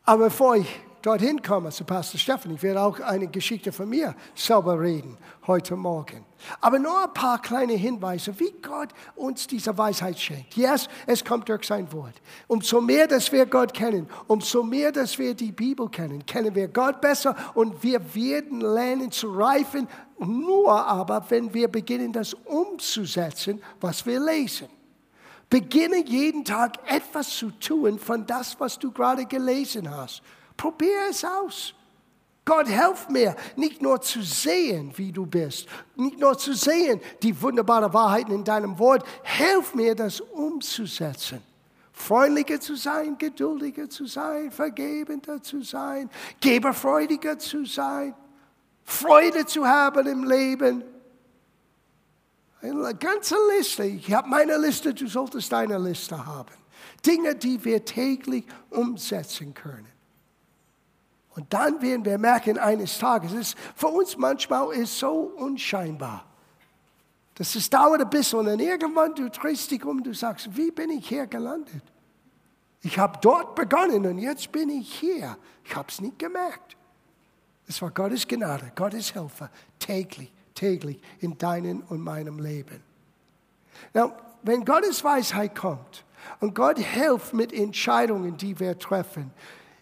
Aber 0.05 0.25
bevor 0.25 0.57
ich 0.57 0.81
dorthin 1.05 1.43
komme 1.43 1.71
zu 1.71 1.85
Pastor 1.85 2.19
Stefan. 2.19 2.55
Ich 2.55 2.63
werde 2.63 2.81
auch 2.81 2.99
eine 2.99 3.27
Geschichte 3.27 3.73
von 3.73 3.89
mir 3.89 4.15
selber 4.35 4.81
reden 4.81 5.19
heute 5.47 5.77
Morgen. 5.77 6.25
Aber 6.63 6.79
nur 6.79 7.05
ein 7.05 7.13
paar 7.13 7.43
kleine 7.43 7.75
Hinweise, 7.75 8.39
wie 8.41 8.53
Gott 8.63 8.89
uns 9.15 9.47
diese 9.47 9.77
Weisheit 9.77 10.19
schenkt. 10.19 10.57
Yes, 10.57 10.89
es 11.07 11.23
kommt 11.23 11.51
durch 11.51 11.67
sein 11.67 11.93
Wort. 11.93 12.15
Umso 12.47 12.81
mehr, 12.81 13.07
dass 13.07 13.31
wir 13.31 13.45
Gott 13.45 13.75
kennen, 13.75 14.09
umso 14.29 14.63
mehr, 14.63 14.93
dass 14.93 15.19
wir 15.19 15.35
die 15.35 15.53
Bibel 15.53 15.91
kennen, 15.91 16.25
kennen 16.25 16.55
wir 16.55 16.69
Gott 16.69 17.03
besser 17.03 17.37
und 17.53 17.83
wir 17.83 18.01
werden 18.15 18.63
lernen 18.63 19.13
zu 19.13 19.31
reifen, 19.31 19.87
nur 20.19 20.73
aber, 20.73 21.23
wenn 21.29 21.53
wir 21.53 21.69
beginnen, 21.69 22.13
das 22.13 22.33
umzusetzen, 22.33 23.63
was 23.79 24.07
wir 24.07 24.21
lesen. 24.21 24.69
Beginne 25.51 26.03
jeden 26.07 26.45
Tag 26.45 26.79
etwas 26.91 27.29
zu 27.29 27.51
tun 27.51 27.99
von 27.99 28.27
das, 28.27 28.59
was 28.59 28.79
du 28.79 28.91
gerade 28.91 29.27
gelesen 29.27 29.95
hast. 29.95 30.23
Probier 30.57 31.09
es 31.11 31.25
aus. 31.25 31.75
Gott, 32.45 32.69
helf 32.69 33.09
mir, 33.09 33.35
nicht 33.57 33.81
nur 33.81 34.01
zu 34.03 34.23
sehen, 34.23 34.93
wie 34.97 35.11
du 35.11 35.25
bist, 35.25 35.67
nicht 35.97 36.19
nur 36.19 36.37
zu 36.37 36.53
sehen, 36.53 37.01
die 37.23 37.41
wunderbaren 37.41 37.93
Wahrheiten 37.93 38.33
in 38.33 38.45
deinem 38.45 38.79
Wort, 38.79 39.03
helf 39.23 39.75
mir, 39.75 39.95
das 39.95 40.21
umzusetzen. 40.21 41.41
Freundlicher 41.93 42.61
zu 42.61 42.75
sein, 42.75 43.17
geduldiger 43.17 43.89
zu 43.89 44.05
sein, 44.05 44.51
vergebender 44.51 45.43
zu 45.43 45.63
sein, 45.63 46.11
geberfreudiger 46.41 47.39
zu 47.39 47.65
sein, 47.65 48.15
Freude 48.85 49.47
zu 49.47 49.67
haben 49.67 50.07
im 50.07 50.25
Leben. 50.25 50.85
Eine 52.61 52.95
ganze 52.95 53.37
Liste. 53.57 53.85
Ich 53.85 54.13
habe 54.13 54.29
meine 54.29 54.59
Liste, 54.59 54.93
du 54.93 55.07
solltest 55.07 55.51
deine 55.53 55.79
Liste 55.79 56.27
haben. 56.27 56.55
Dinge, 57.07 57.35
die 57.35 57.65
wir 57.65 57.85
täglich 57.85 58.45
umsetzen 58.71 59.55
können. 59.55 59.94
Und 61.37 61.53
dann 61.53 61.83
werden 61.83 62.05
wir 62.05 62.17
merken 62.19 62.59
eines 62.59 62.99
Tages, 62.99 63.33
es 63.33 63.39
ist 63.39 63.59
für 63.75 63.89
uns 63.89 64.17
manchmal 64.17 64.73
ist 64.75 64.99
so 64.99 65.33
unscheinbar. 65.37 66.25
Das 67.35 67.57
ist 67.57 67.75
dauert 67.75 68.01
ein 68.01 68.11
bisschen 68.11 68.39
und 68.41 68.47
dann 68.47 68.61
irgendwann 68.61 69.15
du 69.15 69.29
drehst 69.29 69.71
dich 69.71 69.85
um 69.85 70.03
du 70.03 70.15
sagst, 70.15 70.57
wie 70.57 70.71
bin 70.71 70.91
ich 70.91 71.09
hier 71.09 71.27
gelandet? 71.27 71.83
Ich 72.83 72.99
habe 72.99 73.19
dort 73.21 73.55
begonnen 73.57 74.07
und 74.07 74.19
jetzt 74.19 74.53
bin 74.53 74.69
ich 74.69 74.95
hier. 74.95 75.37
Ich 75.65 75.75
habe 75.75 75.89
es 75.89 76.01
nicht 76.01 76.19
gemerkt. 76.19 76.77
Es 77.67 77.81
war 77.83 77.91
Gottes 77.91 78.29
Gnade, 78.29 78.71
Gottes 78.77 79.11
Hilfe, 79.13 79.51
täglich, 79.79 80.31
täglich 80.55 81.01
in 81.21 81.37
deinem 81.39 81.83
und 81.89 82.01
meinem 82.01 82.39
Leben. 82.39 82.83
Now, 83.95 84.13
wenn 84.43 84.65
Gottes 84.65 85.03
Weisheit 85.03 85.57
kommt 85.57 86.05
und 86.41 86.55
Gott 86.55 86.79
hilft 86.79 87.33
mit 87.33 87.53
Entscheidungen, 87.53 88.37
die 88.37 88.61
wir 88.61 88.79
treffen, 88.79 89.33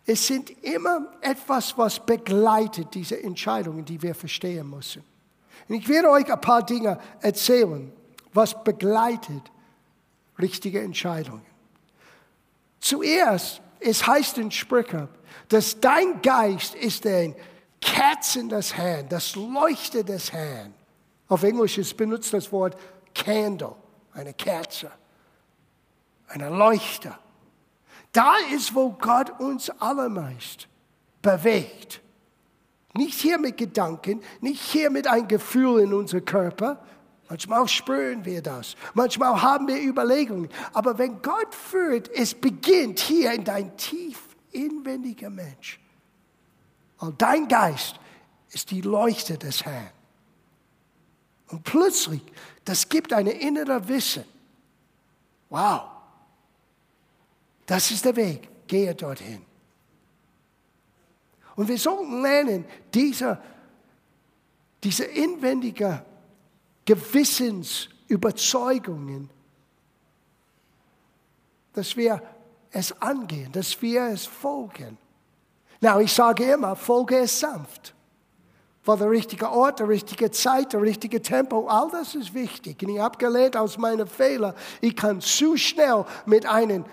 es 0.05 0.27
sind 0.27 0.51
immer 0.65 1.13
etwas, 1.21 1.77
was 1.79 2.05
begleitet 2.05 2.95
diese 2.95 3.23
Entscheidungen, 3.23 3.85
die 3.85 4.03
wir 4.03 4.15
verstehen 4.15 4.69
müssen. 4.69 5.05
Und 5.69 5.77
ich 5.77 5.89
werde 5.89 6.11
euch 6.11 6.31
ein 6.31 6.41
paar 6.41 6.65
Dinge 6.65 6.99
erzählen, 7.21 7.93
was 8.33 8.65
begleitet 8.65 9.51
richtige 10.39 10.81
Entscheidungen. 10.81 11.47
Zuerst, 12.81 13.61
es 13.79 14.05
heißt 14.07 14.39
in 14.39 14.51
Sprüche, 14.51 15.09
dass 15.49 15.79
dein 15.79 16.21
Geist 16.21 16.75
ist 16.75 17.07
ein 17.07 17.37
Kerzen 17.81 18.49
des 18.49 18.77
Herrn, 18.77 19.09
das 19.09 19.37
Leuchte 19.37 20.05
des 20.05 20.33
Herrn. 20.33 20.75
Auf 21.29 21.43
Englisch 21.43 21.79
ist 21.79 21.97
benutzt 21.97 22.33
das 22.33 22.51
Wort 22.51 22.77
Candle, 23.15 23.75
eine 24.15 24.35
Kerze, 24.35 24.91
eine 26.29 26.49
Leuchte. 26.49 27.17
Da 28.13 28.35
ist, 28.55 28.75
wo 28.75 28.91
Gott 28.91 29.41
uns 29.41 29.71
allermeist 29.71 30.69
bewegt. 31.23 32.01
Nicht 32.95 33.19
hier 33.19 33.39
mit 33.39 33.57
Gedanken, 33.57 34.23
nicht 34.41 34.61
hier 34.61 34.91
mit 34.91 35.07
einem 35.07 35.27
Gefühl 35.27 35.81
in 35.81 35.95
unserem 35.95 36.25
Körper. 36.25 36.85
Manchmal 37.31 37.67
spüren 37.67 38.27
wir 38.27 38.43
das, 38.43 38.77
manchmal 38.93 39.41
haben 39.41 39.67
wir 39.67 39.83
Überlegungen. 39.83 40.51
Aber 40.75 40.99
wenn 40.99 41.23
Gott 41.23 41.55
führt, 41.55 42.11
es 42.11 42.35
beginnt 42.35 43.01
hier 43.01 43.33
in 43.33 43.45
dein 43.45 43.75
tief 43.79 44.21
inwendiger 44.51 45.31
Mensch. 45.31 45.81
Und 46.99 47.23
dein 47.23 47.49
Geist 47.49 47.99
ist 48.51 48.71
die 48.71 48.83
Leuchte 48.83 49.39
des 49.39 49.65
Herrn. 49.65 49.91
Und 51.49 51.65
plötzlich, 51.65 52.23
das 52.67 52.89
gibt 52.91 53.15
eine 53.15 53.33
innere 53.33 53.89
Wissen. 53.89 54.25
Wow, 55.49 55.92
das 57.67 57.91
ist 57.91 58.05
der 58.05 58.15
Weg. 58.17 58.49
Gehe 58.67 58.95
dorthin. 58.95 59.45
Und 61.55 61.69
wir 61.69 61.79
sollten 61.79 62.23
lernen, 62.23 62.65
diese, 62.93 63.39
diese 64.83 65.05
inwendige 65.05 66.05
Gewissensüberzeugungen, 66.85 69.31
dass 71.75 71.97
wir 71.97 72.21
es 72.71 72.93
angehen, 73.01 73.53
dass 73.53 73.81
wir 73.81 74.07
es 74.07 74.27
folgen. 74.27 74.99
Na, 75.81 76.01
ich 76.01 76.13
sage 76.13 76.53
immer, 76.53 76.77
folge 76.77 77.19
es 77.19 77.41
sanft. 77.41 77.95
Weil 78.85 78.99
der 78.99 79.11
richtige 79.11 79.51
Ort, 79.51 79.79
der 79.79 79.89
richtige 79.89 80.31
Zeit, 80.31 80.73
der 80.73 80.83
richtige 80.83 81.23
Tempo, 81.23 81.69
all 81.69 81.89
das 81.91 82.15
ist 82.15 82.35
wichtig. 82.35 82.83
Und 82.83 82.89
ich 82.89 82.99
habe 82.99 83.17
gelernt 83.17 83.57
aus 83.57 83.79
meinen 83.79 84.09
Fehlern, 84.09 84.55
ich 84.81 84.97
kann 84.97 85.21
zu 85.21 85.57
schnell 85.57 86.05
mit 86.27 86.47
einem 86.47 86.85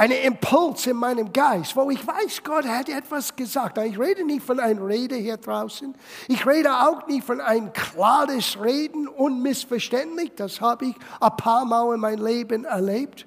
einen 0.00 0.18
Impuls 0.22 0.86
in 0.86 0.96
meinem 0.96 1.30
Geist, 1.30 1.76
wo 1.76 1.90
ich 1.90 2.06
weiß, 2.06 2.42
Gott 2.42 2.64
hat 2.64 2.88
etwas 2.88 3.36
gesagt. 3.36 3.76
Ich 3.76 3.98
rede 3.98 4.24
nicht 4.24 4.42
von 4.42 4.58
einer 4.58 4.86
Rede 4.86 5.14
hier 5.14 5.36
draußen. 5.36 5.94
Ich 6.26 6.46
rede 6.46 6.72
auch 6.72 7.06
nicht 7.06 7.22
von 7.22 7.38
einem 7.38 7.70
klares 7.74 8.58
Reden, 8.58 9.06
unmissverständlich. 9.08 10.32
Das 10.36 10.62
habe 10.62 10.86
ich 10.86 10.94
ein 11.20 11.36
paar 11.36 11.66
Mal 11.66 11.92
in 11.92 12.00
meinem 12.00 12.24
Leben 12.24 12.64
erlebt. 12.64 13.26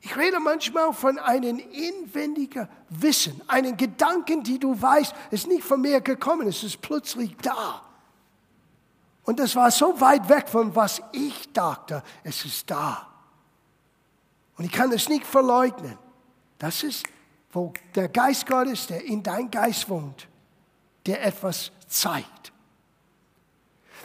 Ich 0.00 0.16
rede 0.16 0.40
manchmal 0.40 0.94
von 0.94 1.18
einem 1.18 1.58
inwendigen 1.58 2.70
Wissen, 2.88 3.42
einen 3.46 3.76
Gedanken, 3.76 4.42
die 4.42 4.58
du 4.58 4.80
weißt, 4.80 5.14
ist 5.30 5.46
nicht 5.46 5.62
von 5.62 5.82
mir 5.82 6.00
gekommen, 6.00 6.48
es 6.48 6.64
ist 6.64 6.80
plötzlich 6.80 7.36
da. 7.42 7.82
Und 9.24 9.38
das 9.38 9.54
war 9.56 9.70
so 9.70 10.00
weit 10.00 10.26
weg 10.30 10.48
von 10.48 10.74
was 10.74 11.02
ich 11.12 11.52
dachte, 11.52 12.02
es 12.24 12.46
ist 12.46 12.70
da. 12.70 13.11
Und 14.56 14.64
ich 14.64 14.72
kann 14.72 14.92
es 14.92 15.08
nicht 15.08 15.26
verleugnen. 15.26 15.98
Das 16.58 16.82
ist, 16.82 17.04
wo 17.52 17.72
der 17.94 18.08
Geist 18.08 18.46
Gottes, 18.46 18.86
der 18.86 19.04
in 19.04 19.22
dein 19.22 19.50
Geist 19.50 19.88
wohnt, 19.88 20.28
der 21.06 21.24
etwas 21.24 21.72
zeigt. 21.88 22.52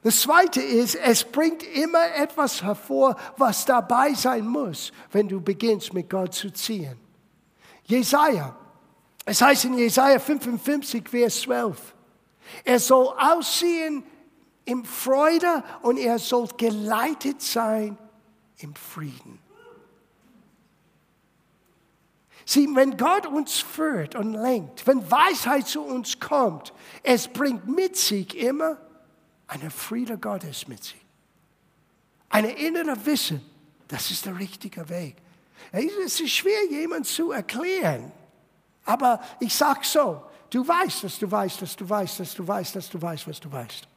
Das 0.04 0.22
Zweite 0.22 0.62
ist, 0.62 0.96
es 0.96 1.24
bringt 1.24 1.64
immer 1.64 2.16
etwas 2.16 2.62
hervor, 2.64 3.16
was 3.36 3.66
dabei 3.66 4.14
sein 4.14 4.48
muss, 4.48 4.92
wenn 5.12 5.28
du 5.28 5.42
beginnst 5.42 5.94
mit 5.94 6.10
Gott 6.10 6.34
zu 6.34 6.52
ziehen. 6.52 6.98
Jesaja, 7.86 8.56
es 9.26 9.42
heißt 9.42 9.66
in 9.66 9.78
Jesaja 9.78 10.20
55, 10.20 11.10
Vers 11.10 11.42
12, 11.42 11.96
er 12.64 12.80
soll 12.80 13.14
aussehen 13.18 14.04
im 14.66 14.86
Freude 14.86 15.64
und 15.82 15.98
er 15.98 16.20
soll 16.20 16.48
geleitet 16.58 17.42
sein 17.42 17.98
im 18.60 18.76
Frieden. 18.76 19.40
Sieh, 22.50 22.66
wenn 22.76 22.96
Gott 22.96 23.26
uns 23.26 23.60
führt 23.60 24.16
und 24.16 24.34
lenkt, 24.34 24.88
wenn 24.88 25.12
Weisheit 25.12 25.68
zu 25.68 25.82
uns 25.82 26.18
kommt, 26.18 26.72
es 27.04 27.28
bringt 27.28 27.68
mit 27.68 27.98
sich 27.98 28.38
immer 28.38 28.78
eine 29.48 29.70
Friede 29.70 30.18
Gottes 30.18 30.66
mit 30.66 30.82
sich. 30.82 31.06
Eine 32.30 32.52
innere 32.52 33.06
Wissen, 33.06 33.42
das 33.90 34.12
ist 34.12 34.26
der 34.26 34.40
richtige 34.40 34.88
Weg. 34.88 35.18
Es 35.74 36.22
ist 36.22 36.30
schwer, 36.30 36.64
jemand 36.70 37.06
zu 37.06 37.34
erklären. 37.34 38.14
Aber 38.86 39.20
ich 39.42 39.54
sage 39.54 39.82
so, 39.84 40.24
du 40.50 40.66
weißt, 40.66 41.04
dass 41.04 41.20
du 41.20 41.30
weißt, 41.30 41.62
dass 41.62 41.76
du 41.76 41.90
weißt, 41.90 42.22
dass 42.22 42.34
du 42.34 42.48
weißt, 42.48 42.76
dass 42.78 42.90
du 42.90 43.02
weißt, 43.02 43.28
was 43.28 43.40
du 43.42 43.52
weißt. 43.52 43.88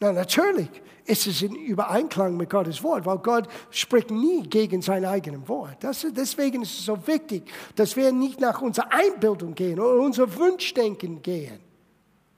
Na, 0.00 0.12
natürlich 0.12 0.70
ist 1.04 1.26
es 1.26 1.42
in 1.42 1.54
Übereinklang 1.54 2.36
mit 2.36 2.48
Gottes 2.48 2.82
Wort, 2.82 3.04
weil 3.04 3.18
Gott 3.18 3.48
spricht 3.70 4.10
nie 4.10 4.42
gegen 4.42 4.80
sein 4.80 5.04
eigenes 5.04 5.46
Wort. 5.46 5.76
Das, 5.80 6.06
deswegen 6.10 6.62
ist 6.62 6.78
es 6.78 6.86
so 6.86 7.06
wichtig, 7.06 7.50
dass 7.76 7.96
wir 7.96 8.10
nicht 8.10 8.40
nach 8.40 8.62
unserer 8.62 8.90
Einbildung 8.90 9.54
gehen 9.54 9.78
oder 9.78 10.02
unser 10.02 10.34
Wunschdenken 10.36 11.20
gehen. 11.20 11.60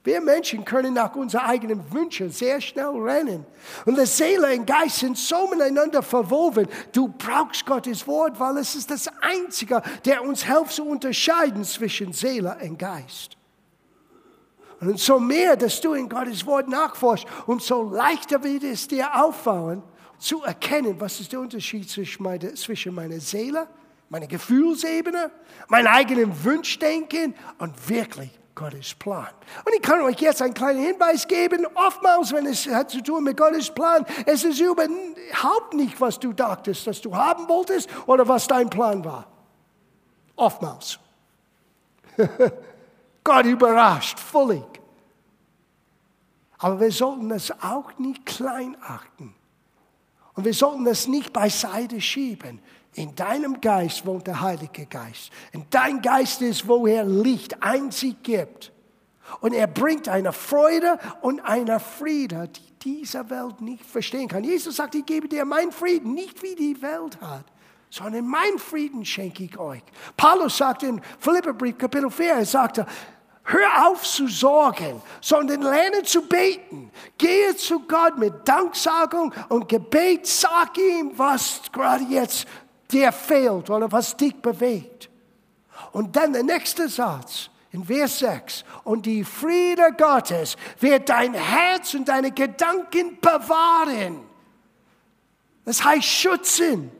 Wir 0.03 0.19
Menschen 0.19 0.65
können 0.65 0.95
nach 0.95 1.15
unseren 1.15 1.45
eigenen 1.45 1.93
Wünschen 1.93 2.29
sehr 2.29 2.59
schnell 2.59 2.89
rennen. 2.89 3.45
Und 3.85 3.97
die 3.97 4.05
Seele 4.05 4.53
und 4.53 4.67
Geist 4.67 4.99
sind 4.99 5.17
so 5.17 5.47
miteinander 5.47 6.03
verwoben. 6.03 6.67
Du 6.91 7.07
brauchst 7.07 7.65
Gottes 7.65 8.05
Wort, 8.05 8.37
weil 8.37 8.57
es 8.57 8.75
ist 8.75 8.91
das 8.91 9.07
Einzige, 9.21 9.81
der 10.03 10.21
uns 10.21 10.45
hilft 10.45 10.73
zu 10.73 10.83
unterscheiden 10.83 11.63
zwischen 11.63 12.11
Seele 12.11 12.57
und 12.61 12.77
Geist. 12.77 13.37
Und 14.87 14.99
so 14.99 15.19
mehr, 15.19 15.55
dass 15.55 15.79
du 15.81 15.93
in 15.93 16.09
Gottes 16.09 16.45
Wort 16.45 16.67
nachforschst, 16.67 17.25
umso 17.47 17.83
leichter 17.83 18.43
wird 18.43 18.63
es 18.63 18.87
dir 18.87 19.09
auffallen, 19.13 19.83
zu 20.17 20.43
erkennen, 20.43 20.99
was 20.99 21.19
ist 21.19 21.31
der 21.31 21.39
Unterschied 21.39 21.89
zwischen 21.89 22.93
meiner 22.93 23.19
Seele, 23.19 23.67
meiner 24.09 24.27
Gefühlsebene, 24.27 25.31
meinem 25.67 25.87
eigenen 25.87 26.43
Wunschdenken 26.43 27.35
und 27.57 27.89
wirklich 27.89 28.31
Gottes 28.55 28.93
Plan. 28.93 29.27
Und 29.65 29.73
ich 29.75 29.81
kann 29.81 30.01
euch 30.01 30.19
jetzt 30.19 30.41
einen 30.41 30.53
kleinen 30.53 30.79
Hinweis 30.79 31.27
geben. 31.27 31.65
Oftmals, 31.73 32.31
wenn 32.31 32.45
es 32.45 32.67
hat 32.67 32.91
zu 32.91 33.01
tun 33.01 33.23
mit 33.23 33.35
Gottes 33.35 33.69
Plan, 33.69 34.05
es 34.25 34.43
ist 34.43 34.59
überhaupt 34.59 35.73
nicht, 35.73 35.99
was 35.99 36.19
du 36.19 36.33
dachtest, 36.33 36.85
dass 36.85 37.01
du 37.01 37.15
haben 37.15 37.47
wolltest 37.49 37.89
oder 38.05 38.27
was 38.27 38.47
dein 38.47 38.69
Plan 38.69 39.03
war. 39.03 39.27
Oftmals. 40.35 40.99
Gott 43.23 43.45
überrascht, 43.45 44.19
völlig. 44.19 44.63
Aber 46.63 46.79
wir 46.79 46.93
sollten 46.93 47.29
es 47.31 47.51
auch 47.61 47.91
nicht 47.97 48.25
klein 48.25 48.77
achten. 48.81 49.35
Und 50.33 50.45
wir 50.45 50.53
sollten 50.53 50.87
es 50.87 51.09
nicht 51.09 51.33
beiseite 51.33 51.99
schieben. 51.99 52.61
In 52.93 53.13
deinem 53.15 53.59
Geist 53.59 54.05
wohnt 54.05 54.27
der 54.27 54.39
Heilige 54.39 54.85
Geist. 54.85 55.29
In 55.51 55.65
dein 55.69 56.01
Geist 56.01 56.41
ist, 56.41 56.65
wo 56.65 56.87
er 56.87 57.03
Licht 57.03 57.61
einzig 57.61 58.23
gibt. 58.23 58.71
Und 59.41 59.51
er 59.51 59.67
bringt 59.67 60.07
eine 60.07 60.31
Freude 60.31 60.99
und 61.19 61.41
eine 61.41 61.81
Friede, 61.81 62.47
die 62.47 62.71
diese 62.81 63.29
Welt 63.29 63.59
nicht 63.59 63.83
verstehen 63.85 64.29
kann. 64.29 64.45
Jesus 64.45 64.77
sagt, 64.77 64.95
ich 64.95 65.05
gebe 65.05 65.27
dir 65.27 65.43
meinen 65.43 65.73
Frieden, 65.73 66.13
nicht 66.13 66.41
wie 66.43 66.55
die 66.55 66.81
Welt 66.81 67.19
hat, 67.19 67.43
sondern 67.89 68.25
meinen 68.25 68.57
Frieden 68.57 69.03
schenke 69.03 69.43
ich 69.43 69.57
euch. 69.57 69.83
Paulus 70.15 70.57
sagt 70.57 70.83
in 70.83 71.01
Philipperbrief 71.19 71.77
Kapitel 71.77 72.09
4, 72.09 72.35
er 72.35 72.45
sagte, 72.45 72.87
Hör 73.45 73.87
auf 73.87 74.03
zu 74.03 74.27
sorgen, 74.27 75.01
sondern 75.19 75.61
lerne 75.61 76.03
zu 76.03 76.21
beten. 76.27 76.91
Gehe 77.17 77.55
zu 77.55 77.81
Gott 77.81 78.17
mit 78.17 78.47
Danksagung 78.47 79.33
und 79.49 79.67
Gebet. 79.67 80.25
Sag 80.25 80.77
ihm, 80.77 81.11
was 81.17 81.61
gerade 81.71 82.05
jetzt 82.05 82.47
dir 82.89 83.11
fehlt 83.11 83.69
oder 83.69 83.91
was 83.91 84.15
dich 84.15 84.35
bewegt. 84.35 85.09
Und 85.91 86.15
dann 86.15 86.31
der 86.31 86.43
nächste 86.43 86.87
Satz 86.87 87.49
in 87.71 87.83
Vers 87.83 88.19
6. 88.19 88.63
Und 88.85 89.05
die 89.05 89.25
Friede 89.25 89.91
Gottes 89.97 90.55
wird 90.79 91.09
dein 91.09 91.33
Herz 91.33 91.93
und 91.93 92.07
deine 92.07 92.31
Gedanken 92.31 93.19
bewahren. 93.19 94.21
Das 95.65 95.83
heißt 95.83 96.05
schützen. 96.05 96.91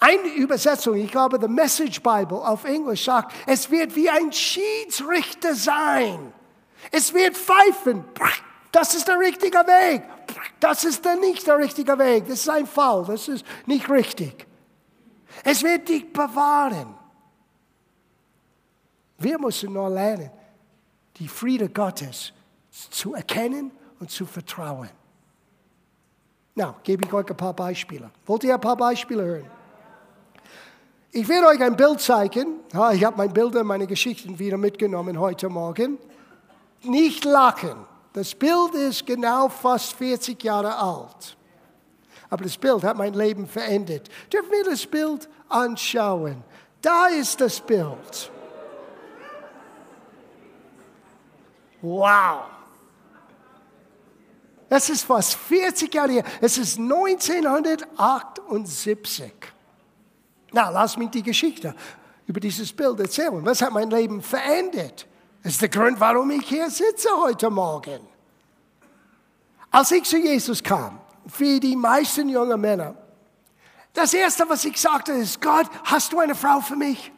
Eine 0.00 0.28
Übersetzung, 0.34 0.96
ich 0.96 1.10
glaube, 1.10 1.38
the 1.38 1.46
Message 1.46 2.02
Bible 2.02 2.38
auf 2.38 2.64
Englisch 2.64 3.04
sagt, 3.04 3.34
es 3.46 3.70
wird 3.70 3.94
wie 3.94 4.08
ein 4.08 4.32
Schiedsrichter 4.32 5.54
sein, 5.54 6.32
Es 6.90 7.12
wird 7.12 7.36
pfeifen. 7.36 8.04
Das 8.72 8.94
ist 8.94 9.06
der 9.06 9.18
richtige 9.18 9.58
Weg. 9.58 10.02
Das 10.58 10.84
ist 10.84 11.04
der 11.04 11.16
nicht 11.16 11.46
der 11.46 11.58
richtige 11.58 11.98
Weg. 11.98 12.26
Das 12.26 12.40
ist 12.40 12.48
ein 12.48 12.66
Fall. 12.66 13.04
Das 13.04 13.28
ist 13.28 13.44
nicht 13.66 13.88
richtig. 13.90 14.46
Es 15.44 15.62
wird 15.62 15.88
dich 15.88 16.12
bewahren. 16.12 16.94
Wir 19.18 19.38
müssen 19.38 19.72
nur 19.72 19.90
lernen, 19.90 20.30
die 21.16 21.28
Friede 21.28 21.68
Gottes 21.68 22.32
zu 22.90 23.14
erkennen 23.14 23.70
und 23.98 24.10
zu 24.10 24.24
vertrauen. 24.24 24.88
Na, 26.54 26.74
gebe 26.82 27.04
ich 27.04 27.12
euch 27.12 27.28
ein 27.28 27.36
paar 27.36 27.52
Beispiele. 27.52 28.10
Wollt 28.26 28.44
ihr 28.44 28.54
ein 28.54 28.60
paar 28.60 28.76
Beispiele 28.76 29.22
hören? 29.22 29.59
Ich 31.12 31.28
werde 31.28 31.48
euch 31.48 31.60
ein 31.60 31.76
Bild 31.76 32.00
zeigen. 32.00 32.60
Ich 32.92 33.04
habe 33.04 33.16
meine 33.16 33.32
Bilder, 33.32 33.64
meine 33.64 33.88
Geschichten 33.88 34.38
wieder 34.38 34.56
mitgenommen 34.56 35.18
heute 35.18 35.48
Morgen. 35.48 35.98
Nicht 36.82 37.24
lachen. 37.24 37.84
Das 38.12 38.32
Bild 38.32 38.74
ist 38.74 39.04
genau 39.06 39.48
fast 39.48 39.94
40 39.94 40.40
Jahre 40.42 40.76
alt. 40.76 41.36
Aber 42.28 42.44
das 42.44 42.56
Bild 42.56 42.84
hat 42.84 42.96
mein 42.96 43.14
Leben 43.14 43.48
verändert. 43.48 44.08
Dürfen 44.32 44.52
wir 44.52 44.62
das 44.64 44.86
Bild 44.86 45.28
anschauen? 45.48 46.44
Da 46.80 47.08
ist 47.08 47.40
das 47.40 47.58
Bild. 47.60 48.30
Wow. 51.82 52.42
Das 54.68 54.88
ist 54.88 55.02
fast 55.02 55.34
40 55.34 55.92
Jahre 55.92 56.12
her. 56.12 56.22
Es 56.40 56.56
ist 56.56 56.78
1978. 56.78 59.32
Na, 60.52 60.70
lass 60.70 60.96
mich 60.96 61.10
die 61.10 61.22
Geschichte 61.22 61.74
über 62.26 62.40
dieses 62.40 62.72
Bild 62.72 63.00
erzählen. 63.00 63.44
Was 63.44 63.62
hat 63.62 63.72
mein 63.72 63.90
Leben 63.90 64.22
verändert? 64.22 65.06
Das 65.42 65.52
ist 65.52 65.62
der 65.62 65.68
Grund, 65.68 65.98
warum 65.98 66.30
ich 66.30 66.46
hier 66.46 66.68
sitze 66.70 67.08
heute 67.16 67.50
Morgen. 67.50 68.00
Als 69.70 69.90
ich 69.92 70.04
zu 70.04 70.18
Jesus 70.18 70.62
kam, 70.62 71.00
für 71.26 71.60
die 71.60 71.76
meisten 71.76 72.28
jungen 72.28 72.60
Männer, 72.60 72.94
das 73.92 74.14
Erste, 74.14 74.48
was 74.48 74.64
ich 74.64 74.80
sagte, 74.80 75.12
ist, 75.12 75.40
Gott, 75.40 75.66
hast 75.84 76.12
du 76.12 76.18
eine 76.18 76.34
Frau 76.34 76.60
für 76.60 76.76
mich? 76.76 77.12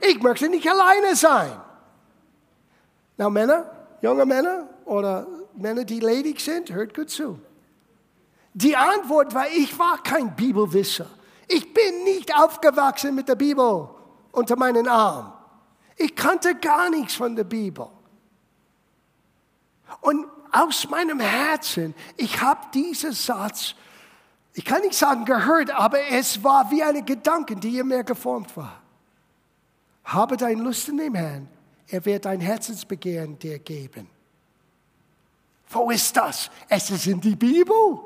Ich 0.00 0.20
möchte 0.22 0.48
nicht 0.48 0.68
alleine 0.68 1.16
sein. 1.16 1.52
Na, 3.16 3.28
Männer, 3.28 3.70
junge 4.00 4.24
Männer 4.24 4.68
oder 4.84 5.26
Männer, 5.54 5.84
die 5.84 6.00
ledig 6.00 6.40
sind, 6.40 6.70
hört 6.70 6.94
gut 6.94 7.10
zu. 7.10 7.38
Die 8.54 8.76
Antwort 8.76 9.34
war, 9.34 9.48
ich 9.48 9.78
war 9.78 10.02
kein 10.02 10.34
Bibelwisser. 10.34 11.06
Ich 11.48 11.72
bin 11.72 12.04
nicht 12.04 12.34
aufgewachsen 12.34 13.14
mit 13.14 13.28
der 13.28 13.34
Bibel 13.34 13.88
unter 14.32 14.56
meinen 14.56 14.86
Arm. 14.86 15.32
Ich 15.96 16.14
kannte 16.14 16.54
gar 16.54 16.90
nichts 16.90 17.14
von 17.14 17.34
der 17.34 17.44
Bibel. 17.44 17.88
Und 20.02 20.26
aus 20.52 20.88
meinem 20.88 21.20
Herzen, 21.20 21.94
ich 22.16 22.40
habe 22.40 22.60
diesen 22.72 23.12
Satz, 23.12 23.74
ich 24.52 24.64
kann 24.64 24.82
nicht 24.82 24.94
sagen 24.94 25.24
gehört, 25.24 25.70
aber 25.70 25.98
es 26.10 26.42
war 26.44 26.70
wie 26.70 26.82
eine 26.82 27.02
Gedanke, 27.02 27.56
die 27.56 27.78
in 27.78 27.88
mir 27.88 28.04
geformt 28.04 28.56
war. 28.56 28.82
Habe 30.04 30.36
dein 30.36 30.58
Lust 30.58 30.88
in 30.88 30.98
dem 30.98 31.14
Herrn, 31.14 31.48
er 31.86 32.04
wird 32.04 32.24
dein 32.24 32.40
Herzensbegehren 32.40 33.38
dir 33.38 33.58
geben. 33.58 34.08
Wo 35.70 35.90
ist 35.90 36.16
das? 36.16 36.50
Es 36.68 36.90
ist 36.90 37.06
in 37.06 37.20
die 37.20 37.36
Bibel. 37.36 38.00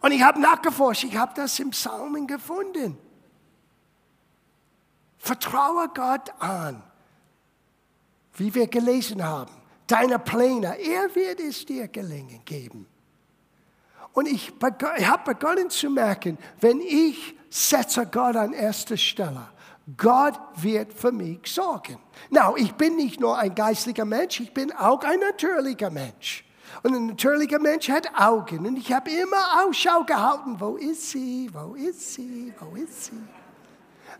Und 0.00 0.12
ich 0.12 0.22
habe 0.22 0.40
nachgeforscht, 0.40 1.04
ich 1.04 1.16
habe 1.16 1.32
das 1.34 1.58
im 1.58 1.70
Psalmen 1.70 2.26
gefunden. 2.26 2.98
Vertraue 5.18 5.88
Gott 5.88 6.32
an, 6.38 6.82
wie 8.34 8.54
wir 8.54 8.66
gelesen 8.66 9.22
haben. 9.22 9.52
Deine 9.86 10.18
Pläne, 10.18 10.78
er 10.78 11.14
wird 11.14 11.40
es 11.40 11.66
dir 11.66 11.88
gelingen 11.88 12.42
geben. 12.44 12.86
Und 14.12 14.26
ich, 14.26 14.52
ich 14.96 15.06
habe 15.06 15.34
begonnen 15.34 15.70
zu 15.70 15.90
merken, 15.90 16.38
wenn 16.60 16.80
ich 16.80 17.34
setze 17.50 18.06
Gott 18.06 18.36
an 18.36 18.52
erster 18.52 18.96
Stelle, 18.96 19.48
Gott 19.96 20.38
wird 20.56 20.92
für 20.92 21.12
mich 21.12 21.40
sorgen. 21.46 21.98
Now, 22.30 22.56
ich 22.56 22.72
bin 22.74 22.96
nicht 22.96 23.20
nur 23.20 23.36
ein 23.36 23.54
geistlicher 23.54 24.04
Mensch, 24.04 24.40
ich 24.40 24.52
bin 24.52 24.72
auch 24.72 25.02
ein 25.02 25.20
natürlicher 25.20 25.90
Mensch. 25.90 26.44
Und 26.82 26.94
ein 26.94 27.06
natürlicher 27.06 27.58
Mensch 27.58 27.88
hat 27.88 28.08
Augen. 28.18 28.66
Und 28.66 28.76
ich 28.76 28.92
habe 28.92 29.10
immer 29.10 29.64
Ausschau 29.64 30.04
gehalten, 30.04 30.56
wo 30.58 30.76
ist 30.76 31.10
sie, 31.10 31.50
wo 31.52 31.74
ist 31.74 32.14
sie, 32.14 32.52
wo 32.60 32.76
ist 32.76 33.06
sie. 33.06 33.22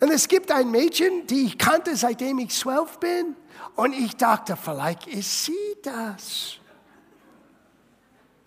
Und 0.00 0.10
es 0.10 0.28
gibt 0.28 0.50
ein 0.50 0.70
Mädchen, 0.70 1.26
die 1.26 1.46
ich 1.46 1.58
kannte, 1.58 1.94
seitdem 1.96 2.38
ich 2.38 2.50
zwölf 2.50 2.98
bin. 2.98 3.36
Und 3.76 3.92
ich 3.92 4.16
dachte, 4.16 4.56
vielleicht 4.56 5.06
ist 5.06 5.44
sie 5.44 5.76
das. 5.82 6.56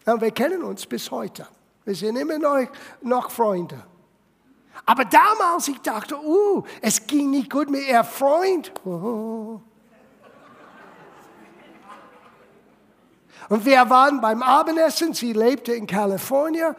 Und 0.05 0.21
wir 0.21 0.31
kennen 0.31 0.63
uns 0.63 0.85
bis 0.85 1.09
heute. 1.11 1.47
Wir 1.85 1.95
sind 1.95 2.15
immer 2.15 2.39
noch, 2.39 2.67
noch 3.01 3.29
Freunde. 3.29 3.83
Aber 4.85 5.05
damals, 5.05 5.67
ich 5.67 5.79
dachte, 5.79 6.17
uh, 6.21 6.63
es 6.81 7.05
ging 7.05 7.31
nicht 7.31 7.49
gut 7.49 7.69
mit 7.69 7.87
ihr 7.87 8.03
Freund. 8.03 8.71
Oh. 8.85 9.61
Und 13.49 13.65
wir 13.65 13.89
waren 13.89 14.21
beim 14.21 14.41
Abendessen. 14.41 15.13
Sie 15.13 15.33
lebte 15.33 15.73
in 15.73 15.87
Kalifornien 15.87 16.75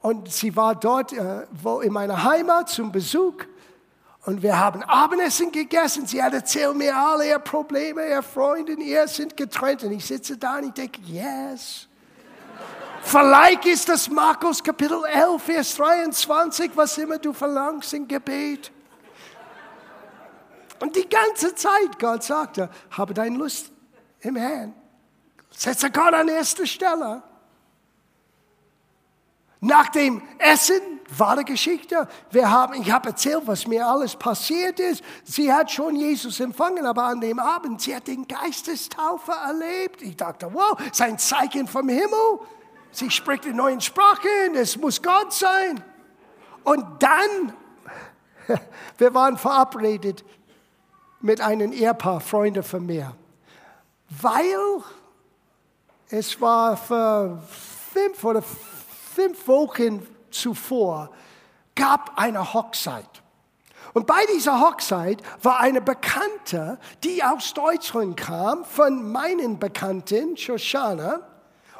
und 0.00 0.30
sie 0.32 0.54
war 0.54 0.74
dort 0.74 1.12
äh, 1.12 1.46
wo 1.50 1.80
in 1.80 1.92
meiner 1.92 2.22
Heimat 2.22 2.68
zum 2.68 2.92
Besuch. 2.92 3.34
Und 4.24 4.42
wir 4.42 4.58
haben 4.58 4.82
Abendessen 4.82 5.52
gegessen. 5.52 6.06
Sie 6.06 6.22
hat 6.22 6.34
erzählt 6.34 6.76
mir 6.76 6.96
alle 6.96 7.28
ihre 7.28 7.38
Probleme, 7.38 8.08
ihre 8.08 8.22
Freunde, 8.22 8.72
ihr 8.72 9.06
sind 9.06 9.36
getrennt. 9.36 9.84
Und 9.84 9.92
ich 9.92 10.04
sitze 10.04 10.36
da 10.36 10.58
und 10.58 10.64
ich 10.64 10.72
denke, 10.72 11.00
yes. 11.02 11.88
Vielleicht 13.02 13.66
ist 13.66 13.88
das 13.88 14.10
Markus 14.10 14.62
Kapitel 14.62 15.04
11, 15.04 15.42
Vers 15.42 15.76
23, 15.76 16.72
was 16.74 16.98
immer 16.98 17.18
du 17.18 17.32
verlangst 17.32 17.94
im 17.94 18.08
Gebet. 18.08 18.72
Und 20.80 20.96
die 20.96 21.08
ganze 21.08 21.54
Zeit, 21.54 21.98
Gott 22.00 22.24
sagte, 22.24 22.68
habe 22.90 23.14
deine 23.14 23.38
Lust 23.38 23.70
im 24.20 24.34
Herrn. 24.34 24.74
Setze 25.56 25.90
Gott 25.90 26.12
an 26.12 26.28
erste 26.28 26.66
Stelle. 26.66 27.22
Nach 29.60 29.88
dem 29.88 30.22
Essen 30.38 30.82
wahre 31.16 31.44
Geschichte. 31.44 32.06
Wir 32.30 32.50
haben, 32.50 32.74
ich 32.74 32.90
habe 32.90 33.08
erzählt, 33.08 33.46
was 33.46 33.66
mir 33.66 33.86
alles 33.86 34.16
passiert 34.16 34.78
ist. 34.78 35.02
Sie 35.24 35.50
hat 35.50 35.70
schon 35.70 35.96
Jesus 35.96 36.40
empfangen, 36.40 36.84
aber 36.84 37.04
an 37.04 37.22
dem 37.22 37.38
Abend, 37.38 37.80
sie 37.80 37.96
hat 37.96 38.06
den 38.06 38.28
Geistestaufe 38.28 39.32
erlebt. 39.32 40.02
Ich 40.02 40.14
dachte, 40.16 40.52
wow, 40.52 40.78
sein 40.92 41.18
Zeichen 41.18 41.66
vom 41.66 41.88
Himmel. 41.88 42.40
Sie 42.90 43.10
spricht 43.10 43.46
in 43.46 43.56
neuen 43.56 43.80
Sprachen, 43.80 44.54
es 44.54 44.76
muss 44.76 45.00
Gott 45.00 45.32
sein. 45.32 45.82
Und 46.64 46.84
dann, 47.02 47.54
wir 48.98 49.14
waren 49.14 49.38
verabredet 49.38 50.22
mit 51.22 51.40
einem 51.40 51.72
Ehepaar, 51.72 52.20
Freunde 52.20 52.62
von 52.62 52.84
mir, 52.84 53.16
weil 54.20 54.82
es 56.10 56.40
war 56.40 56.76
für 56.76 57.42
fünf 57.92 58.24
oder 58.24 58.42
fünf 58.42 59.46
Wochen 59.48 60.06
zuvor, 60.30 61.10
gab 61.74 62.12
eine 62.16 62.52
Hochzeit. 62.54 63.08
Und 63.94 64.06
bei 64.06 64.24
dieser 64.34 64.60
Hochzeit 64.60 65.22
war 65.42 65.60
eine 65.60 65.80
Bekannte, 65.80 66.78
die 67.02 67.22
aus 67.22 67.54
Deutschland 67.54 68.16
kam, 68.16 68.64
von 68.64 69.10
meinen 69.10 69.58
Bekannten, 69.58 70.36
Shoshana, 70.36 71.20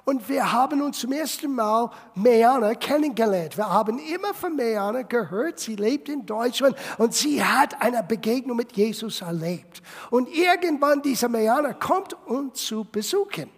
und 0.07 0.29
wir 0.29 0.53
haben 0.53 0.83
uns 0.83 1.01
zum 1.01 1.11
ersten 1.11 1.53
Mal 1.53 1.91
Meana 2.15 2.75
kennengelernt. 2.75 3.57
Wir 3.57 3.69
haben 3.69 3.99
immer 3.99 4.33
von 4.35 4.55
Meana 4.55 5.03
gehört. 5.03 5.59
Sie 5.59 5.75
lebt 5.75 6.09
in 6.09 6.25
Deutschland 6.25 6.77
und 6.99 7.13
sie 7.13 7.43
hat 7.43 7.83
eine 7.83 8.05
Begegnung 8.05 8.57
mit 8.57 8.77
Jesus 8.77 9.21
erlebt. 9.21 9.83
Und 10.11 10.29
irgendwann 10.33 11.03
dieser 11.03 11.29
Meana 11.29 11.73
kommt 11.73 12.15
uns 12.29 12.67
zu 12.67 12.85
besuchen. 12.85 13.51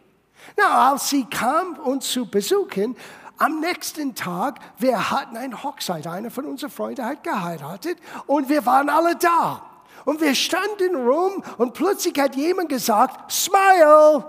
Na, 0.57 0.91
als 0.91 1.11
sie 1.11 1.25
kam 1.25 1.75
uns 1.79 2.11
zu 2.11 2.27
besuchen, 2.27 2.97
am 3.39 3.61
nächsten 3.61 4.15
Tag, 4.15 4.59
wir 4.79 5.11
hatten 5.11 5.37
eine 5.37 5.63
Hochzeit. 5.63 6.07
Einer 6.07 6.31
von 6.31 6.45
unseren 6.45 6.71
Freunden 6.71 7.05
hat 7.05 7.23
geheiratet 7.23 7.99
und 8.27 8.49
wir 8.49 8.67
waren 8.67 8.89
alle 8.89 9.15
da. 9.17 9.63
Und 10.05 10.21
wir 10.21 10.35
standen 10.35 10.96
rum 10.96 11.42
und 11.59 11.75
plötzlich 11.75 12.19
hat 12.19 12.35
jemand 12.35 12.69
gesagt, 12.69 13.31
Smile! 13.31 14.25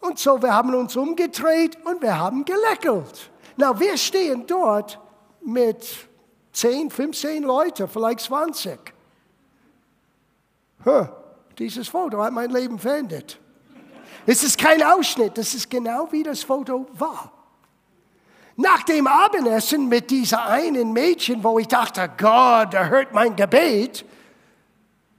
Und 0.00 0.18
so, 0.18 0.42
wir 0.42 0.52
haben 0.52 0.74
uns 0.74 0.96
umgedreht 0.96 1.78
und 1.86 2.02
wir 2.02 2.18
haben 2.18 2.44
gelächelt. 2.44 3.30
Na, 3.56 3.78
wir 3.78 3.96
stehen 3.96 4.46
dort 4.46 5.00
mit 5.40 6.08
10, 6.52 6.90
15 6.90 7.42
Leuten, 7.42 7.88
vielleicht 7.88 8.20
20. 8.20 8.78
Huh, 10.84 11.06
dieses 11.58 11.88
Foto 11.88 12.22
hat 12.22 12.32
mein 12.32 12.50
Leben 12.50 12.78
verändert. 12.78 13.38
Es 14.26 14.42
ist 14.42 14.58
kein 14.58 14.82
Ausschnitt, 14.82 15.36
das 15.36 15.54
ist 15.54 15.68
genau 15.68 16.08
wie 16.10 16.22
das 16.22 16.42
Foto 16.42 16.86
war. 16.94 17.30
Nach 18.56 18.82
dem 18.84 19.06
Abendessen 19.06 19.88
mit 19.88 20.10
dieser 20.10 20.46
einen 20.46 20.92
Mädchen, 20.92 21.42
wo 21.42 21.58
ich 21.58 21.68
dachte, 21.68 22.08
Gott, 22.16 22.72
er 22.72 22.88
hört 22.88 23.12
mein 23.12 23.34
Gebet, 23.34 24.04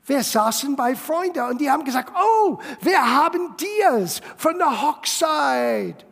Wir 0.08 0.24
saßen 0.24 0.76
bei 0.76 0.96
Freunden 0.96 1.50
und 1.50 1.60
die 1.60 1.70
haben 1.70 1.84
gesagt, 1.84 2.14
oh, 2.16 2.60
wir 2.82 3.16
haben 3.16 3.56
Dias 3.58 4.22
von 4.38 4.58
der 4.60 4.82
Hochzeit. 4.84 6.06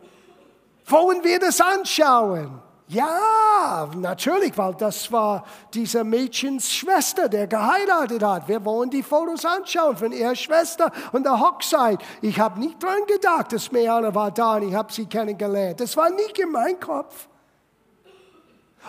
Wollen 0.86 1.22
wir 1.22 1.38
das 1.38 1.60
anschauen? 1.60 2.60
Ja, 2.88 3.88
natürlich, 3.96 4.56
weil 4.58 4.74
das 4.74 5.10
war 5.10 5.46
dieser 5.72 6.04
Mädchens 6.04 6.70
Schwester, 6.70 7.30
der 7.30 7.46
geheiratet 7.46 8.22
hat. 8.22 8.46
Wir 8.46 8.62
wollen 8.62 8.90
die 8.90 9.02
Fotos 9.02 9.44
anschauen 9.46 9.96
von 9.96 10.12
ihrer 10.12 10.36
Schwester 10.36 10.92
und 11.12 11.24
der 11.24 11.40
Hochzeit. 11.40 11.98
Ich 12.20 12.38
habe 12.38 12.60
nicht 12.60 12.82
dran 12.82 13.06
gedacht, 13.06 13.52
dass 13.52 13.72
Meana 13.72 14.14
war 14.14 14.30
da 14.30 14.56
und 14.56 14.68
ich 14.68 14.74
habe 14.74 14.92
sie 14.92 15.06
kennengelernt. 15.06 15.80
Das 15.80 15.96
war 15.96 16.10
nicht 16.10 16.38
in 16.38 16.50
meinem 16.50 16.78
Kopf. 16.78 17.26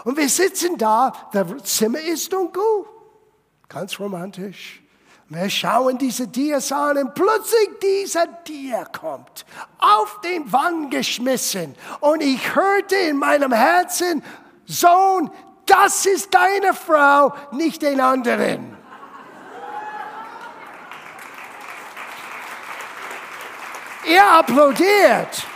Und 0.04 0.18
wir 0.18 0.28
sitzen 0.28 0.78
da, 0.78 1.14
das 1.32 1.64
Zimmer 1.64 2.02
ist 2.02 2.34
dunkel, 2.34 2.62
ganz 3.70 3.98
romantisch. 3.98 4.85
Wir 5.28 5.50
schauen 5.50 5.98
diese 5.98 6.28
Dias 6.28 6.72
an 6.72 6.98
und 6.98 7.16
plötzlich 7.16 7.70
dieser 7.82 8.44
Tier 8.44 8.86
kommt, 8.98 9.46
auf 9.80 10.22
den 10.22 10.52
Wand 10.52 10.92
geschmissen. 10.92 11.76
Und 12.00 12.22
ich 12.22 12.56
hörte 12.56 12.96
in 12.96 13.18
meinem 13.18 13.52
Herzen, 13.52 14.24
Sohn, 14.66 15.32
das 15.66 16.06
ist 16.06 16.34
deine 16.34 16.74
Frau, 16.74 17.34
nicht 17.52 17.82
den 17.82 18.00
anderen. 18.00 18.76
er 24.06 24.40
applaudiert. 24.40 25.48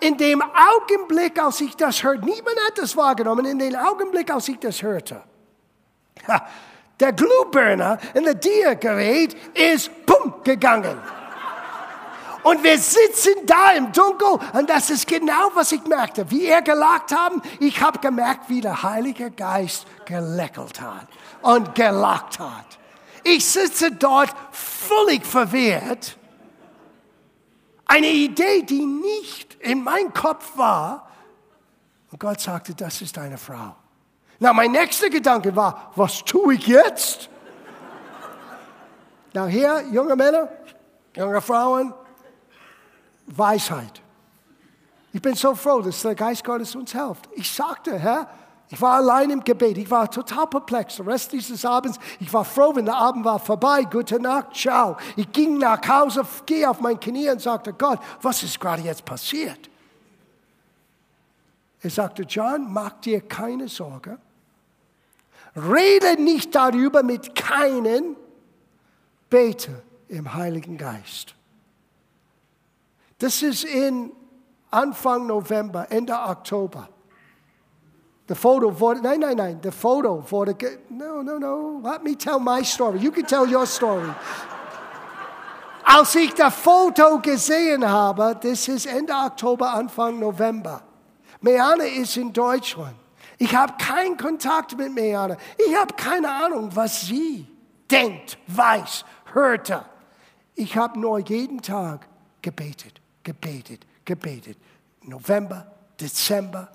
In 0.00 0.16
dem 0.18 0.42
Augenblick, 0.42 1.40
als 1.40 1.60
ich 1.60 1.74
das 1.76 2.02
hörte, 2.02 2.24
niemand 2.24 2.58
hat 2.68 2.78
das 2.78 2.96
wahrgenommen, 2.96 3.46
in 3.46 3.58
dem 3.58 3.74
Augenblick, 3.74 4.30
als 4.30 4.48
ich 4.48 4.58
das 4.58 4.82
hörte, 4.82 5.22
der 7.00 7.12
Glühbirner 7.12 7.98
in 8.14 8.24
der 8.24 8.34
Diagerät 8.34 9.34
ist 9.54 9.90
bumm 10.06 10.34
gegangen. 10.44 10.98
Und 12.44 12.62
wir 12.62 12.78
sitzen 12.78 13.46
da 13.46 13.70
im 13.70 13.90
Dunkel 13.90 14.38
und 14.52 14.68
das 14.68 14.90
ist 14.90 15.06
genau, 15.06 15.50
was 15.54 15.72
ich 15.72 15.82
merkte. 15.86 16.30
Wie 16.30 16.44
er 16.44 16.60
gelacht 16.60 17.10
haben, 17.10 17.40
ich 17.58 17.80
habe 17.80 17.98
gemerkt, 18.00 18.50
wie 18.50 18.60
der 18.60 18.82
Heilige 18.82 19.30
Geist 19.30 19.86
gelächelt 20.04 20.78
hat 20.78 21.08
und 21.40 21.74
gelacht 21.74 22.38
hat. 22.38 22.78
Ich 23.22 23.46
sitze 23.46 23.92
dort 23.92 24.34
völlig 24.52 25.24
verwirrt. 25.24 26.18
Eine 27.86 28.08
Idee, 28.08 28.62
die 28.62 28.84
nicht 28.84 29.54
in 29.60 29.82
meinem 29.82 30.12
Kopf 30.12 30.56
war. 30.56 31.08
Und 32.10 32.20
Gott 32.20 32.40
sagte, 32.40 32.74
das 32.74 33.00
ist 33.00 33.16
deine 33.16 33.38
Frau. 33.38 33.74
Na, 34.44 34.52
mein 34.52 34.72
nächster 34.72 35.08
Gedanke 35.08 35.56
war, 35.56 35.90
was 35.96 36.22
tue 36.22 36.52
ich 36.52 36.66
jetzt? 36.66 37.30
Na, 39.32 39.46
hier, 39.46 39.82
junge 39.90 40.14
Männer, 40.14 40.50
junge 41.16 41.40
Frauen, 41.40 41.94
Weisheit. 43.24 44.02
Ich 45.14 45.22
bin 45.22 45.34
so 45.34 45.54
froh, 45.54 45.80
dass 45.80 46.02
der 46.02 46.14
Geist 46.14 46.44
Gottes 46.44 46.76
uns 46.76 46.92
hilft. 46.92 47.26
Ich 47.32 47.50
sagte, 47.50 47.98
Herr, 47.98 48.28
ich 48.68 48.78
war 48.82 48.96
allein 48.96 49.30
im 49.30 49.42
Gebet, 49.42 49.78
ich 49.78 49.90
war 49.90 50.10
total 50.10 50.46
perplex. 50.46 50.96
Der 50.96 51.06
Rest 51.06 51.32
dieses 51.32 51.64
Abends, 51.64 51.98
ich 52.20 52.30
war 52.30 52.44
froh, 52.44 52.76
wenn 52.76 52.84
der 52.84 52.96
Abend 52.96 53.24
war 53.24 53.38
vorbei. 53.38 53.84
Gute 53.84 54.20
Nacht, 54.20 54.54
ciao. 54.54 54.98
Ich 55.16 55.32
ging 55.32 55.56
nach 55.56 55.80
Hause, 55.88 56.22
gehe 56.44 56.68
auf 56.68 56.80
mein 56.80 57.00
Knie 57.00 57.30
und 57.30 57.40
sagte, 57.40 57.72
Gott, 57.72 57.98
was 58.20 58.42
ist 58.42 58.60
gerade 58.60 58.82
jetzt 58.82 59.06
passiert? 59.06 59.70
Er 61.80 61.88
sagte, 61.88 62.24
John, 62.24 62.70
mach 62.70 63.00
dir 63.00 63.22
keine 63.22 63.68
Sorge. 63.68 64.18
Rede 65.56 66.20
nicht 66.20 66.54
darüber 66.54 67.02
mit 67.02 67.34
keinen, 67.34 68.16
bete 69.30 69.82
im 70.08 70.34
Heiligen 70.34 70.76
Geist. 70.76 71.34
Das 73.18 73.42
ist 73.42 73.64
in 73.64 74.12
Anfang 74.70 75.26
November, 75.26 75.86
Ende 75.90 76.12
Oktober. 76.12 76.88
The 78.26 78.34
photo 78.34 78.80
wurde, 78.80 79.02
nein, 79.02 79.20
nein, 79.20 79.36
nein, 79.36 79.60
the 79.62 79.70
photo 79.70 80.24
wurde, 80.30 80.56
no, 80.88 81.22
no, 81.22 81.38
no, 81.38 81.80
let 81.82 82.02
me 82.02 82.16
tell 82.16 82.40
my 82.40 82.62
story. 82.64 82.98
You 82.98 83.12
can 83.12 83.26
tell 83.26 83.46
your 83.46 83.66
story. 83.66 84.08
Als 85.84 86.14
ich 86.14 86.32
das 86.32 86.54
Foto 86.54 87.18
gesehen 87.20 87.86
habe, 87.86 88.36
das 88.40 88.66
ist 88.66 88.86
Ende 88.86 89.12
Oktober, 89.12 89.74
Anfang 89.74 90.18
November. 90.18 90.82
Meane 91.40 91.86
ist 91.86 92.16
in 92.16 92.32
Deutschland. 92.32 92.96
Ich 93.38 93.54
habe 93.54 93.74
keinen 93.78 94.16
Kontakt 94.16 94.76
mit 94.76 94.92
Meana. 94.92 95.36
Ich 95.58 95.74
habe 95.76 95.94
keine 95.94 96.30
Ahnung, 96.30 96.74
was 96.74 97.06
sie 97.06 97.46
denkt, 97.90 98.38
weiß, 98.46 99.04
hörte. 99.32 99.84
Ich 100.54 100.76
habe 100.76 100.98
nur 100.98 101.18
jeden 101.18 101.60
Tag 101.60 102.06
gebetet, 102.42 103.00
gebetet, 103.22 103.86
gebetet. 104.04 104.56
November, 105.02 105.66
Dezember. 106.00 106.70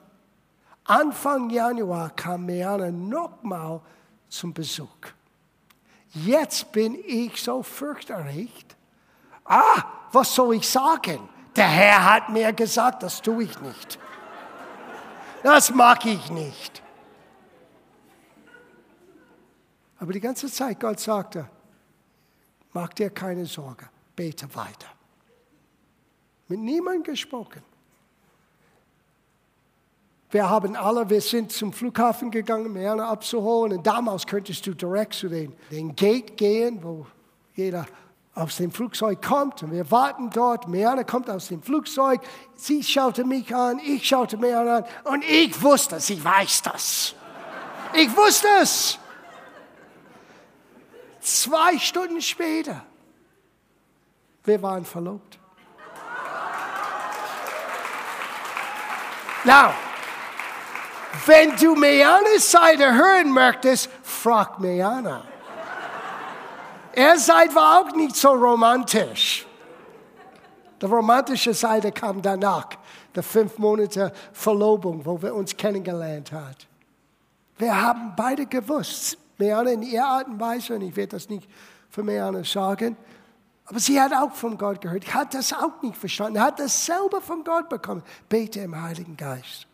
Anfang 0.83 1.49
Januar 1.49 2.09
kam 2.11 2.45
Meana 2.45 2.91
nochmal 2.91 3.79
zum 4.27 4.53
Besuch. 4.53 4.87
Jetzt 6.11 6.71
bin 6.71 6.97
ich 7.05 7.41
so 7.41 7.61
fürchterrecht. 7.61 8.75
Ah, 9.45 9.83
was 10.11 10.33
soll 10.33 10.55
ich 10.55 10.67
sagen? 10.67 11.29
Der 11.55 11.67
Herr 11.67 12.13
hat 12.13 12.29
mir 12.29 12.51
gesagt, 12.53 13.03
das 13.03 13.21
tue 13.21 13.43
ich 13.43 13.61
nicht. 13.61 13.99
Das 15.43 15.73
mag 15.73 16.05
ich 16.05 16.29
nicht. 16.29 16.81
Aber 19.99 20.13
die 20.13 20.19
ganze 20.19 20.47
Zeit, 20.51 20.79
Gott 20.79 20.99
sagte, 20.99 21.49
mach 22.73 22.89
dir 22.89 23.09
keine 23.09 23.45
Sorge, 23.45 23.89
bete 24.15 24.53
weiter. 24.55 24.87
Mit 26.47 26.59
niemandem 26.59 27.03
gesprochen. 27.03 27.61
Wir 30.31 30.49
haben 30.49 30.75
alle, 30.75 31.09
wir 31.09 31.21
sind 31.21 31.51
zum 31.51 31.73
Flughafen 31.73 32.29
gegangen, 32.29 32.71
Merne 32.71 33.05
abzuholen. 33.05 33.77
Und 33.77 33.87
damals 33.87 34.27
könntest 34.27 34.65
du 34.67 34.73
direkt 34.73 35.15
zu 35.15 35.27
den, 35.27 35.53
den 35.71 35.95
Gate 35.95 36.37
gehen, 36.37 36.83
wo 36.83 37.07
jeder 37.55 37.87
aus 38.35 38.57
dem 38.57 38.71
Flugzeug 38.71 39.21
kommt 39.21 39.63
und 39.63 39.71
wir 39.71 39.89
warten 39.91 40.29
dort. 40.29 40.67
Meana 40.67 41.03
kommt 41.03 41.29
aus 41.29 41.47
dem 41.47 41.61
Flugzeug. 41.61 42.21
Sie 42.55 42.83
schaute 42.83 43.25
mich 43.25 43.53
an, 43.53 43.79
ich 43.79 44.07
schaute 44.07 44.37
Meana 44.37 44.77
an 44.77 44.85
und 45.05 45.23
ich 45.23 45.61
wusste, 45.61 45.99
sie 45.99 46.23
weiß 46.23 46.61
das. 46.63 47.15
Ich 47.93 48.15
wusste 48.15 48.47
es. 48.61 48.97
Zwei 51.19 51.77
Stunden 51.77 52.21
später, 52.21 52.81
wir 54.43 54.61
waren 54.61 54.85
verlobt. 54.85 55.37
Now, 59.43 59.73
wenn 61.25 61.55
du 61.55 61.75
Meanas 61.75 62.51
Seite 62.51 62.93
hören 62.93 63.31
möchtest, 63.31 63.89
frag 64.03 64.59
Meana. 64.59 65.23
Er 66.99 67.17
Seid 67.17 67.55
war 67.55 67.79
auch 67.79 67.95
nicht 67.95 68.13
so 68.13 68.27
romantisch. 68.27 69.47
Die 70.81 70.85
romantische 70.85 71.53
Seite 71.53 71.93
kam 71.93 72.21
danach, 72.21 72.71
der 73.15 73.23
fünf 73.23 73.57
Monate 73.57 74.11
Verlobung, 74.33 75.05
wo 75.05 75.21
wir 75.21 75.33
uns 75.33 75.55
kennengelernt 75.55 76.33
haben. 76.33 76.57
Wir 77.57 77.81
haben 77.81 78.11
beide 78.17 78.45
gewusst, 78.45 79.17
Meana 79.37 79.71
in 79.71 79.83
ihrer 79.83 80.07
Art 80.07 80.27
und 80.27 80.41
Weise, 80.41 80.75
und 80.75 80.81
ich 80.81 80.93
werde 80.97 81.15
das 81.15 81.29
nicht 81.29 81.49
für 81.89 82.03
Meana 82.03 82.43
sagen, 82.43 82.97
aber 83.63 83.79
sie 83.79 84.01
hat 84.01 84.11
auch 84.11 84.33
von 84.33 84.57
Gott 84.57 84.81
gehört, 84.81 85.13
hat 85.13 85.33
das 85.33 85.53
auch 85.53 85.81
nicht 85.81 85.95
verstanden, 85.95 86.41
hat 86.41 86.59
das 86.59 86.85
selber 86.85 87.21
von 87.21 87.45
Gott 87.45 87.69
bekommen. 87.69 88.03
Bete 88.27 88.59
im 88.59 88.75
Heiligen 88.75 89.15
Geist. 89.15 89.67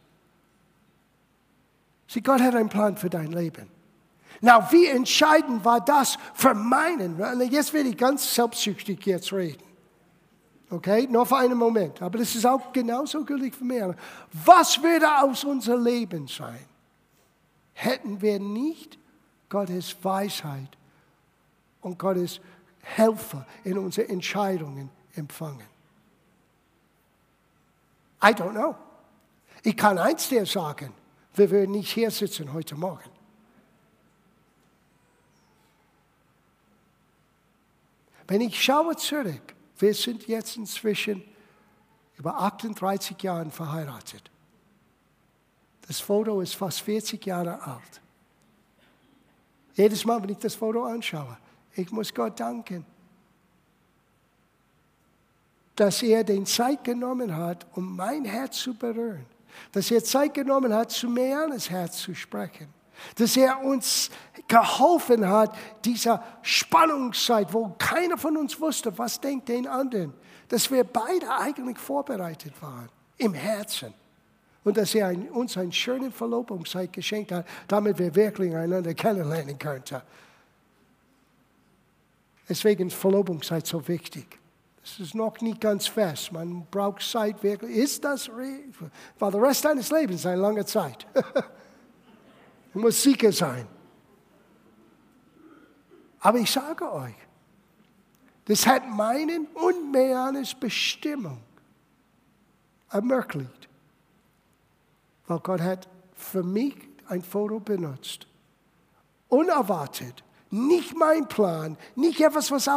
Sie, 2.06 2.22
Gott 2.22 2.40
hat 2.40 2.54
einen 2.54 2.70
Plan 2.70 2.96
für 2.96 3.10
dein 3.10 3.32
Leben. 3.32 3.75
Na, 4.42 4.72
wie 4.72 4.88
entscheidend 4.88 5.64
war 5.64 5.82
das 5.82 6.18
für 6.34 6.54
meinen? 6.54 7.20
Jetzt 7.50 7.74
werde 7.74 7.90
ich 7.90 7.98
ganz 7.98 8.36
selbstsüchtig 8.36 9.06
jetzt 9.06 9.32
reden. 9.34 9.64
Okay, 10.70 11.08
nur 11.10 11.26
für 11.26 11.38
einen 11.38 11.58
Moment. 11.58 12.02
Aber 12.02 12.18
das 12.18 12.36
ist 12.36 12.46
auch 12.46 12.74
genauso 12.74 13.24
gültig 13.24 13.56
für 13.56 13.64
mich. 13.64 13.82
Was 14.32 14.82
würde 14.82 15.08
aus 15.22 15.44
unser 15.44 15.78
Leben 15.78 16.28
sein, 16.28 16.66
hätten 17.74 18.22
wir 18.22 18.40
nicht 18.40 18.98
Gottes 19.48 19.96
Weisheit 20.02 20.78
und 21.82 22.00
Gottes 22.00 22.42
Helfer 22.82 23.46
in 23.64 23.78
unsere 23.78 24.10
Entscheidungen 24.10 24.90
empfangen? 25.16 25.68
I 28.24 28.30
don't 28.30 28.52
know. 28.52 28.76
Ich 29.62 29.78
kann 29.78 29.98
eins 29.98 30.30
dir 30.30 30.46
sagen, 30.46 30.94
wir 31.36 31.50
würden 31.52 31.72
nicht 31.72 31.94
hier 31.94 32.10
sitzen 32.10 32.54
heute 32.54 32.76
Morgen. 32.76 33.15
Wenn 38.28 38.42
ich 38.42 38.62
schaue 38.62 38.96
zurück, 38.96 39.54
wir 39.78 39.94
sind 39.94 40.28
jetzt 40.28 40.58
inzwischen 40.58 41.24
über 42.18 42.40
38 42.40 43.22
Jahre 43.22 43.50
verheiratet. 43.52 44.32
Das 45.88 46.00
Foto 46.00 46.42
ist 46.42 46.56
fast 46.56 46.82
40 46.82 47.24
Jahre 47.26 47.62
alt. 47.62 48.02
Jedes 49.76 50.06
Mal, 50.06 50.22
wenn 50.24 50.30
ich 50.30 50.38
das 50.38 50.56
Foto 50.56 50.86
anschaue, 50.86 51.38
ich 51.76 51.92
muss 51.92 52.14
Gott 52.14 52.40
danken, 52.40 52.86
dass 55.76 56.02
er 56.02 56.24
den 56.24 56.46
Zeit 56.46 56.84
genommen 56.84 57.36
hat, 57.36 57.68
um 57.74 57.96
mein 57.96 58.24
Herz 58.24 58.60
zu 58.60 58.74
berühren. 58.74 59.26
Dass 59.74 59.92
er 59.92 60.04
Zeit 60.04 60.34
genommen 60.34 60.74
hat, 60.74 60.92
zu 60.92 61.10
Meanes 61.10 61.70
Herz 61.70 61.98
zu 61.98 62.16
sprechen. 62.16 62.74
Dass 63.16 63.38
er 63.38 63.64
uns 63.64 64.10
geholfen 64.48 65.28
hat, 65.28 65.56
dieser 65.84 66.24
Spannungszeit, 66.42 67.54
wo 67.54 67.76
keiner 67.78 68.18
von 68.18 68.38
uns 68.38 68.60
wusste, 68.60 68.98
was 68.98 69.20
denkt 69.20 69.50
den 69.50 69.68
anderen, 69.68 70.14
dass 70.48 70.70
wir 70.70 70.84
beide 70.84 71.30
eigentlich 71.30 71.78
vorbereitet 71.78 72.54
waren, 72.62 72.90
im 73.18 73.34
Herzen. 73.34 73.94
Und 74.64 74.78
dass 74.78 74.96
er 74.96 75.14
uns 75.32 75.58
eine 75.58 75.72
schöne 75.72 76.12
Verlobungszeit 76.12 76.92
geschenkt 76.92 77.32
hat, 77.32 77.46
damit 77.68 78.00
wir 78.00 78.14
wirklich 78.16 78.56
einander 78.56 78.94
kennenlernen 78.94 79.60
könnten. 79.60 80.02
Deswegen 82.50 82.88
ist 82.88 82.96
Verlobungszeit 82.96 83.66
so 83.66 83.88
wichtig. 83.88 84.40
Es 84.84 85.00
ist 85.00 85.16
noch 85.16 85.42
nicht 85.42 85.62
ganz 85.62 85.88
fest. 85.88 86.32
Man 86.32 86.66
braucht 86.70 87.02
Zeit 87.02 87.42
wirklich. 87.42 87.76
Ist 87.76 88.04
das 88.04 88.30
war 89.20 89.32
der 89.32 89.42
Rest 89.42 89.66
deines 89.66 89.90
Lebens 89.90 90.26
eine 90.28 90.42
lange 90.42 90.64
Zeit? 90.66 91.08
du 92.76 92.82
musst 92.82 93.02
sicher 93.02 93.32
sein. 93.32 93.66
Aber 96.20 96.38
ich 96.40 96.52
sage 96.52 96.92
euch, 96.92 97.16
das 98.46 98.68
hat 98.68 98.88
meinen 98.90 99.48
und 99.48 99.92
Meanes 99.92 100.54
Bestimmung 100.54 101.42
ermöglicht. 102.90 103.70
Weil 105.26 105.40
Gott 105.40 105.62
hat 105.62 105.88
für 106.16 106.44
mich 106.44 106.76
ein 107.08 107.22
Foto 107.22 107.60
benutzt. 107.60 108.28
Unerwartet. 109.30 110.24
Nicht 110.52 110.96
mein 110.96 111.28
Plan, 111.28 111.78
nicht 111.96 112.22
etwas, 112.22 112.52
was 112.52 112.70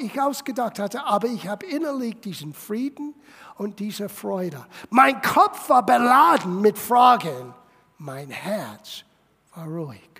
ich 0.00 0.20
ausgedacht 0.20 0.78
hatte, 0.78 1.04
aber 1.04 1.28
ich 1.28 1.46
habe 1.46 1.64
innerlich 1.66 2.20
diesen 2.20 2.52
Frieden 2.52 3.14
und 3.56 3.78
diese 3.78 4.08
Freude. 4.08 4.66
Mein 4.90 5.22
Kopf 5.22 5.68
war 5.68 5.86
beladen 5.86 6.60
mit 6.60 6.76
Fragen, 6.76 7.54
mein 7.96 8.28
Herz 8.28 9.04
war 9.54 9.66
ruhig. 9.66 10.10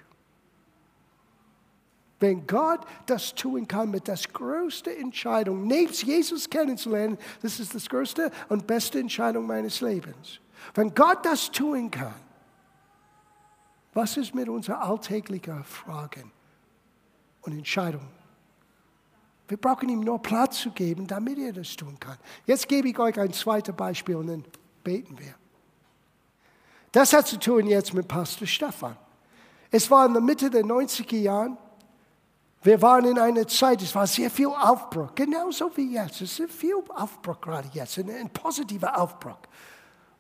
Wenn 2.19 2.47
Gott 2.47 2.81
das 3.07 3.35
tun 3.35 3.67
kann 3.67 3.91
mit 3.91 4.07
der 4.07 4.17
größten 4.17 4.95
Entscheidung, 4.95 5.67
nebst 5.67 6.03
Jesus 6.03 6.51
kennenzulernen, 6.51 7.17
das 7.41 7.59
ist 7.61 7.75
das 7.75 7.89
größte 7.89 8.31
und 8.51 8.67
beste 8.67 8.99
Entscheidung 9.01 9.47
meines 9.47 9.81
Lebens. 9.81 10.41
Wenn 10.75 10.95
Gott 10.95 11.25
das 11.25 11.51
tun 11.51 11.91
kann, 11.91 12.15
was 13.95 14.19
ist 14.19 14.35
mit 14.35 14.49
unseren 14.49 14.77
alltäglichen 14.77 15.65
Fragen? 15.65 16.31
und 17.43 17.57
Entscheidungen. 17.57 18.09
Wir 19.49 19.57
brauchen 19.57 19.89
ihm 19.89 20.01
nur 20.01 20.23
Platz 20.23 20.61
zu 20.61 20.71
geben, 20.71 21.07
damit 21.07 21.39
er 21.39 21.53
das 21.53 21.75
tun 21.75 21.99
kann. 21.99 22.17
Jetzt 22.47 22.69
gebe 22.69 22.89
ich 22.89 22.99
euch 22.99 23.19
ein 23.19 23.33
zweites 23.33 23.75
Beispiel 23.75 24.17
und 24.17 24.29
dann 24.29 24.45
beten 24.85 25.19
wir. 25.19 25.35
Das 26.93 27.13
hat 27.13 27.27
zu 27.27 27.39
tun 27.39 27.67
jetzt 27.67 27.93
mit 27.93 28.07
Pastor 28.07 28.47
Stefan. 28.47 28.97
Es 29.71 29.91
war 29.91 30.07
in 30.07 30.13
der 30.13 30.23
Mitte 30.23 30.51
der 30.51 30.65
90er 30.65 31.17
Jahre. 31.17 31.57
Wir 32.63 32.83
waren 32.83 33.07
in 33.07 33.19
einer 33.19 33.47
Zeit, 33.49 33.81
es 33.81 33.95
war 33.95 34.07
sehr 34.07 34.31
viel 34.31 34.49
Aufbruch, 34.49 35.15
genauso 35.15 35.75
wie 35.77 35.95
jetzt. 35.95 36.21
Es 36.21 36.39
ist 36.39 36.53
viel 36.53 36.75
Aufbruch 36.95 37.41
gerade 37.41 37.69
jetzt, 37.73 37.99
ein, 37.99 38.11
ein 38.11 38.29
positiver 38.29 39.01
Aufbruch. 39.01 39.39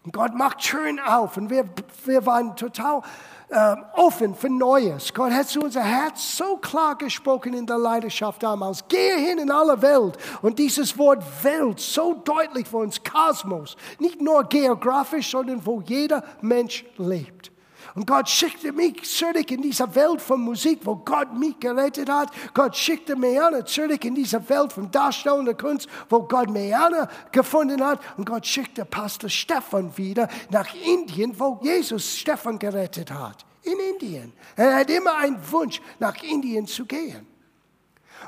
Und 0.03 0.14
Gott 0.14 0.34
macht 0.34 0.62
schön 0.64 0.98
auf 0.98 1.36
und 1.36 1.51
wir, 1.51 1.68
wir 2.07 2.24
waren 2.24 2.57
total 2.57 3.03
äh, 3.51 3.76
offen 3.92 4.34
für 4.34 4.48
Neues. 4.48 5.12
Gott 5.12 5.32
hat 5.32 5.48
zu 5.48 5.61
unser 5.61 5.82
Herz 5.82 6.38
so 6.38 6.57
klar 6.57 6.96
gesprochen 6.96 7.53
in 7.53 7.66
der 7.66 7.76
Leidenschaft 7.76 8.42
damals. 8.42 8.88
Gehe 8.88 9.18
hin 9.18 9.38
in 9.38 9.51
alle 9.51 9.82
Welt. 9.82 10.16
Und 10.40 10.59
dieses 10.59 10.96
Wort 10.96 11.22
Welt 11.42 11.78
so 11.80 12.14
deutlich 12.14 12.66
für 12.66 12.78
uns, 12.78 13.03
Kosmos. 13.05 13.76
Nicht 13.98 14.22
nur 14.22 14.44
geografisch, 14.44 15.30
sondern 15.30 15.66
wo 15.66 15.82
jeder 15.82 16.24
Mensch 16.40 16.86
lebt. 16.96 17.53
Und 17.95 18.07
Gott 18.07 18.28
schickte 18.28 18.72
mich 18.72 19.03
zurück 19.05 19.51
in 19.51 19.62
diese 19.62 19.93
Welt 19.95 20.20
von 20.20 20.41
Musik, 20.41 20.80
wo 20.84 20.97
Gott 20.97 21.34
mich 21.34 21.59
gerettet 21.59 22.09
hat. 22.09 22.30
Gott 22.55 22.76
schickte 22.76 23.16
Meana 23.16 23.64
zurück 23.64 24.05
in 24.05 24.14
diese 24.14 24.49
Welt 24.49 24.72
von 24.72 24.91
darstellender 24.91 25.55
Kunst, 25.55 25.88
wo 26.09 26.22
Gott 26.22 26.51
Meana 26.51 27.09
gefunden 27.32 27.84
hat. 27.84 28.01
Und 28.16 28.26
Gott 28.26 28.47
schickte 28.47 28.84
Pastor 28.84 29.28
Stefan 29.28 29.97
wieder 29.97 30.28
nach 30.51 30.72
Indien, 30.74 31.38
wo 31.38 31.59
Jesus 31.62 32.18
Stefan 32.18 32.59
gerettet 32.59 33.11
hat. 33.11 33.45
In 33.62 33.78
Indien. 33.78 34.32
Er 34.57 34.76
hat 34.76 34.91
immer 34.91 35.16
einen 35.16 35.38
Wunsch, 35.51 35.82
nach 35.99 36.22
Indien 36.22 36.66
zu 36.66 36.86
gehen. 36.86 37.26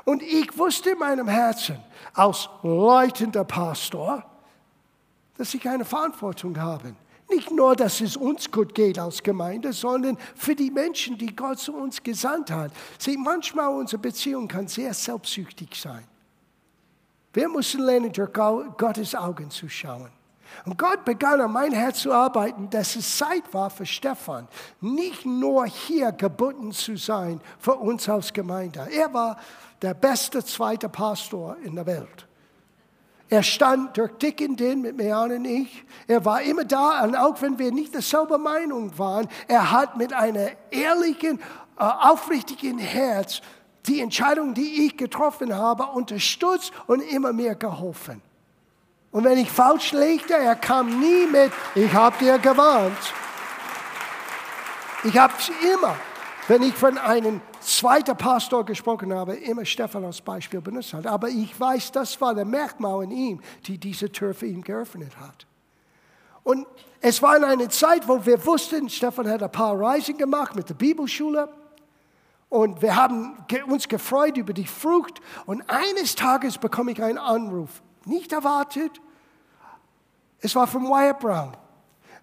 Und 0.05 0.21
ich 0.21 0.57
wusste 0.57 0.91
in 0.91 0.99
meinem 0.99 1.27
Herzen, 1.27 1.77
als 2.13 2.49
leitender 2.61 3.43
Pastor, 3.43 4.23
dass 5.37 5.53
ich 5.53 5.67
eine 5.67 5.85
Verantwortung 5.85 6.59
habe. 6.59 6.95
Nicht 7.29 7.51
nur, 7.51 7.75
dass 7.75 8.01
es 8.01 8.17
uns 8.17 8.51
gut 8.51 8.75
geht 8.75 8.99
als 8.99 9.23
Gemeinde, 9.23 9.73
sondern 9.73 10.17
für 10.35 10.55
die 10.55 10.69
Menschen, 10.69 11.17
die 11.17 11.35
Gott 11.35 11.59
zu 11.59 11.73
uns 11.73 12.01
gesandt 12.03 12.51
hat. 12.51 12.71
Sieh, 12.99 13.17
manchmal 13.17 13.69
unsere 13.69 14.01
Beziehung 14.01 14.47
kann 14.47 14.67
sehr 14.67 14.93
selbstsüchtig 14.93 15.69
sein. 15.79 16.05
Wir 17.33 17.49
müssen 17.49 17.81
lernen, 17.81 18.11
durch 18.11 18.31
Gottes 18.31 19.15
Augen 19.15 19.49
zu 19.49 19.67
schauen. 19.67 20.09
Und 20.65 20.77
Gott 20.77 21.03
begann 21.03 21.41
an 21.41 21.51
mein 21.51 21.71
Herz 21.71 22.01
zu 22.01 22.13
arbeiten, 22.13 22.69
dass 22.69 22.95
es 22.95 23.17
Zeit 23.17 23.51
war 23.53 23.71
für 23.71 23.85
Stefan, 23.85 24.47
nicht 24.81 25.25
nur 25.25 25.65
hier 25.65 26.11
gebunden 26.11 26.71
zu 26.71 26.95
sein 26.95 27.41
für 27.57 27.75
uns 27.75 28.07
als 28.07 28.31
Gemeinde. 28.31 28.87
Er 28.91 29.11
war 29.13 29.37
der 29.81 29.95
beste 29.95 30.43
zweite 30.45 30.89
Pastor 30.89 31.57
in 31.63 31.75
der 31.75 31.85
Welt. 31.85 32.27
Er 33.33 33.41
stand 33.41 33.97
durch 33.97 34.11
dick 34.19 34.41
und 34.41 34.59
dünn 34.59 34.83
mit 34.83 34.95
Mean 34.95 35.31
und 35.31 35.45
ich. 35.45 35.83
Er 36.07 36.23
war 36.23 36.43
immer 36.43 36.65
da 36.65 37.03
und 37.03 37.15
auch 37.15 37.41
wenn 37.41 37.57
wir 37.57 37.71
nicht 37.71 37.91
derselben 37.91 38.43
Meinung 38.43 38.95
waren, 38.99 39.27
er 39.47 39.71
hat 39.71 39.97
mit 39.97 40.13
einem 40.13 40.49
ehrlichen, 40.69 41.39
äh, 41.39 41.83
aufrichtigen 41.83 42.77
Herz 42.77 43.41
die 43.87 44.01
Entscheidung, 44.01 44.53
die 44.53 44.85
ich 44.85 44.97
getroffen 44.97 45.55
habe, 45.55 45.81
unterstützt 45.81 46.73
und 46.85 46.99
immer 46.99 47.33
mehr 47.33 47.55
geholfen. 47.55 48.21
Und 49.09 49.23
wenn 49.23 49.39
ich 49.39 49.49
falsch 49.49 49.93
legte, 49.93 50.35
er 50.35 50.55
kam 50.55 50.99
nie 50.99 51.25
mit, 51.25 51.51
ich 51.73 51.91
habe 51.91 52.15
dir 52.23 52.37
gewarnt. 52.37 53.13
Ich 55.05 55.17
habe 55.17 55.33
es 55.39 55.49
immer, 55.73 55.95
wenn 56.47 56.61
ich 56.61 56.73
von 56.73 56.97
einem 56.97 57.41
zweiter 57.61 58.15
Pastor 58.15 58.65
gesprochen 58.65 59.13
habe, 59.13 59.35
immer 59.35 59.65
Stefan 59.65 60.03
als 60.03 60.21
Beispiel 60.21 60.61
benutzt 60.61 60.93
hat. 60.93 61.07
Aber 61.07 61.29
ich 61.29 61.57
weiß, 61.57 61.91
das 61.91 62.19
war 62.19 62.35
der 62.35 62.45
Merkmal 62.45 63.03
in 63.05 63.11
ihm, 63.11 63.41
die 63.65 63.77
diese 63.77 64.11
Tür 64.11 64.33
für 64.33 64.45
ihn 64.45 64.61
geöffnet 64.61 65.17
hat. 65.19 65.45
Und 66.43 66.67
es 66.99 67.21
war 67.21 67.37
in 67.37 67.43
einer 67.43 67.69
Zeit, 67.69 68.07
wo 68.07 68.25
wir 68.25 68.45
wussten, 68.45 68.89
Stefan 68.89 69.29
hat 69.29 69.41
ein 69.41 69.51
paar 69.51 69.79
Reisen 69.79 70.17
gemacht 70.17 70.55
mit 70.55 70.67
der 70.67 70.73
Bibelschule. 70.73 71.49
Und 72.49 72.81
wir 72.81 72.95
haben 72.95 73.37
uns 73.67 73.87
gefreut 73.87 74.37
über 74.37 74.53
die 74.53 74.67
Frucht. 74.67 75.21
Und 75.45 75.63
eines 75.69 76.15
Tages 76.15 76.57
bekomme 76.57 76.91
ich 76.91 77.01
einen 77.01 77.17
Anruf. 77.17 77.81
Nicht 78.05 78.33
erwartet. 78.33 79.01
Es 80.39 80.55
war 80.55 80.67
von 80.67 80.83
Wyatt 80.83 81.19
Brown. 81.19 81.57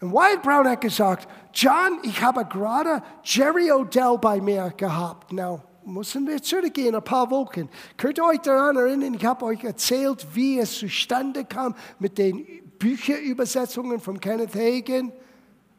Und 0.01 0.12
Wyatt 0.12 0.42
Brown 0.42 0.66
hat 0.66 0.80
gesagt, 0.80 1.28
John, 1.53 1.98
ich 2.03 2.22
habe 2.22 2.44
gerade 2.46 3.03
Jerry 3.22 3.70
Odell 3.70 4.16
bei 4.18 4.40
mir 4.40 4.72
gehabt. 4.76 5.32
Now, 5.32 5.61
müssen 5.84 6.26
wir 6.26 6.42
zurückgehen, 6.42 6.94
ein 6.94 7.05
paar 7.05 7.30
Wochen. 7.30 7.68
Könnt 7.96 8.18
ihr 8.18 8.24
euch 8.24 8.40
daran 8.40 8.76
erinnern, 8.76 9.14
ich 9.14 9.24
habe 9.24 9.44
euch 9.44 9.62
erzählt, 9.62 10.26
wie 10.32 10.59
es 10.59 10.78
zustande 10.78 11.44
kam 11.44 11.74
mit 11.98 12.16
den 12.16 12.46
Bücherübersetzungen 12.78 14.01
von 14.01 14.18
Kenneth 14.18 14.55
Hagen, 14.55 15.12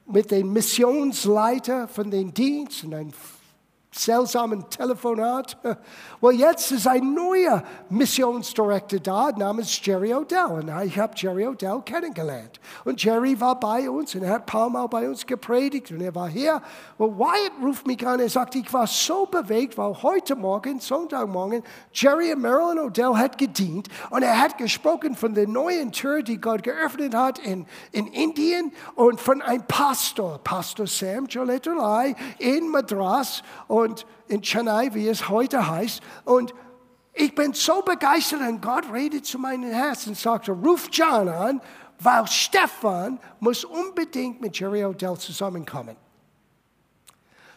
mit 0.05 0.29
den 0.29 0.51
Missionsleiter 0.53 1.87
von 1.87 2.11
den 2.11 2.33
Diensten, 2.33 2.93
ein 2.93 3.13
seltsamen 3.91 4.69
Telefonat. 4.69 5.57
Well, 6.23 6.33
jetzt 6.33 6.71
ist 6.71 6.87
ein 6.87 7.15
neuer 7.15 7.63
Missionsdirektor 7.89 8.99
da 8.99 9.31
namens 9.31 9.83
Jerry 9.83 10.13
Odell. 10.13 10.45
Und 10.45 10.71
ich 10.85 10.99
habe 10.99 11.13
Jerry 11.15 11.47
Odell 11.47 11.81
kennengelernt. 11.83 12.59
Und 12.85 13.03
Jerry 13.03 13.39
war 13.41 13.59
bei 13.59 13.89
uns 13.89 14.13
und 14.13 14.23
er 14.23 14.33
hat 14.33 14.43
ein 14.43 14.45
paar 14.45 14.69
Mal 14.69 14.85
bei 14.85 15.09
uns 15.09 15.25
gepredigt 15.25 15.89
und 15.91 15.99
er 15.99 16.13
war 16.13 16.29
hier. 16.29 16.61
Well, 16.99 17.17
Wyatt 17.17 17.53
ruft 17.63 17.87
mich 17.87 18.05
an, 18.05 18.19
er 18.19 18.29
sagt, 18.29 18.53
ich 18.53 18.71
war 18.71 18.85
so 18.85 19.25
bewegt, 19.25 19.77
weil 19.79 19.99
heute 20.03 20.35
Morgen, 20.35 20.79
Sonntagmorgen, 20.79 21.63
Jerry 21.91 22.33
und 22.33 22.41
Marilyn 22.41 22.79
Odell 22.79 23.15
hat 23.15 23.39
gedient 23.39 23.87
und 24.11 24.21
er 24.21 24.39
hat 24.39 24.59
gesprochen 24.59 25.15
von 25.15 25.33
der 25.33 25.47
neuen 25.47 25.91
Tür, 25.91 26.21
die 26.21 26.39
Gott 26.39 26.61
geöffnet 26.61 27.15
hat 27.15 27.39
in, 27.39 27.65
in 27.91 28.05
Indien 28.05 28.71
und 28.93 29.19
von 29.19 29.41
einem 29.41 29.63
Pastor, 29.67 30.39
Pastor 30.43 30.85
Sam 30.85 31.25
Joletolai 31.25 32.15
in 32.37 32.69
Madras. 32.69 33.41
Und 33.67 33.91
und 33.91 34.05
in 34.31 34.41
Chennai, 34.41 34.93
wie 34.93 35.07
es 35.07 35.29
heute 35.29 35.67
heißt. 35.67 36.01
Und 36.25 36.53
ich 37.13 37.35
bin 37.35 37.53
so 37.53 37.81
begeistert 37.81 38.41
und 38.41 38.61
Gott 38.61 38.85
redet 38.91 39.25
zu 39.25 39.37
meinem 39.37 39.71
Herzen 39.71 40.09
und 40.09 40.17
sagte, 40.17 40.51
ruf 40.53 40.87
John 40.91 41.27
an, 41.27 41.61
weil 41.99 42.25
Stefan 42.27 43.19
muss 43.39 43.63
unbedingt 43.63 44.41
mit 44.41 44.57
Jerry 44.57 44.83
Odell 44.85 45.17
zusammenkommen. 45.17 45.95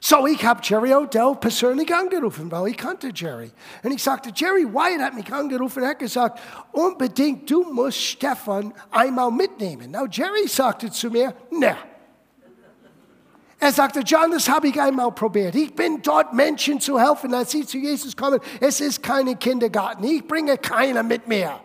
So, 0.00 0.26
ich 0.26 0.44
habe 0.44 0.60
Jerry 0.62 0.92
Odell 0.92 1.34
persönlich 1.36 1.94
angerufen, 1.94 2.50
weil 2.50 2.68
ich 2.68 2.76
kannte 2.76 3.10
Jerry. 3.14 3.50
Und 3.82 3.90
ich 3.90 4.02
sagte, 4.02 4.30
Jerry 4.34 4.66
Wyatt 4.66 5.00
hat 5.00 5.14
mich 5.14 5.32
angerufen 5.32 5.82
und 5.82 5.88
hat 5.88 5.98
gesagt, 5.98 6.40
unbedingt, 6.72 7.50
du 7.50 7.62
musst 7.72 7.96
Stefan 7.96 8.74
einmal 8.90 9.30
mitnehmen. 9.30 9.92
Now, 9.92 10.06
Jerry 10.06 10.46
sagte 10.46 10.90
zu 10.90 11.08
mir, 11.08 11.34
ne. 11.50 11.74
Er 13.64 13.72
sagte, 13.72 14.00
John, 14.00 14.30
das 14.30 14.46
habe 14.46 14.68
ich 14.68 14.78
einmal 14.78 15.10
probiert. 15.12 15.54
Ich 15.54 15.74
bin 15.74 16.02
dort, 16.02 16.34
Menschen 16.34 16.82
zu 16.82 17.00
helfen, 17.00 17.32
als 17.32 17.50
sie 17.50 17.64
zu 17.64 17.78
Jesus 17.78 18.14
kommen. 18.14 18.38
Es 18.60 18.78
ist 18.78 19.02
kein 19.02 19.38
Kindergarten. 19.38 20.04
Ich 20.04 20.28
bringe 20.28 20.58
keiner 20.58 21.02
mit 21.02 21.26
mir. 21.26 21.58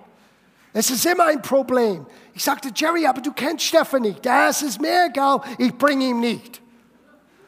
Es 0.71 0.89
ist 0.89 1.05
immer 1.05 1.25
ein 1.25 1.41
Problem. 1.41 2.05
Ich 2.33 2.41
sagte, 2.41 2.69
Jerry, 2.73 3.05
aber 3.05 3.19
du 3.19 3.33
kennst 3.33 3.65
Stefan 3.65 4.03
nicht. 4.03 4.25
Das 4.25 4.61
ist 4.61 4.79
mir 4.79 5.07
egal. 5.07 5.41
Ich 5.57 5.77
bringe 5.77 6.05
ihn 6.05 6.21
nicht. 6.21 6.61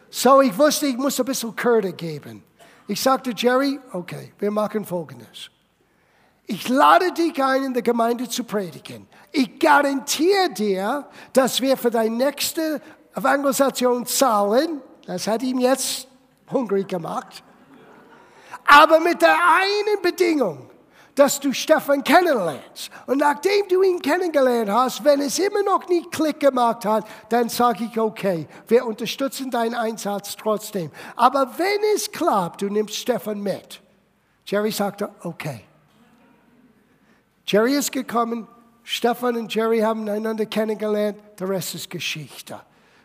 So, 0.09 0.41
ich 0.41 0.57
wusste, 0.57 0.87
ich 0.87 0.97
muss 0.97 1.17
ein 1.17 1.25
bisschen 1.25 1.55
Kürde 1.55 1.93
geben. 1.93 2.43
Ich 2.89 2.99
sagte, 2.99 3.31
Jerry, 3.33 3.79
okay, 3.93 4.33
wir 4.37 4.51
machen 4.51 4.83
Folgendes. 4.83 5.49
Ich 6.45 6.67
lade 6.67 7.13
dich 7.13 7.41
ein, 7.41 7.63
in 7.63 7.73
der 7.73 7.83
Gemeinde 7.83 8.27
zu 8.27 8.43
predigen. 8.43 9.07
Ich 9.31 9.57
garantiere 9.59 10.49
dir, 10.49 11.07
dass 11.31 11.61
wir 11.61 11.77
für 11.77 11.89
deine 11.89 12.13
nächste 12.13 12.81
Evangelisation 13.15 14.05
zahlen. 14.05 14.81
Das 15.05 15.27
hat 15.27 15.43
ihm 15.43 15.59
jetzt 15.59 16.07
hungrig 16.51 16.87
gemacht. 16.87 17.43
Aber 18.65 18.99
mit 18.99 19.21
der 19.21 19.35
einen 19.35 20.01
Bedingung 20.01 20.71
dass 21.15 21.39
du 21.39 21.53
Stefan 21.53 22.03
kennenlernst. 22.03 22.89
Und 23.05 23.19
nachdem 23.19 23.67
du 23.67 23.83
ihn 23.83 24.01
kennengelernt 24.01 24.69
hast, 24.69 25.03
wenn 25.03 25.21
es 25.21 25.39
immer 25.39 25.63
noch 25.63 25.87
nicht 25.87 26.11
Klick 26.11 26.39
gemacht 26.39 26.85
hat, 26.85 27.05
dann 27.29 27.49
sage 27.49 27.85
ich, 27.85 27.99
okay, 27.99 28.47
wir 28.67 28.85
unterstützen 28.85 29.51
deinen 29.51 29.75
Einsatz 29.75 30.35
trotzdem. 30.35 30.91
Aber 31.15 31.57
wenn 31.57 31.95
es 31.95 32.11
klappt, 32.11 32.61
du 32.61 32.69
nimmst 32.69 32.95
Stefan 32.95 33.41
mit. 33.41 33.81
Jerry 34.45 34.71
sagte, 34.71 35.09
okay. 35.23 35.61
Jerry 37.45 37.75
ist 37.75 37.91
gekommen, 37.91 38.47
Stefan 38.83 39.35
und 39.35 39.53
Jerry 39.53 39.79
haben 39.79 40.07
einander 40.07 40.45
kennengelernt, 40.45 41.19
der 41.39 41.49
Rest 41.49 41.75
ist 41.75 41.89
Geschichte. 41.89 42.59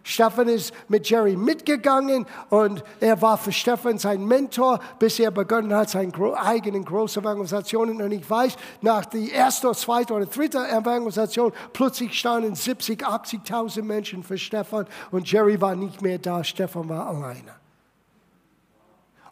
Stefan 0.08 0.46
ist 0.46 0.72
mit 0.86 1.10
Jerry 1.10 1.34
mitgegangen 1.34 2.26
und 2.48 2.84
er 3.00 3.20
war 3.20 3.36
für 3.36 3.50
Stefan 3.50 3.98
sein 3.98 4.24
Mentor, 4.24 4.78
bis 5.00 5.18
er 5.18 5.32
begonnen 5.32 5.74
hat, 5.74 5.90
seine 5.90 6.12
eigenen 6.36 6.84
großen 6.84 7.24
Evangelisationen. 7.24 8.00
Und 8.00 8.12
ich 8.12 8.30
weiß, 8.30 8.56
nach 8.82 9.04
der 9.06 9.32
ersten, 9.34 9.74
zweiten 9.74 10.12
oder 10.12 10.26
dritten 10.26 10.64
Evangelisation, 10.64 11.52
plötzlich 11.72 12.16
standen 12.16 12.54
70, 12.54 13.04
80.000 13.04 13.82
Menschen 13.82 14.22
für 14.22 14.38
Stefan 14.38 14.86
und 15.10 15.28
Jerry 15.28 15.60
war 15.60 15.74
nicht 15.74 16.00
mehr 16.00 16.18
da, 16.18 16.44
Stefan 16.44 16.88
war 16.88 17.08
alleine. 17.08 17.56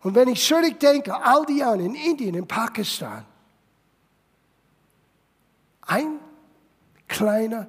Und 0.03 0.17
wenn 0.17 0.27
ich 0.27 0.45
zurückdenke, 0.45 1.15
all 1.15 1.47
die 1.47 1.59
Jahre 1.59 1.83
in 1.83 1.95
Indien, 1.95 2.35
in 2.35 2.49
Pakistan, 2.49 3.25
ein 5.83 6.19
kleiner 7.07 7.69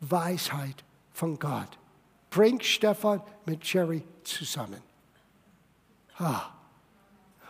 Weisheit 0.00 0.84
von 1.18 1.38
Gott. 1.38 1.78
Bring 2.30 2.60
Stefan 2.60 3.20
mit 3.44 3.64
Jerry 3.64 4.04
zusammen. 4.22 4.80
Ah. 6.18 6.42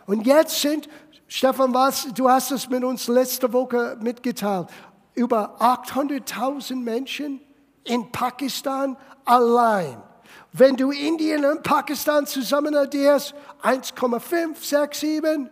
Und 0.07 0.25
jetzt 0.25 0.59
sind, 0.59 0.89
Stefan, 1.27 1.73
was, 1.73 2.07
du 2.15 2.27
hast 2.27 2.49
es 2.51 2.67
mit 2.67 2.83
uns 2.83 3.07
letzte 3.07 3.53
Woche 3.53 3.95
mitgeteilt, 4.01 4.69
über 5.13 5.61
800.000 5.61 6.77
Menschen 6.77 7.41
in 7.83 8.11
Pakistan 8.11 8.97
allein. 9.25 10.01
Wenn 10.51 10.75
du 10.75 10.89
Indien 10.89 11.45
und 11.45 11.61
Pakistan 11.61 12.25
zusammen 12.25 12.75
addierst, 12.75 13.35
1,5, 13.61 14.55
6, 14.55 14.99
7, 14.99 15.49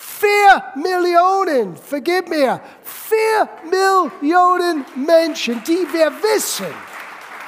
Vier 0.00 0.62
Millionen, 0.76 1.76
vergib 1.76 2.28
mir, 2.28 2.60
vier 2.84 3.48
Millionen 3.64 4.86
Menschen, 4.94 5.60
die 5.64 5.92
wir 5.92 6.12
wissen, 6.22 6.72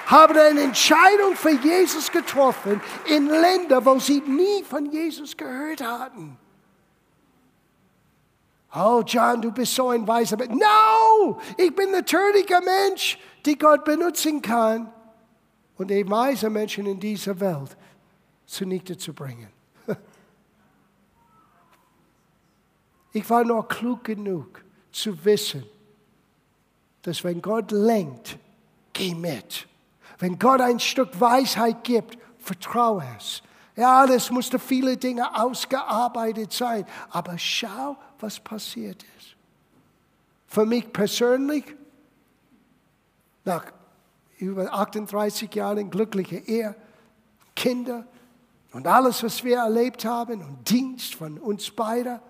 haben 0.06 0.36
eine 0.36 0.62
Entscheidung 0.62 1.36
für 1.36 1.52
Jesus 1.52 2.10
getroffen 2.10 2.80
in 3.06 3.28
Ländern, 3.28 3.84
wo 3.86 4.00
sie 4.00 4.20
nie 4.22 4.64
von 4.64 4.90
Jesus 4.90 5.36
gehört 5.36 5.80
hatten. 5.80 6.36
Oh, 8.74 9.04
John, 9.06 9.40
du 9.40 9.52
bist 9.52 9.72
so 9.72 9.90
ein 9.90 10.04
weiser 10.08 10.36
Mensch. 10.36 10.60
No, 10.60 11.38
ich 11.56 11.72
bin 11.72 11.86
ein 11.90 11.92
natürlicher 11.92 12.60
Mensch, 12.62 13.16
die 13.46 13.56
Gott 13.56 13.84
benutzen 13.84 14.42
kann, 14.42 14.92
um 15.78 15.86
die 15.86 16.08
weisen 16.10 16.52
Menschen 16.52 16.86
in 16.86 16.98
dieser 16.98 17.38
Welt 17.38 17.76
zunichte 18.44 18.98
zu 18.98 19.14
bringen. 19.14 19.59
Ich 23.12 23.28
war 23.28 23.44
noch 23.44 23.68
klug 23.68 24.04
genug 24.04 24.64
zu 24.92 25.24
wissen, 25.24 25.64
dass 27.02 27.24
wenn 27.24 27.42
Gott 27.42 27.70
lenkt, 27.72 28.38
geh 28.92 29.14
mit. 29.14 29.66
Wenn 30.18 30.38
Gott 30.38 30.60
ein 30.60 30.78
Stück 30.78 31.18
Weisheit 31.18 31.82
gibt, 31.82 32.18
vertraue 32.38 33.04
es. 33.16 33.42
Ja, 33.76 34.06
das 34.06 34.30
musste 34.30 34.58
viele 34.58 34.96
Dinge 34.96 35.40
ausgearbeitet 35.40 36.52
sein. 36.52 36.84
Aber 37.10 37.38
schau, 37.38 37.96
was 38.18 38.38
passiert 38.38 39.02
ist. 39.18 39.36
Für 40.46 40.66
mich 40.66 40.92
persönlich, 40.92 41.64
nach 43.44 43.64
über 44.38 44.72
38 44.72 45.54
Jahren 45.54 45.90
glücklicher 45.90 46.46
Ehe, 46.46 46.74
Kinder 47.54 48.04
und 48.72 48.86
alles, 48.86 49.22
was 49.22 49.42
wir 49.44 49.58
erlebt 49.58 50.04
haben 50.04 50.42
und 50.42 50.68
Dienst 50.68 51.14
von 51.14 51.38
uns 51.38 51.70
beiden, 51.70 52.20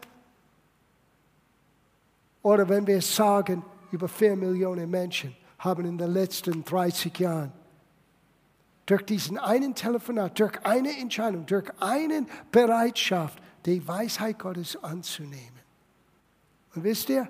oder 2.42 2.68
wenn 2.68 2.86
wir 2.86 3.00
sagen, 3.02 3.62
über 3.90 4.08
vier 4.08 4.36
Millionen 4.36 4.90
Menschen 4.90 5.36
haben 5.58 5.84
in 5.84 5.98
den 5.98 6.12
letzten 6.12 6.64
30 6.64 7.18
Jahren 7.18 7.52
durch 8.86 9.02
diesen 9.02 9.38
einen 9.38 9.74
Telefonat, 9.74 10.38
durch 10.38 10.64
eine 10.64 10.98
Entscheidung, 10.98 11.46
durch 11.46 11.70
eine 11.80 12.26
Bereitschaft, 12.50 13.40
die 13.64 13.86
Weisheit 13.86 14.38
Gottes 14.38 14.82
anzunehmen. 14.82 15.60
Und 16.74 16.82
wisst 16.82 17.08
ihr, 17.08 17.28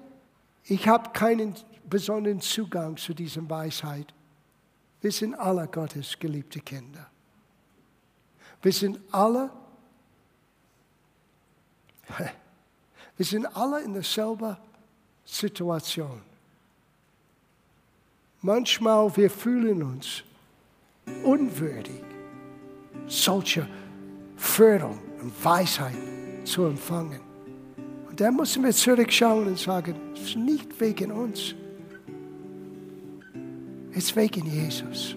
ich 0.65 0.89
habe 0.89 1.11
keinen 1.11 1.55
besonderen 1.89 2.41
Zugang 2.41 2.97
zu 2.97 3.13
dieser 3.13 3.49
Weisheit. 3.51 4.15
Wir 5.01 5.13
sind 5.13 5.35
alle 5.35 5.67
Gottes 5.67 6.19
geliebte 6.19 6.61
Kinder. 6.61 7.11
Wir 8.63 8.73
sind 8.73 9.01
alle, 9.11 9.51
wir 13.17 13.27
sind 13.27 13.45
alle 13.57 13.83
in 13.83 13.93
derselben 13.93 14.57
Situation. 15.31 16.21
Manchmal 18.43 19.17
wir 19.17 19.31
fühlen 19.31 19.83
uns 19.83 20.23
unwürdig, 21.25 22.03
solche 23.07 23.67
Förderung 24.37 24.99
und 25.21 25.45
Weisheit 25.45 25.95
zu 26.45 26.65
empfangen. 26.65 27.21
Und 28.09 28.21
dann 28.21 28.35
müssen 28.35 28.65
wir 28.65 28.73
zurückschauen 28.73 29.47
und 29.47 29.59
sagen, 29.59 29.95
es 30.15 30.21
ist 30.23 30.37
nicht 30.37 30.81
wegen 30.81 31.13
uns, 31.13 31.55
es 33.93 34.05
ist 34.05 34.17
wegen 34.17 34.47
Jesus. 34.47 35.17